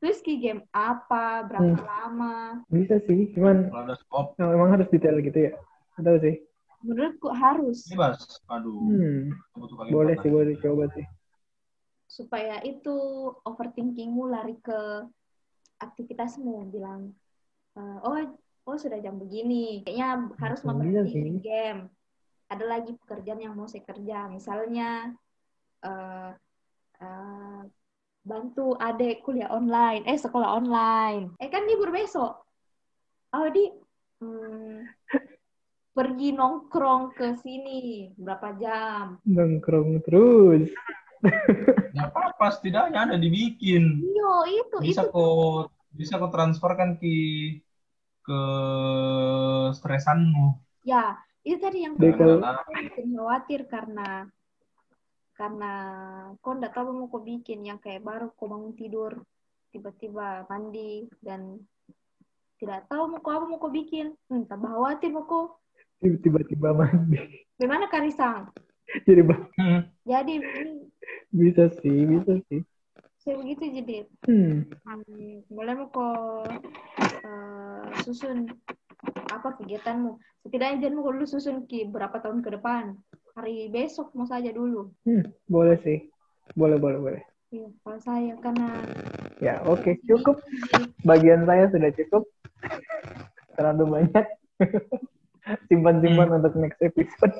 Tulis 0.00 0.24
ki 0.24 0.40
game 0.40 0.64
apa, 0.72 1.44
berapa 1.44 1.76
Hmm. 1.76 1.84
lama. 1.84 2.34
Bisa 2.72 2.96
sih, 3.04 3.28
cuman 3.36 3.68
Kalau 3.68 4.32
oh, 4.40 4.52
emang 4.56 4.72
harus 4.72 4.88
detail 4.88 5.20
gitu 5.20 5.52
ya. 5.52 5.52
Tahu 6.00 6.16
sih. 6.24 6.40
Menurutku 6.80 7.28
harus. 7.28 7.84
bebas. 7.92 8.40
Aduh, 8.48 8.80
Hmm, 8.80 9.36
boleh 9.92 10.16
sih, 10.24 10.32
boleh 10.32 10.56
coba 10.64 10.88
sih. 10.96 11.04
supaya 12.10 12.58
itu 12.66 12.90
overthinkingmu 13.46 14.26
lari 14.34 14.58
ke 14.58 15.06
aktivitasmu 15.78 16.66
bilang 16.74 17.14
eh, 17.78 17.98
oh 18.02 18.18
oh 18.66 18.76
sudah 18.76 18.98
jam 19.00 19.16
begini. 19.16 19.84
Kayaknya 19.86 20.08
harus 20.40 20.60
iya 20.64 20.72
main 20.72 21.38
game. 21.40 21.80
Ada 22.50 22.64
lagi 22.66 22.92
pekerjaan 22.98 23.40
yang 23.40 23.54
mau 23.54 23.70
saya 23.70 23.86
kerja. 23.86 24.26
Misalnya 24.26 25.14
eh, 25.84 26.30
eh, 27.00 27.62
bantu 28.20 28.76
adek 28.76 29.24
kuliah 29.24 29.50
online. 29.52 30.04
Eh 30.04 30.18
sekolah 30.18 30.60
online. 30.60 31.34
Eh 31.40 31.48
kan 31.48 31.64
libur 31.64 31.94
besok. 31.94 32.42
Oh 33.30 33.46
di 33.48 33.70
hmm, 34.18 34.90
pergi 35.94 36.28
nongkrong 36.34 37.14
ke 37.14 37.38
sini 37.38 38.10
berapa 38.18 38.48
jam? 38.58 39.04
Nongkrong 39.24 40.02
terus. 40.04 40.68
Ya 41.90 42.08
apa, 42.08 42.48
setidaknya 42.48 43.12
ada 43.12 43.16
dibikin. 43.20 44.00
Yo, 44.00 44.32
itu 44.48 44.76
Bisa 44.80 45.04
itu. 45.04 45.12
kok 45.12 45.68
bisa 45.90 46.16
kok 46.16 46.32
transferkan 46.32 46.96
ke 46.96 47.12
ke 48.24 48.40
stresanmu. 49.76 50.60
Ya, 50.84 51.16
itu 51.44 51.56
tadi 51.60 51.84
yang 51.84 51.96
bikin 51.96 53.16
khawatir 53.16 53.64
karena 53.68 54.28
karena 55.36 55.72
kau 56.44 56.52
nggak 56.52 56.76
tahu 56.76 56.92
mau 56.92 57.08
kau 57.08 57.24
bikin 57.24 57.64
yang 57.64 57.80
kayak 57.80 58.04
baru 58.04 58.28
kau 58.36 58.44
bangun 58.44 58.76
tidur 58.76 59.24
tiba-tiba 59.72 60.44
mandi 60.52 61.08
dan 61.24 61.56
tidak 62.60 62.84
tahu 62.92 63.08
mau 63.08 63.24
kau 63.24 63.32
apa 63.40 63.46
mau 63.48 63.56
kau 63.56 63.72
bikin. 63.72 64.12
Hmm, 64.28 64.44
tambah 64.44 64.68
khawatir 64.68 65.08
mau 65.12 65.24
kau. 65.24 65.56
Tiba-tiba 66.00 66.76
mandi. 66.76 67.16
Gimana 67.56 67.88
Karisang? 67.88 68.52
Jadi 69.06 69.22
Hmm. 69.56 69.86
Jadi 70.04 70.34
bisa 71.30 71.70
sih, 71.80 71.98
bisa 72.04 72.36
sih. 72.50 72.60
saya 73.20 73.36
begitu 73.36 73.68
jadi 73.68 74.08
Hmm, 74.24 74.64
hmm, 74.82 75.44
mulai 75.52 75.76
mau 75.76 75.92
kau 75.92 76.40
eh, 77.24 77.84
susun 78.04 78.48
apa 79.30 79.48
kegiatanmu. 79.60 80.20
Setidaknya 80.44 80.88
jangan 80.88 81.04
dulu 81.04 81.24
susun 81.28 81.56
ki 81.68 81.88
berapa 81.88 82.16
tahun 82.20 82.40
ke 82.44 82.60
depan. 82.60 82.96
Hari 83.36 83.70
besok 83.70 84.12
mau 84.18 84.26
saja 84.26 84.50
dulu. 84.50 84.90
hmm, 85.06 85.24
boleh 85.46 85.78
sih. 85.80 86.10
Boleh, 86.58 86.76
boleh, 86.82 86.98
boleh. 86.98 87.22
Iya, 87.50 87.66
kalau 87.82 87.98
saya 88.02 88.34
karena 88.42 88.68
Ya, 89.40 89.64
oke, 89.64 89.96
cukup. 90.04 90.38
Bagian 91.02 91.48
saya 91.48 91.70
sudah 91.72 91.90
cukup. 91.96 92.28
Terlalu 93.56 93.84
banyak. 93.88 94.26
Simpan-simpan 95.72 96.28
untuk 96.36 96.52
next 96.60 96.80
episode. 96.84 97.34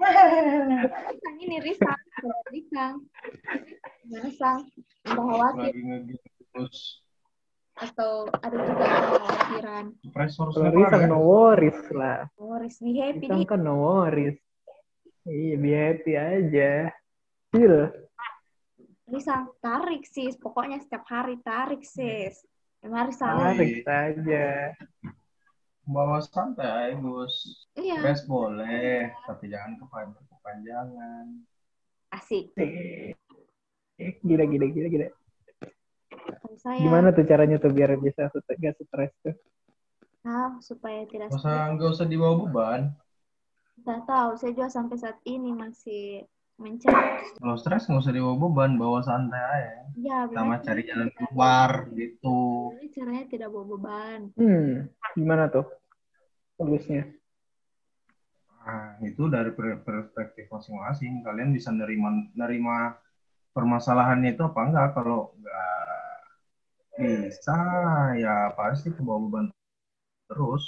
Risang 0.00 1.36
ini 1.44 1.56
Risang, 1.60 2.00
Risang. 2.52 2.94
Gimana 4.04 4.30
Sang? 4.32 4.60
Udah 5.04 5.24
khawatir 5.28 5.72
Lagi 5.72 5.80
ngegame 5.84 6.14
terus 6.50 6.78
atau 7.80 8.28
ada 8.44 8.56
juga 8.60 8.84
kekhawatiran? 8.84 9.84
pressure 10.12 10.48
Kalau 10.52 10.70
Risang 10.70 11.04
no 11.08 11.18
worries 11.24 11.80
lah. 11.90 12.28
Oh, 12.36 12.60
Riz, 12.60 12.76
be 12.78 12.92
happy 13.00 13.24
nih. 13.26 13.48
kan 13.48 13.60
no 13.60 13.74
worries. 13.80 14.36
Iya, 15.24 15.54
be 15.56 15.70
happy 15.72 16.12
aja. 16.16 16.72
Chill. 17.50 17.76
Risang, 19.10 19.50
tarik 19.58 20.06
sis. 20.06 20.36
Pokoknya 20.36 20.78
setiap 20.78 21.02
hari 21.08 21.40
tarik 21.40 21.82
sis. 21.82 22.44
Emang 22.80 23.08
Risang. 23.08 23.56
Tarik 23.56 23.82
saja. 23.82 24.76
bawa 25.90 26.22
santai 26.22 26.94
bos 26.94 27.66
Iya, 27.74 27.98
Press 27.98 28.22
boleh 28.22 29.10
tapi 29.26 29.50
jangan 29.50 29.74
kepan- 29.74 30.14
kepanjangan 30.30 31.26
asik. 32.14 32.54
Eh, 32.54 33.10
Gila, 34.22 34.46
gila, 34.46 34.66
gila, 34.70 34.86
gila. 34.86 35.06
Saya, 36.60 36.82
Gimana 36.82 37.08
tuh 37.16 37.24
caranya 37.30 37.56
tuh 37.62 37.70
biar 37.76 37.90
bisa 38.06 38.22
gak 38.62 38.74
stres 38.78 39.12
tuh? 39.24 39.34
nah, 40.24 40.60
supaya 40.68 41.00
tidak 41.08 41.28
nggak 41.28 41.40
usah 41.40 41.56
nggak 41.74 41.90
usah 41.94 42.06
dibawa 42.10 42.34
beban 42.40 42.82
Tidak 43.80 44.00
tahu, 44.04 44.30
saya 44.36 44.50
juga 44.52 44.68
sampai 44.68 44.96
saat 45.00 45.18
ini 45.24 45.50
masih 45.56 46.28
mencari. 46.60 47.24
kalau 47.40 47.56
stres 47.60 47.82
nggak 47.88 48.02
usah 48.04 48.14
dibawa 48.16 48.36
beban 48.42 48.72
bawa 48.80 48.98
santai 49.08 49.42
aja 49.56 49.74
Ya, 50.00 50.24
sama 50.34 50.54
cari 50.64 50.82
jalan 50.88 51.08
keluar 51.16 51.70
gitu 52.00 52.38
Tapi 52.76 52.86
caranya 52.96 53.24
tidak 53.32 53.48
bawa 53.52 53.64
beban. 53.76 54.20
Hmm, 54.38 54.88
gimana 55.18 55.44
tuh? 55.54 55.64
Bagusnya. 56.58 57.02
Nah, 58.64 59.00
itu 59.08 59.22
dari 59.34 59.50
per- 59.56 59.82
perspektif 59.88 60.44
masing-masing. 60.54 61.12
Kalian 61.26 61.50
bisa 61.56 61.70
nerima 61.72 62.08
nerima 62.40 62.76
permasalahannya 63.56 64.30
itu 64.34 64.42
apa 64.50 64.60
enggak? 64.68 64.88
Kalau 64.96 65.18
enggak 65.38 65.99
bisa, 67.02 67.58
ya 68.22 68.34
pasti 68.58 68.88
ke 68.96 69.00
bawah 69.06 69.20
beban 69.24 69.46
terus. 70.30 70.64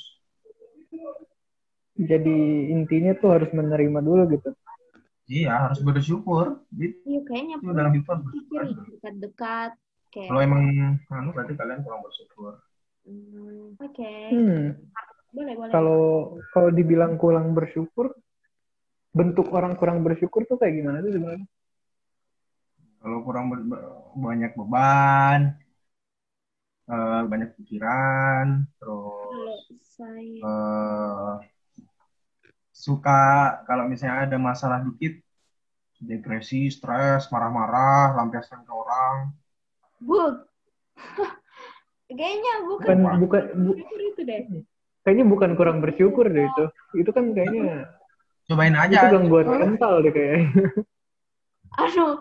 Jadi 2.11 2.37
intinya 2.74 3.12
tuh 3.20 3.28
harus 3.35 3.51
menerima 3.59 3.99
dulu 4.09 4.22
gitu. 4.35 4.49
Iya, 5.30 5.53
harus 5.64 5.80
bersyukur. 5.87 6.47
Gitu 6.78 6.97
Iya, 7.09 7.20
kayaknya 7.28 7.57
dalam 7.78 7.93
hidup 7.95 8.07
harus 8.12 8.24
pikir 8.35 8.61
bersyukur. 8.61 8.85
dekat-dekat. 8.93 9.70
Kayak, 10.12 10.28
Kalau 10.28 10.41
emang 10.47 10.62
anu 11.18 11.28
berarti 11.37 11.55
kalian 11.61 11.80
kurang 11.85 12.01
bersyukur. 12.07 12.53
hmm, 13.05 13.76
oke. 13.85 14.12
Hmm, 14.30 14.61
Boleh, 15.33 15.55
boleh. 15.57 15.72
kalau 15.74 16.03
kalau 16.53 16.70
dibilang 16.78 17.12
kurang 17.22 17.47
bersyukur, 17.57 18.07
bentuk 19.18 19.47
orang 19.57 19.72
kurang 19.80 19.99
bersyukur 20.07 20.43
tuh 20.49 20.57
kayak 20.61 20.74
gimana 20.78 20.99
tuh 21.05 21.12
sebenarnya? 21.16 21.47
Kalau 23.03 23.18
kurang 23.26 23.47
ber- 23.51 23.66
banyak 24.24 24.53
beban, 24.59 25.41
eh, 26.93 27.22
banyak 27.30 27.51
pikiran, 27.59 28.47
terus 28.78 29.64
eh, 30.45 31.32
suka 32.72 33.20
kalau 33.68 33.84
misalnya 33.86 34.26
ada 34.26 34.38
masalah 34.40 34.78
dikit 34.86 35.20
depresi, 36.03 36.66
stres, 36.72 37.30
marah-marah, 37.30 38.16
lampiaskan 38.18 38.66
ke 38.66 38.72
orang. 38.74 39.16
Buk. 40.03 40.34
Kayaknya 42.18 42.53
bukan 42.68 42.97
Bukan 42.99 43.18
bukan 43.22 43.43
bu- 43.57 43.76
bersyukur 43.78 44.01
itu 44.05 44.20
deh. 44.28 44.40
kayaknya 45.03 45.24
bukan 45.26 45.51
kurang 45.59 45.78
bersyukur 45.80 46.26
deh 46.28 46.45
itu. 46.45 46.64
Itu 47.01 47.11
kan 47.16 47.24
kayaknya 47.32 47.88
Cobain 48.51 48.74
itu 48.74 48.90
aja. 48.99 49.09
gangguan 49.09 49.49
mental 49.49 49.93
deh 50.05 50.12
kayaknya. 50.12 50.43
Aduh, 51.80 52.12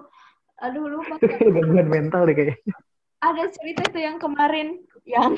aduh 0.63 0.83
lupa. 0.87 1.15
gangguan 1.55 1.87
mental 1.91 2.21
deh 2.29 2.35
kayaknya. 2.37 2.57
Ada 3.21 3.43
cerita 3.53 3.85
tuh 3.87 4.01
yang 4.01 4.17
kemarin 4.17 4.81
yang 5.05 5.37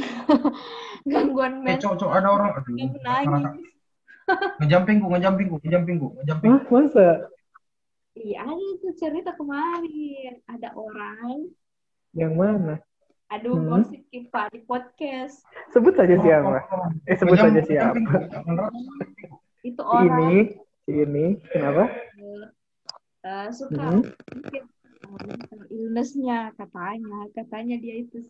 gangguan 1.11 1.59
Eh, 1.67 1.75
mental 1.75 1.95
cok, 1.95 2.07
cok, 2.07 2.11
ada 2.15 2.27
orang. 2.31 2.51
Aduh, 2.55 2.75
yang 2.79 2.91
menangis. 2.95 3.59
Ngejamping 4.63 4.97
ku, 5.03 5.07
ngejamping 5.11 5.47
ku, 5.51 5.55
ngejamping 5.59 5.97
ku, 5.99 6.07
ngejamping. 6.15 6.49
Hah, 6.49 6.61
masa? 6.71 7.07
Iya, 8.13 8.39
ada 8.47 8.67
tuh 8.79 8.93
cerita 8.95 9.31
kemarin. 9.35 10.39
Ada 10.47 10.69
orang, 10.73 11.51
Yang 12.13 12.33
mana? 12.33 12.75
aduh 13.27 13.57
Hmm. 13.57 13.81
gosip 13.81 14.05
kita 14.13 14.45
di 14.53 14.61
podcast. 14.61 15.41
Sebut 15.73 15.97
saja 15.97 16.13
siapa. 16.21 16.53
Eh 17.03 17.17
sebut 17.17 17.33
saja 17.35 17.61
siapa. 17.65 17.97
Itu 19.65 19.81
orang 19.81 20.21
ini, 20.29 20.39
ini, 20.85 21.25
kenapa? 21.49 21.89
eh, 23.25 23.47
suka 23.49 23.89
Hmm. 23.89 24.05
mungkin 24.05 24.63
eh, 24.63 24.72
mental 25.11 25.61
illness-nya 25.69 26.53
katanya. 26.55 27.27
Katanya 27.35 27.75
dia 27.79 27.95
itu 28.03 28.23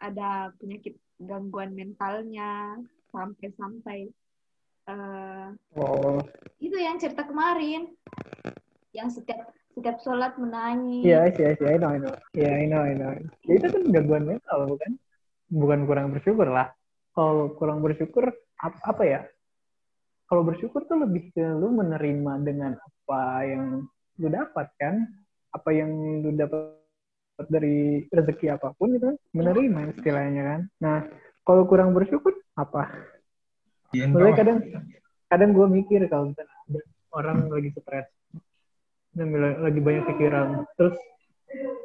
ada 0.00 0.50
penyakit 0.58 0.98
gangguan 1.18 1.74
mentalnya 1.74 2.78
sampai-sampai 3.10 4.10
eh, 4.88 5.48
Oh, 5.76 6.22
itu 6.58 6.76
yang 6.78 6.98
cerita 6.98 7.22
kemarin 7.26 7.92
yang 8.96 9.08
setiap 9.12 9.52
setiap 9.76 10.00
sholat 10.02 10.34
menangis 10.40 11.06
iya, 11.06 11.30
iya, 11.30 11.54
iya, 11.54 11.68
I 11.70 11.78
know, 11.78 11.90
I 11.94 11.98
know. 12.02 12.14
Iya, 12.34 12.50
I 12.50 12.66
know, 12.66 12.82
I 12.82 12.94
know. 12.98 13.10
Ya, 13.46 13.52
itu 13.62 13.66
kan 13.70 13.82
gangguan 13.94 14.24
mental, 14.26 14.58
bukan? 14.66 14.92
Bukan 15.48 15.80
kurang 15.86 16.06
bersyukur 16.10 16.48
lah. 16.50 16.74
Kalau 17.14 17.54
kurang 17.54 17.78
bersyukur, 17.84 18.30
ap- 18.58 18.82
apa 18.82 19.02
ya? 19.06 19.20
Kalau 20.28 20.42
bersyukur 20.44 20.84
tuh 20.90 20.98
lebih 20.98 21.30
ke 21.32 21.40
lu 21.40 21.72
menerima 21.72 22.32
dengan 22.42 22.76
apa 22.76 23.22
yang 23.46 23.86
lu 24.18 24.28
dapat 24.28 24.66
kan? 24.76 25.06
Apa 25.54 25.70
yang 25.72 25.90
lu 26.24 26.34
dapat 26.36 26.76
dari 27.46 28.04
rezeki 28.10 28.50
apa 28.50 28.74
pun 28.74 28.98
itu 28.98 29.14
kan 29.14 29.16
menerima 29.32 29.94
istilahnya 29.94 30.42
kan. 30.42 30.60
Nah, 30.82 30.96
kalau 31.46 31.64
kurang 31.70 31.94
bersyukur 31.94 32.34
apa? 32.58 32.90
Iya, 33.94 34.10
Maksudnya 34.10 34.34
enggak, 34.34 34.40
kadang 34.42 34.58
kadang 35.28 35.50
gue 35.56 35.66
mikir 35.68 36.00
kalau 36.08 36.32
misalnya 36.32 36.56
ada 36.68 36.80
orang 37.16 37.38
lagi 37.48 37.70
stres 37.72 38.08
lagi 39.64 39.80
banyak 39.80 40.04
pikiran 40.14 40.48
terus 40.76 40.96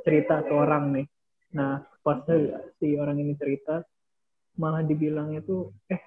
cerita 0.04 0.44
ke 0.44 0.54
orang 0.54 0.84
nih 0.96 1.08
nah 1.56 1.84
pas 2.04 2.20
si 2.80 3.00
orang 3.00 3.20
ini 3.24 3.34
cerita 3.40 3.84
malah 4.60 4.84
dibilangnya 4.84 5.40
tuh 5.44 5.72
eh 5.88 6.02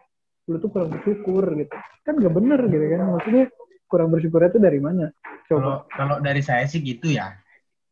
lu 0.46 0.60
tuh 0.60 0.70
kurang 0.70 0.92
bersyukur 0.92 1.44
gitu 1.56 1.76
kan 2.04 2.14
gak 2.20 2.34
bener 2.34 2.60
gitu 2.68 2.84
kan 2.92 3.00
maksudnya 3.10 3.44
kurang 3.86 4.08
bersyukur 4.12 4.42
itu 4.44 4.58
dari 4.60 4.78
mana 4.82 5.10
Kalau 5.46 5.86
coba 5.86 5.88
kalau 5.94 6.16
dari 6.18 6.42
saya 6.42 6.66
sih 6.66 6.82
gitu 6.82 7.14
ya. 7.14 7.34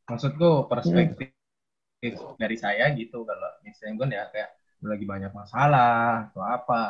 Maksudku 0.05 0.69
perspektif 0.69 1.33
dari 2.37 2.57
saya 2.61 2.93
gitu 2.93 3.25
kalau 3.25 3.51
misalnya 3.65 3.93
gue 3.97 4.07
ya 4.13 4.25
kayak 4.29 4.51
lagi 4.85 5.07
banyak 5.09 5.33
masalah 5.33 6.29
atau 6.29 6.43
apa. 6.45 6.83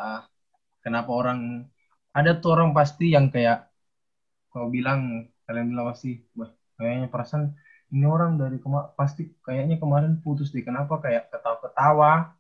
Kenapa 0.83 1.11
orang 1.15 1.65
ada 2.11 2.31
tuh 2.39 2.59
orang 2.59 2.71
pasti 2.75 3.15
yang 3.15 3.31
kayak 3.31 3.71
kau 4.51 4.67
bilang 4.71 5.31
kalian 5.47 5.71
bilang 5.71 5.87
pasti, 5.95 6.23
wah 6.35 6.51
kayaknya 6.79 7.07
perasaan 7.11 7.55
ini 7.95 8.07
orang 8.11 8.35
dari 8.35 8.59
kema 8.59 8.91
pasti 8.99 9.31
kayaknya 9.47 9.79
kemarin 9.79 10.19
putus 10.23 10.51
deh. 10.51 10.67
Kenapa 10.67 10.99
kayak 10.99 11.31
ketawa-ketawa 11.31 12.35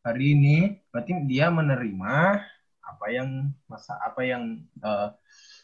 hari 0.00 0.24
ini? 0.32 0.80
Berarti 0.88 1.12
dia 1.28 1.52
menerima 1.52 2.40
apa 2.80 3.06
yang 3.12 3.52
masa 3.68 4.00
apa 4.00 4.24
yang 4.24 4.64
eh, 4.80 5.08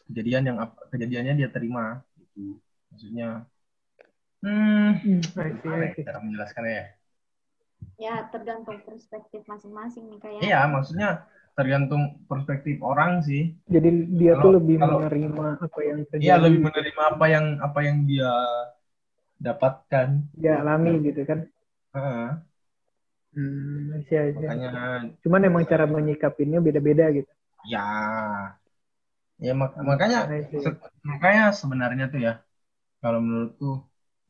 kejadian 0.07 0.43
yang 0.53 0.57
kejadiannya 0.93 1.33
dia 1.41 1.49
terima 1.49 2.05
gitu. 2.21 2.61
Maksudnya 2.93 3.49
hmm, 4.43 4.89
Hmm, 5.03 5.19
gimana 5.61 5.83
ya 5.89 5.93
cara 6.07 6.19
menjelaskannya 6.23 6.73
ya? 6.73 6.85
Ya, 7.97 8.15
tergantung 8.29 8.77
perspektif 8.85 9.41
masing-masing 9.49 10.05
nih 10.13 10.19
kayak. 10.21 10.41
Iya, 10.45 10.59
maksudnya 10.69 11.09
tergantung 11.57 12.21
perspektif 12.29 12.77
orang 12.85 13.25
sih. 13.25 13.57
jadi 13.65 13.89
dia 14.13 14.33
Kalau- 14.37 14.43
tuh 14.45 14.51
lebih 14.61 14.75
kalau- 14.77 15.01
menerima 15.01 15.47
apa 15.57 15.79
yang 15.81 15.99
terjadi 16.05 16.25
Iya, 16.29 16.35
lebih 16.37 16.59
menerima 16.69 17.01
apa 17.17 17.25
yang 17.33 17.45
apa 17.57 17.79
yang 17.81 17.97
dia 18.05 18.31
dapatkan. 19.37 20.07
dia 20.37 20.53
alami 20.61 20.91
gitu 21.05 21.21
kan 21.25 21.39
Heeh, 21.97 22.29
hmm, 23.33 24.05
see. 24.05 24.33
makanya 24.37 24.69
cuman 25.25 25.41
emang 25.49 25.63
cara 25.65 25.85
menyikapinnya 25.89 26.59
beda-beda 26.61 27.05
gitu 27.13 27.31
ya 27.65 27.85
ya 29.37 29.53
mak- 29.53 29.77
makanya 29.81 30.19
se- 30.63 30.81
makanya 31.05 31.43
sebenarnya 31.53 32.05
tuh 32.13 32.19
ya 32.21 32.33
kalau 33.01 33.19
menurutku 33.21 33.85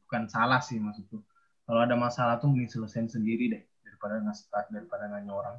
bukan 0.07 0.23
salah 0.31 0.63
sih 0.63 0.79
maksudku. 0.79 1.19
Kalau 1.67 1.83
ada 1.83 1.99
masalah 1.99 2.39
tuh 2.39 2.47
mending 2.47 2.71
selesaiin 2.71 3.11
sendiri 3.11 3.51
deh 3.51 3.63
daripada 3.83 4.23
ngasih 4.23 4.47
daripada 4.71 5.11
nanya 5.11 5.35
orang. 5.35 5.57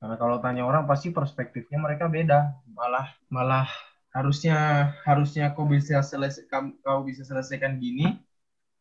Karena 0.00 0.16
kalau 0.16 0.36
tanya 0.40 0.64
orang 0.64 0.88
pasti 0.88 1.12
perspektifnya 1.12 1.76
mereka 1.76 2.08
beda. 2.08 2.56
Malah 2.72 3.12
malah 3.28 3.68
harusnya 4.16 4.88
harusnya 5.04 5.52
kau 5.52 5.68
bisa 5.68 6.00
selesai 6.00 6.48
kam- 6.48 6.76
kau 6.80 7.04
bisa 7.04 7.22
selesaikan 7.28 7.76
gini, 7.76 8.16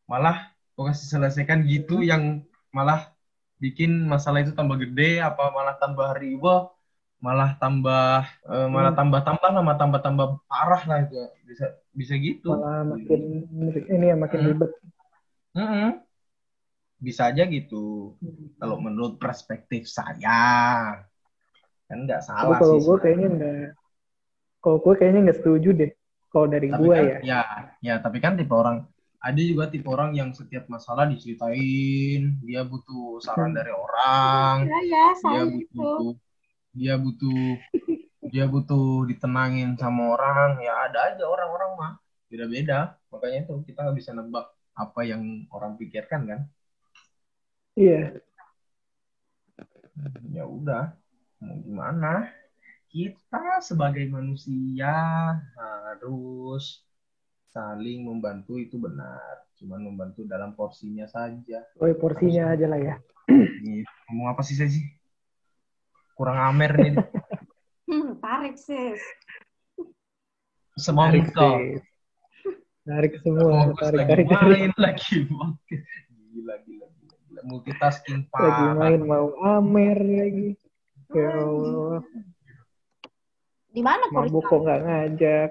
malah 0.07 0.51
kau 0.75 0.87
kasih 0.87 1.19
selesaikan 1.19 1.67
gitu 1.67 1.99
yang 1.99 2.43
malah 2.71 3.11
bikin 3.59 4.07
masalah 4.07 4.43
itu 4.43 4.51
tambah 4.55 4.75
gede 4.79 5.23
apa 5.23 5.51
malah 5.51 5.75
tambah 5.79 6.15
ribet 6.19 6.74
malah 7.23 7.49
tambah 7.61 8.21
eh, 8.51 8.67
malah 8.75 8.91
Hmm. 8.91 8.97
tambah 8.97 9.19
tambah 9.27 9.49
nama 9.57 9.73
tambah 9.79 9.99
tambah 10.05 10.27
parah 10.49 10.81
lah 10.89 10.97
itu 11.05 11.15
bisa 11.49 11.65
bisa 11.99 12.13
gitu 12.27 12.49
malah 12.49 12.79
makin 12.91 13.21
ini 13.95 14.05
ya 14.11 14.15
makin 14.23 14.41
Hmm. 14.41 14.47
ribet 14.47 14.71
Mm-mm. 15.55 16.05
bisa 17.05 17.21
aja 17.31 17.43
gitu 17.55 17.75
kalau 18.59 18.77
menurut 18.85 19.13
perspektif 19.23 19.83
saya 19.87 20.39
kan 21.87 21.97
nggak 22.05 22.21
Tapi 22.39 22.53
salah 22.53 22.59
kalau 22.59 22.75
sih 22.75 22.81
gue 22.85 22.95
kayaknya 23.03 23.27
enggak 23.33 23.53
kalau 24.63 24.77
gue 24.83 24.93
kayaknya 24.99 25.19
nggak 25.25 25.39
setuju 25.39 25.69
deh 25.79 25.91
kalau 26.31 26.47
dari 26.53 26.69
tapi 26.71 26.87
gue 26.87 26.95
kan, 26.95 27.05
ya 27.11 27.19
ya 27.29 27.35
ya 27.87 27.93
tapi 28.03 28.17
kan 28.23 28.33
tipe 28.39 28.53
orang 28.61 28.77
ada 29.25 29.41
juga 29.49 29.65
tipe 29.73 29.87
orang 29.95 30.09
yang 30.19 30.29
setiap 30.39 30.63
masalah 30.75 31.05
diceritain 31.11 32.21
dia 32.45 32.61
butuh 32.71 33.21
saran 33.25 33.51
Hmm. 33.51 33.57
dari 33.57 33.71
orang 33.73 34.57
Ya, 34.67 34.77
ya, 34.91 35.03
dia 35.25 35.41
saya 35.41 35.41
itu. 35.63 35.85
Dia 36.75 36.99
butuh 36.99 37.55
dia 38.27 38.45
butuh 38.51 39.07
ditenangin 39.07 39.79
sama 39.79 40.11
orang. 40.19 40.59
Ya 40.59 40.75
ada 40.91 41.15
aja 41.15 41.23
orang-orang 41.23 41.71
mah. 41.79 41.93
Beda-beda. 42.27 42.99
Makanya 43.09 43.47
itu 43.47 43.63
kita 43.63 43.87
nggak 43.87 43.97
bisa 43.97 44.11
nebak 44.11 44.51
apa 44.75 45.01
yang 45.07 45.47
orang 45.55 45.79
pikirkan 45.79 46.27
kan? 46.27 46.41
Iya. 47.79 48.19
Ya 50.35 50.43
udah. 50.43 50.91
Mau 51.39 51.55
gimana? 51.63 52.27
Kita 52.91 53.59
sebagai 53.63 54.07
manusia 54.11 54.91
harus 55.55 56.83
saling 57.55 58.03
membantu 58.03 58.59
itu 58.59 58.75
benar. 58.75 59.47
Cuman 59.55 59.79
membantu 59.87 60.27
dalam 60.27 60.51
porsinya 60.59 61.07
saja. 61.07 61.63
Oh 61.79 61.87
porsinya 61.95 62.51
aja 62.51 62.67
lah 62.67 62.79
ya. 62.79 62.95
Nih, 63.63 63.87
ngomong 64.11 64.35
apa 64.35 64.43
sih 64.43 64.59
saya 64.59 64.67
sih 64.67 64.83
kurang 66.15 66.39
amer 66.39 66.71
nih. 66.79 66.93
Hmm, 67.85 68.17
tarik 68.17 68.55
sis. 68.57 68.97
semongko 70.75 71.47
sis. 71.63 71.83
tarik 72.83 73.13
semua 73.23 73.71
Fokus 73.71 73.79
tarik 73.79 73.95
lagi 73.95 74.09
tarik 74.11 74.27
tarik. 74.27 74.49
main 74.51 74.71
lagi 74.75 75.17
gila 76.35 76.55
gila 76.67 76.87
gila, 76.91 77.15
gila. 77.23 77.41
multitasking 77.47 78.27
lagi 78.27 78.31
parah. 78.31 78.75
main 78.75 79.01
mau 79.03 79.27
amer 79.39 79.97
lagi. 80.03 80.49
Ya 81.15 81.29
Allah. 81.31 82.03
Di 83.71 83.81
mana 83.83 84.03
mabuk 84.11 84.43
Koris? 84.43 84.51
kok 84.51 84.59
nggak 84.67 84.81
ngajak? 84.83 85.49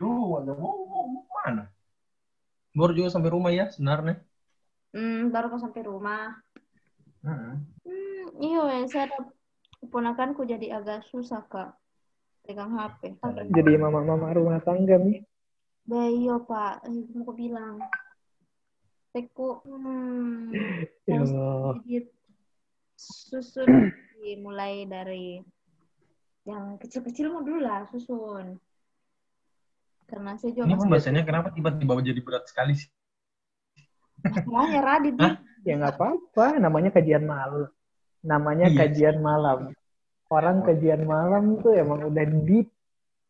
Lu 0.00 0.40
ada 0.40 0.52
mau 0.56 0.72
mau- 0.88 1.08
mau 1.08 1.24
mana? 1.44 1.64
Baru 2.72 2.92
juga 2.96 3.12
sampai 3.12 3.28
rumah 3.32 3.52
ya 3.52 3.68
sebenarnya 3.68 4.20
Hmm, 4.92 5.32
baru 5.32 5.56
kau 5.56 5.60
sampai 5.60 5.88
rumah. 5.88 6.36
Heeh. 7.24 7.54
Hmm, 7.84 8.24
iya, 8.44 8.84
saya 8.92 9.08
ada 9.08 9.18
keponakanku 9.82 10.46
jadi 10.46 10.78
agak 10.78 11.02
susah 11.10 11.42
kak. 11.50 11.74
Pegang 12.42 12.74
HP. 12.74 13.18
jadi 13.54 13.78
mama-mama 13.78 14.34
rumah 14.34 14.58
tangga 14.58 14.98
nih 14.98 15.22
Bah, 15.82 16.06
iya 16.06 16.38
pak, 16.38 16.86
eh, 16.86 17.06
mau 17.10 17.26
aku 17.26 17.32
bilang. 17.34 17.82
Teku, 19.10 19.60
hmm, 19.66 20.54
ya 21.10 21.20
susun. 22.96 23.90
Mulai 24.22 24.86
dari 24.86 25.42
yang 26.46 26.78
kecil-kecil 26.78 27.34
mau 27.34 27.42
dulu 27.42 27.66
lah 27.66 27.82
susun. 27.90 28.62
Karena 30.06 30.38
saya 30.38 30.54
juga 30.54 30.70
ini 30.70 30.74
masih 30.78 30.82
pembahasannya 30.86 31.22
kenapa 31.26 31.48
tiba-tiba 31.50 31.92
jadi 31.98 32.20
berat 32.22 32.44
sekali 32.46 32.78
sih? 32.78 32.90
Masalahnya 34.22 34.80
Radit 34.86 35.14
ya 35.66 35.74
nggak 35.82 35.98
apa-apa. 35.98 36.62
Namanya 36.62 36.94
kajian 36.94 37.26
malam 37.26 37.66
namanya 38.22 38.66
Iya. 38.66 38.78
kajian 38.80 39.18
malam 39.18 39.74
orang 40.28 40.62
kajian 40.62 41.02
malam 41.04 41.58
tuh 41.58 41.74
emang 41.74 42.00
udah 42.04 42.24
deep 42.42 42.70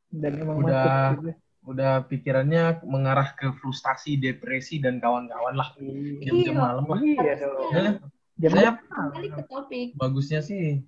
dan 0.08 0.32
emang 0.36 0.56
Udah. 0.60 0.70
masuk 0.70 0.92
gitu. 1.18 1.30
udah 1.62 1.92
pikirannya 2.04 2.62
mengarah 2.84 3.32
ke 3.32 3.54
frustasi 3.54 4.16
depresi 4.16 4.76
dan 4.76 4.98
kawan-kawan 4.98 5.54
lah 5.54 5.68
jam-jam 6.20 6.54
Iya. 6.54 6.60
malam 6.60 6.84
lah 6.84 7.00
iya 7.00 7.32
dong 7.38 7.70
Eh, 7.72 7.90
jam 8.38 8.50
saya 8.50 8.70
Kembali 8.82 9.28
ke 9.30 9.42
topik. 9.44 9.86
bagusnya 9.94 10.40
sih 10.40 10.82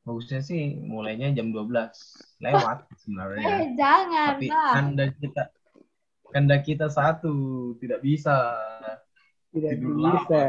bagusnya 0.00 0.40
sih 0.40 0.62
mulainya 0.78 1.30
jam 1.32 1.48
12 1.48 1.92
lewat 2.38 2.78
sebenarnya 3.00 3.46
Eh, 3.60 3.66
jangan 3.74 4.28
tapi 4.34 4.46
lah. 4.48 4.72
anda 4.74 5.04
kita 5.12 5.42
anda 6.32 6.56
kita 6.58 6.86
satu 6.88 7.34
tidak 7.76 8.00
bisa 8.00 8.36
tidak 9.50 9.70
tidur 9.76 9.94
bisa 10.00 10.40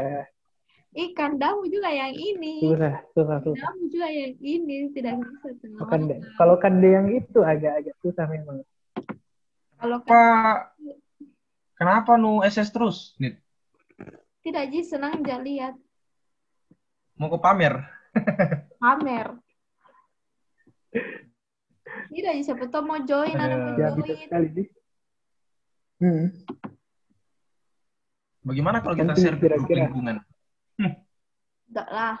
Ih, 0.94 1.10
kandamu 1.10 1.66
juga 1.66 1.90
yang 1.90 2.14
ini. 2.14 2.62
susah 2.62 3.02
susah 3.18 3.38
susah 3.42 3.66
Kandamu 3.66 3.84
juga 3.90 4.08
yang 4.14 4.32
ini. 4.38 4.76
Tidak 4.94 5.14
bisa 5.18 5.48
tengah 5.58 5.86
Kande, 5.90 6.14
kalau 6.38 6.54
kande 6.54 6.86
yang 6.86 7.10
itu 7.10 7.42
agak-agak 7.42 7.98
susah 7.98 8.30
memang 8.30 8.62
Kalau 9.74 9.98
kan 10.06 10.08
Pak, 10.08 10.56
kenapa 11.74 12.14
nu 12.14 12.46
SS 12.46 12.70
terus? 12.70 13.18
Nit, 13.18 13.42
tidak 14.44 14.70
Ji, 14.70 14.80
senang 14.84 15.24
aja 15.24 15.40
lihat. 15.40 15.74
mau 17.18 17.32
ke 17.32 17.38
pamer? 17.42 17.74
Pamer. 18.82 19.34
Tidak 22.12 22.32
Ji, 22.38 22.42
siapa 22.44 22.70
tahu 22.70 22.84
mau 22.86 23.00
join, 23.02 23.34
ada 23.34 23.56
mau 23.56 23.74
ya 23.74 23.96
join. 23.96 24.14
sekali 24.14 24.48
hmm. 25.98 26.26
Bagaimana 28.44 28.84
kalau 28.84 28.94
kita 28.94 29.16
share 29.16 29.40
kira-kira. 29.40 29.88
lingkungan? 29.88 30.20
Enggak 31.74 31.90
lah. 31.90 32.14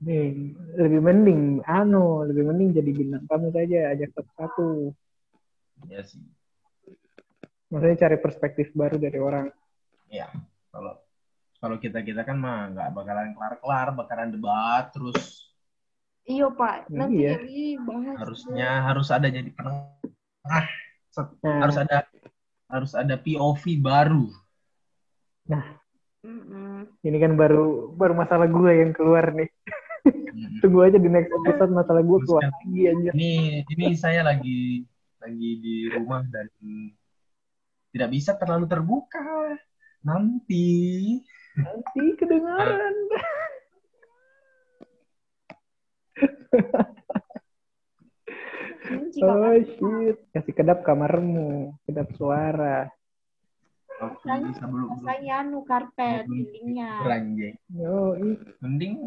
nih 0.00 0.32
lebih 0.74 1.00
mending 1.00 1.42
anu 1.62 2.24
lebih 2.24 2.48
mending 2.48 2.72
jadi 2.72 2.90
bintang 2.90 3.24
tamu 3.28 3.52
saja 3.52 3.92
ajak 3.92 4.10
satu-satu 4.10 4.96
Ya 5.86 6.00
sih. 6.00 6.24
maksudnya 7.68 8.00
cari 8.00 8.16
perspektif 8.16 8.72
baru 8.72 8.96
dari 8.96 9.20
orang 9.20 9.52
Ya, 10.08 10.32
kalau 10.68 10.96
kalau 11.58 11.76
kita 11.76 12.00
kita 12.00 12.22
kan 12.22 12.36
mah 12.36 12.72
nggak 12.72 12.88
bakalan 12.90 13.32
kelar 13.32 13.54
kelar 13.58 13.88
bakalan 13.92 14.28
debat 14.32 14.88
terus 14.88 15.52
Iya 16.24 16.48
Pak, 16.48 16.88
nanti 16.88 17.20
Iya. 17.20 17.36
jadi 17.36 17.56
bahas. 17.78 18.16
harusnya 18.18 18.68
harus 18.82 19.08
ada 19.08 19.28
jadi 19.28 19.50
penengah 19.52 20.64
Set- 21.06 21.36
Nah, 21.38 21.60
harus 21.60 21.76
ada 21.76 21.96
harus 22.66 22.92
ada 22.92 23.14
POV 23.14 23.62
baru 23.78 24.32
Mm-mm. 26.24 26.88
ini 27.04 27.18
kan 27.20 27.36
baru 27.36 27.92
baru 27.92 28.16
masalah 28.16 28.48
gue 28.48 28.72
yang 28.72 28.96
keluar 28.96 29.28
nih. 29.36 29.48
Hmm. 30.04 30.60
Tunggu 30.64 30.88
aja 30.88 30.96
di 30.96 31.08
next 31.08 31.32
episode 31.32 31.72
masalah 31.72 32.00
gue 32.00 32.18
keluar 32.24 32.48
lagi 32.48 32.80
aja. 32.88 33.10
ini 33.12 33.60
ini 33.68 33.86
saya 33.92 34.24
lagi 34.24 34.84
lagi 35.20 35.50
di 35.60 35.76
rumah 35.92 36.24
dan 36.28 36.48
tidak 37.92 38.08
bisa 38.12 38.36
terlalu 38.40 38.68
terbuka 38.68 39.56
nanti 40.04 41.20
Nanti 41.54 42.02
kedengaran. 42.18 42.96
Oh 49.24 49.56
shit. 49.56 50.20
Kasih 50.36 50.52
kedap 50.52 50.84
kamarmu, 50.84 51.72
kedap 51.88 52.04
suara. 52.20 52.84
Oke, 54.02 54.26
Masanya 54.26 55.46
anu 55.46 55.62
karpet 55.62 56.26
dindingnya. 56.26 56.90
beranjay 56.98 57.54
Yo, 57.70 58.18
mending 58.58 58.98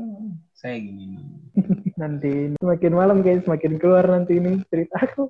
saya 0.56 0.80
gini 0.80 1.20
nanti 2.02 2.56
semakin 2.62 2.94
malam 2.96 3.20
guys, 3.20 3.44
semakin 3.44 3.76
keluar 3.82 4.08
nanti 4.08 4.40
ini 4.40 4.64
ceritaku. 4.72 5.28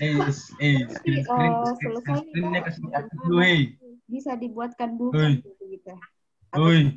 eh 0.00 0.16
eh 0.62 0.86
screen 0.86 1.26
screen 1.26 1.52
oh, 1.60 1.74
screen 2.00 2.56
kasih 2.62 2.84
aku 2.94 3.12
dulu 3.26 3.42
hey 3.42 3.74
Bisa 4.06 4.38
dibuatkan 4.38 4.96
buku 4.96 5.18
gitu 5.44 5.64
gitu. 5.68 5.92
Oi. 6.56 6.94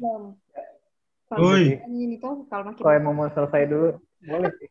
Kalau 1.28 1.49
Oi. 1.51 1.82
ini 1.89 2.16
tuh 2.22 2.45
kalau 2.47 2.70
makin 2.70 2.82
Kalau 2.86 2.93
emang 2.95 3.14
mau 3.18 3.30
selesai 3.34 3.66
dulu, 3.66 3.97
boleh 4.24 4.51
sih. 4.62 4.70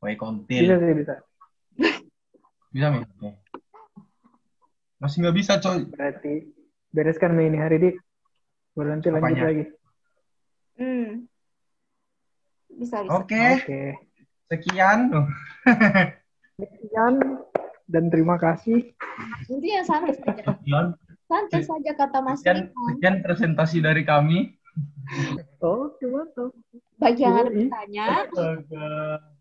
Woi 0.00 0.14
Bisa 0.48 0.76
sih 0.80 0.94
bisa. 0.96 1.14
bisa 2.72 2.86
nih 2.92 3.00
Oke. 3.08 3.28
Masih 4.96 5.20
nggak 5.20 5.36
bisa 5.36 5.52
coy 5.58 5.84
Berarti 5.86 6.34
bereskan 6.88 7.32
main 7.32 7.50
ini 7.50 7.58
hari 7.58 7.76
di. 7.78 7.90
Baru 8.72 8.88
nanti 8.90 9.08
lanjut 9.08 9.28
Apanya? 9.30 9.44
lagi. 9.46 9.64
Hmm. 10.76 11.08
Bisa 12.70 12.96
bisa. 13.00 13.12
oke 13.14 13.44
Oke. 13.58 13.82
sekian 14.46 15.00
Oh, 15.10 15.26
Sekian 16.56 17.14
dan 17.84 18.08
terima 18.08 18.36
kasih. 18.36 18.96
Intinya 19.46 19.82
santai 19.82 20.14
saja. 20.14 20.42
sekian 20.42 20.86
Santai 21.26 21.60
saja 21.60 21.90
kata 21.92 22.18
Mas 22.20 22.40
sekian, 22.40 22.56
Riko. 22.64 22.80
sekian 22.94 23.16
presentasi 23.20 23.76
dari 23.78 24.02
kami 24.02 24.56
Oke, 25.58 26.04
mantap. 26.04 26.52
Bagi 26.96 27.22
yang 27.22 27.36
ada 27.38 27.48
Yoi. 27.48 27.64
bertanya, 27.64 28.06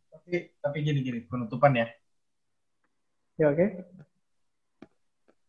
tapi 0.09 0.33
tapi 0.57 0.77
gini 0.79 0.99
gini 1.01 1.19
penutupan 1.23 1.75
ya 1.75 1.87
Ya 3.35 3.51
oke. 3.51 3.65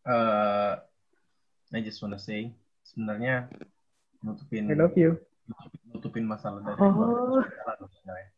Eh 0.07 0.73
I 1.75 1.79
just 1.83 1.99
wanna 1.99 2.15
say 2.17 2.55
sebenarnya 2.87 3.51
nutupin 4.23 4.71
I 4.71 4.75
love 4.79 4.95
you. 4.95 5.19
nutupin, 5.47 5.79
nutupin 5.91 6.25
masalah 6.27 6.63
dari 6.63 6.79
Oh. 6.79 7.43
sebenarnya. 7.43 8.29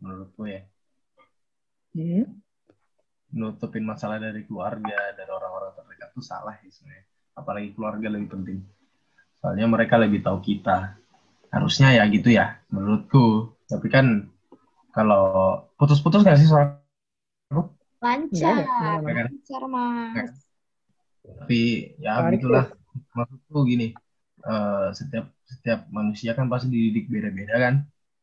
menurutku 0.00 0.42
ya 0.44 0.60
Hmm. 1.96 2.44
nutupin 3.32 3.84
masalah 3.88 4.20
dari 4.20 4.44
keluarga 4.44 5.16
dari 5.16 5.32
orang-orang 5.32 5.72
terdekat 5.72 6.12
itu 6.12 6.20
salah 6.20 6.52
ya 6.60 6.68
sebenarnya 6.68 7.04
apalagi 7.32 7.72
keluarga 7.72 8.08
lebih 8.12 8.28
penting 8.36 8.58
soalnya 9.40 9.64
mereka 9.64 9.96
lebih 9.96 10.20
tahu 10.20 10.44
kita 10.44 10.92
harusnya 11.48 11.96
ya 11.96 12.04
gitu 12.12 12.28
ya 12.32 12.60
menurutku 12.68 13.56
tapi 13.64 13.88
kan 13.88 14.28
kalau 14.92 15.64
putus-putus 15.80 16.20
nggak 16.24 16.36
sih 16.40 16.48
suara 16.48 16.76
lancar. 17.96 18.28
Enggak 18.28 18.52
ada, 18.68 18.78
enggak 19.00 19.14
ada. 19.16 19.22
Lancar, 19.32 19.62
Mas. 19.72 20.45
Tapi 21.34 21.92
ya 21.98 22.22
Tarik 22.22 22.38
gitulah 22.38 22.66
maksudku 23.12 23.58
gini 23.66 23.92
eh, 24.46 24.88
setiap 24.94 25.26
setiap 25.46 25.80
manusia 25.90 26.34
kan 26.34 26.46
pasti 26.50 26.70
dididik 26.70 27.06
beda-beda 27.10 27.54
kan? 27.58 27.74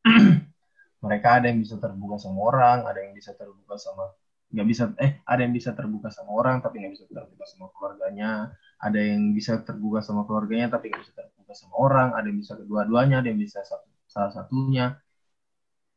Mereka 1.04 1.28
ada 1.44 1.52
yang 1.52 1.60
bisa 1.60 1.76
terbuka 1.80 2.16
sama 2.16 2.40
orang 2.48 2.88
ada 2.88 3.00
yang 3.04 3.14
bisa 3.16 3.36
terbuka 3.36 3.76
sama 3.76 4.12
nggak 4.54 4.68
bisa 4.70 4.84
eh 5.02 5.18
ada 5.26 5.42
yang 5.42 5.54
bisa 5.58 5.74
terbuka 5.74 6.14
sama 6.14 6.30
orang 6.30 6.62
tapi 6.62 6.78
nggak 6.84 6.94
bisa 6.94 7.06
terbuka 7.10 7.44
sama 7.48 7.66
keluarganya. 7.74 8.54
Ada 8.84 9.00
yang 9.00 9.32
bisa 9.32 9.64
terbuka 9.64 10.00
sama 10.04 10.28
keluarganya 10.28 10.68
tapi 10.72 10.92
nggak 10.92 11.02
bisa 11.04 11.14
terbuka 11.16 11.54
sama 11.56 11.76
orang. 11.80 12.10
Ada 12.16 12.26
yang 12.30 12.40
bisa 12.40 12.54
kedua-duanya 12.60 13.16
ada 13.24 13.28
yang 13.32 13.42
bisa 13.42 13.60
satu, 13.66 13.90
salah 14.08 14.32
satunya. 14.32 14.96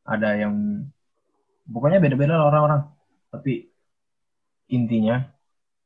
Ada 0.06 0.28
yang 0.46 0.54
pokoknya 1.66 1.98
beda-beda 1.98 2.38
lah 2.38 2.46
orang-orang. 2.50 2.82
Tapi 3.30 3.66
intinya 4.72 5.22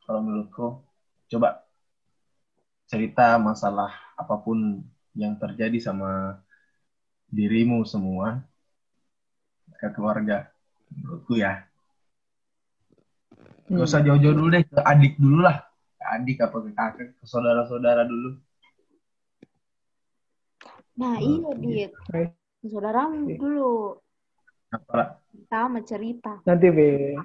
kalau 0.04 0.20
menurutku 0.24 0.89
coba 1.30 1.62
cerita 2.90 3.38
masalah 3.38 3.94
apa 4.18 4.34
pun 4.42 4.82
yang 5.14 5.38
terjadi 5.38 5.78
sama 5.78 6.42
dirimu 7.30 7.86
semua 7.86 8.42
ke 9.78 9.86
keluarga 9.94 10.50
menurutku 10.90 11.38
ya 11.38 11.64
Hmm. 13.70 13.78
gak 13.78 13.86
usah 13.86 14.02
jauh-jauh 14.02 14.34
dulu 14.34 14.50
deh 14.50 14.66
ke 14.66 14.82
adik 14.82 15.14
dulu 15.14 15.46
lah 15.46 15.62
ke 15.94 16.02
adik 16.02 16.42
apa 16.42 16.56
ke 16.58 16.70
kakak 16.74 17.08
ke 17.14 17.24
saudara-saudara 17.24 18.02
dulu 18.02 18.34
Nah, 21.00 21.16
iya, 21.16 21.48
Dit. 21.56 21.92
Baik. 22.12 22.36
Saudaramu 22.60 23.24
Oke. 23.24 23.40
dulu. 23.40 23.96
apa 24.68 25.16
Pertama 25.32 25.80
cerita. 25.80 26.44
Nanti 26.44 26.68
be 26.68 27.16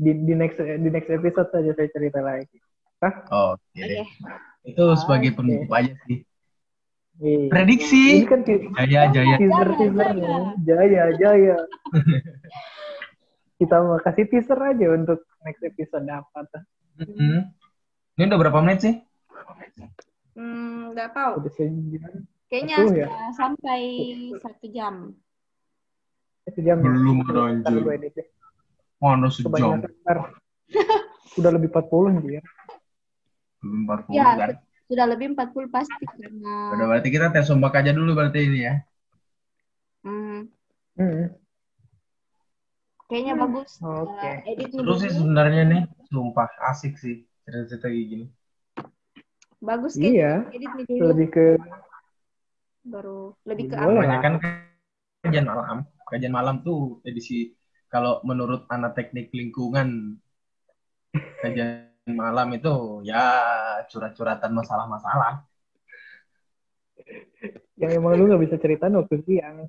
di, 0.00 0.10
di 0.16 0.32
next 0.32 0.56
di 0.56 0.88
next 0.88 1.12
episode 1.12 1.52
saja 1.52 1.76
saya 1.76 1.88
cerita 1.92 2.24
lagi. 2.24 2.56
Oh 3.28 3.54
oke 3.54 3.62
Oke. 3.72 3.82
deh. 3.82 4.06
itu 4.64 4.84
sebagai 4.96 5.30
Oke. 5.32 5.36
penutup 5.38 5.70
aja 5.72 5.94
sih 6.06 6.18
Iya. 7.20 7.52
prediksi 7.52 8.24
Ini 8.24 8.26
kan 8.26 8.40
jaya 8.42 9.02
jaya 9.12 9.36
teaser 9.36 9.68
Jaya, 9.68 9.76
teasernya. 9.76 10.36
Jaya 10.64 11.04
jaya. 11.14 11.56
Kita 13.60 13.76
mau 13.78 14.00
kasih 14.00 14.26
teaser 14.26 14.56
aja 14.56 14.86
untuk 14.90 15.20
next 15.44 15.60
episode 15.62 16.08
apa 16.08 16.38
tuh. 16.48 16.62
Mm-mm. 16.98 17.52
ini 18.16 18.22
udah 18.26 18.38
berapa 18.40 18.58
menit 18.60 18.80
sih 18.80 18.94
Hmm, 20.32 20.96
nggak 20.96 21.12
tahu. 21.12 21.32
Udah 21.44 21.52
sejam. 21.52 22.12
Kayaknya 22.48 22.76
Satu 22.80 22.88
ya? 22.96 23.06
sudah 23.06 23.28
sampai 23.36 23.80
satu 24.40 24.66
jam. 24.72 24.94
Satu 26.42 26.60
jam. 26.64 26.76
ya? 26.80 26.84
belum 26.84 27.16
ada 27.28 27.40
anjir 27.52 27.82
mana 28.98 29.28
sejam. 29.28 29.84
Udah 31.38 31.50
lebih 31.52 31.68
40 31.68 32.16
nih 32.24 32.40
ya. 32.40 32.42
Belum 33.62 33.80
40 33.86 34.18
Ya, 34.18 34.24
kan 34.36 34.50
sudah 34.90 35.06
lebih 35.08 35.26
40 35.32 35.68
pasti 35.72 36.04
karena 36.04 36.54
udah 36.76 36.86
berarti 36.90 37.08
kita 37.08 37.26
tes 37.32 37.48
ombak 37.48 37.72
aja 37.80 37.96
dulu 37.96 38.12
berarti 38.12 38.38
ini 38.44 38.58
ya 38.68 38.74
hmm, 40.04 40.50
Hmm. 40.92 41.32
kayaknya 43.08 43.34
bagus. 43.40 43.80
Oke. 43.80 44.28
Uh, 44.28 44.36
editnya 44.52 44.80
terus 44.84 44.98
sih 45.00 45.10
sebenarnya 45.12 45.62
nih 45.64 45.82
sumpah 46.12 46.48
asik 46.68 46.92
sih 47.00 47.24
cerita-cerita 47.48 47.88
kayak 47.88 48.06
gini 48.12 48.26
Bagus 49.62 49.94
kan? 49.96 50.10
Iya. 50.12 50.32
Editnya 50.52 50.84
dulu 50.84 51.04
Lebih 51.14 51.28
ke 51.32 51.46
baru 52.82 53.20
lebih 53.46 53.64
ke 53.70 53.76
Boleh. 53.78 53.94
apa? 53.94 54.00
banyak 54.02 54.20
kan 54.20 54.34
kajian 55.22 55.46
malam 55.46 55.78
kajian 56.10 56.34
malam 56.34 56.56
tuh 56.66 56.98
edisi 57.06 57.54
kalau 57.88 58.18
menurut 58.26 58.66
anak 58.68 58.92
teknik 58.98 59.30
lingkungan 59.32 60.18
kajian 61.40 61.91
malam 62.10 62.48
itu 62.58 63.02
ya 63.06 63.22
curhat-curhatan 63.86 64.50
masalah-masalah 64.50 65.46
yang 67.78 67.98
emang 67.98 68.14
lu 68.14 68.30
gak 68.30 68.42
bisa 68.46 68.56
ceritain 68.62 68.94
waktu 68.94 69.16
siang. 69.26 69.66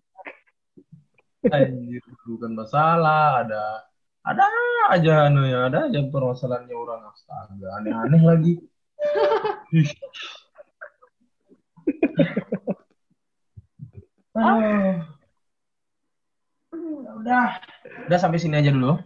Anjir, 1.49 2.03
bukan 2.29 2.55
masalah 2.55 3.43
ada 3.43 3.63
ada 4.23 4.47
aja 4.95 5.27
anu 5.27 5.43
ya 5.43 5.67
ada 5.67 5.91
aja 5.91 5.99
permasalahannya 6.07 6.71
orang 6.71 7.03
astaga 7.11 7.67
aneh-aneh 7.81 8.21
lagi. 8.23 8.53
Ah. 14.33 15.05
Ya 16.73 17.11
udah 17.21 17.45
udah 18.09 18.17
sampai 18.17 18.39
sini 18.41 18.57
aja 18.57 18.71
dulu 18.71 18.97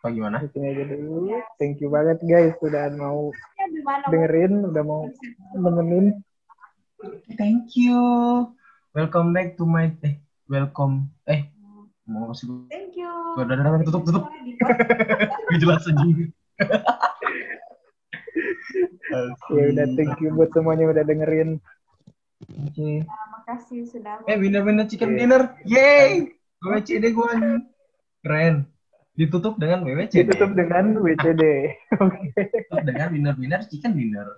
apa 0.00 0.08
gimana 0.10 0.40
Di 0.40 0.48
sini 0.48 0.72
aja 0.72 0.84
dulu. 0.88 1.28
Thank 1.54 1.84
you 1.84 1.92
banget 1.92 2.18
guys 2.22 2.56
sudah 2.56 2.88
mau 2.90 3.28
Ya, 3.54 3.68
mana? 3.84 4.08
dengerin, 4.08 4.52
udah 4.66 4.80
mau 4.80 5.04
nemenin. 5.52 6.24
thank 7.36 7.76
you 7.76 7.96
welcome 8.92 9.32
back 9.32 9.56
to 9.56 9.64
my 9.64 9.88
eh 10.00 10.16
welcome 10.46 11.08
eh 11.24 11.52
mau 12.04 12.28
ngasih 12.28 12.48
Thank 12.66 12.96
you. 12.96 13.12
Udah, 13.36 13.44
udah, 13.46 13.76
udah, 13.76 13.84
tutup, 13.84 14.02
tutup. 14.02 14.24
Gak 15.46 15.60
jelas 15.62 15.84
aja. 15.84 16.00
Ya 19.50 19.64
udah 19.74 19.86
thank 19.98 20.16
you 20.22 20.30
buat 20.32 20.54
semuanya 20.54 20.86
udah 20.86 21.02
dengerin. 21.02 21.58
Oke. 22.62 23.02
Terima 23.02 23.40
kasih 23.44 23.82
sudah. 23.84 24.22
Eh, 24.24 24.38
winner-winner 24.38 24.86
chicken 24.86 25.12
Iya. 25.12 25.18
dinner. 25.18 25.42
Yeay! 25.66 26.10
WCD 26.62 27.10
gue 27.10 27.26
anjing. 27.26 27.66
Keren. 28.22 28.56
Ditutup 29.20 29.60
dengan 29.60 29.84
WWCD. 29.84 30.32
Ditutup 30.32 30.56
dengan 30.56 30.96
WCD. 30.96 31.44
Oke. 32.00 32.32
Ditutup 32.40 32.80
dengan 32.88 33.12
winner-winner 33.12 33.60
chicken 33.68 33.92
dinner. 33.92 34.32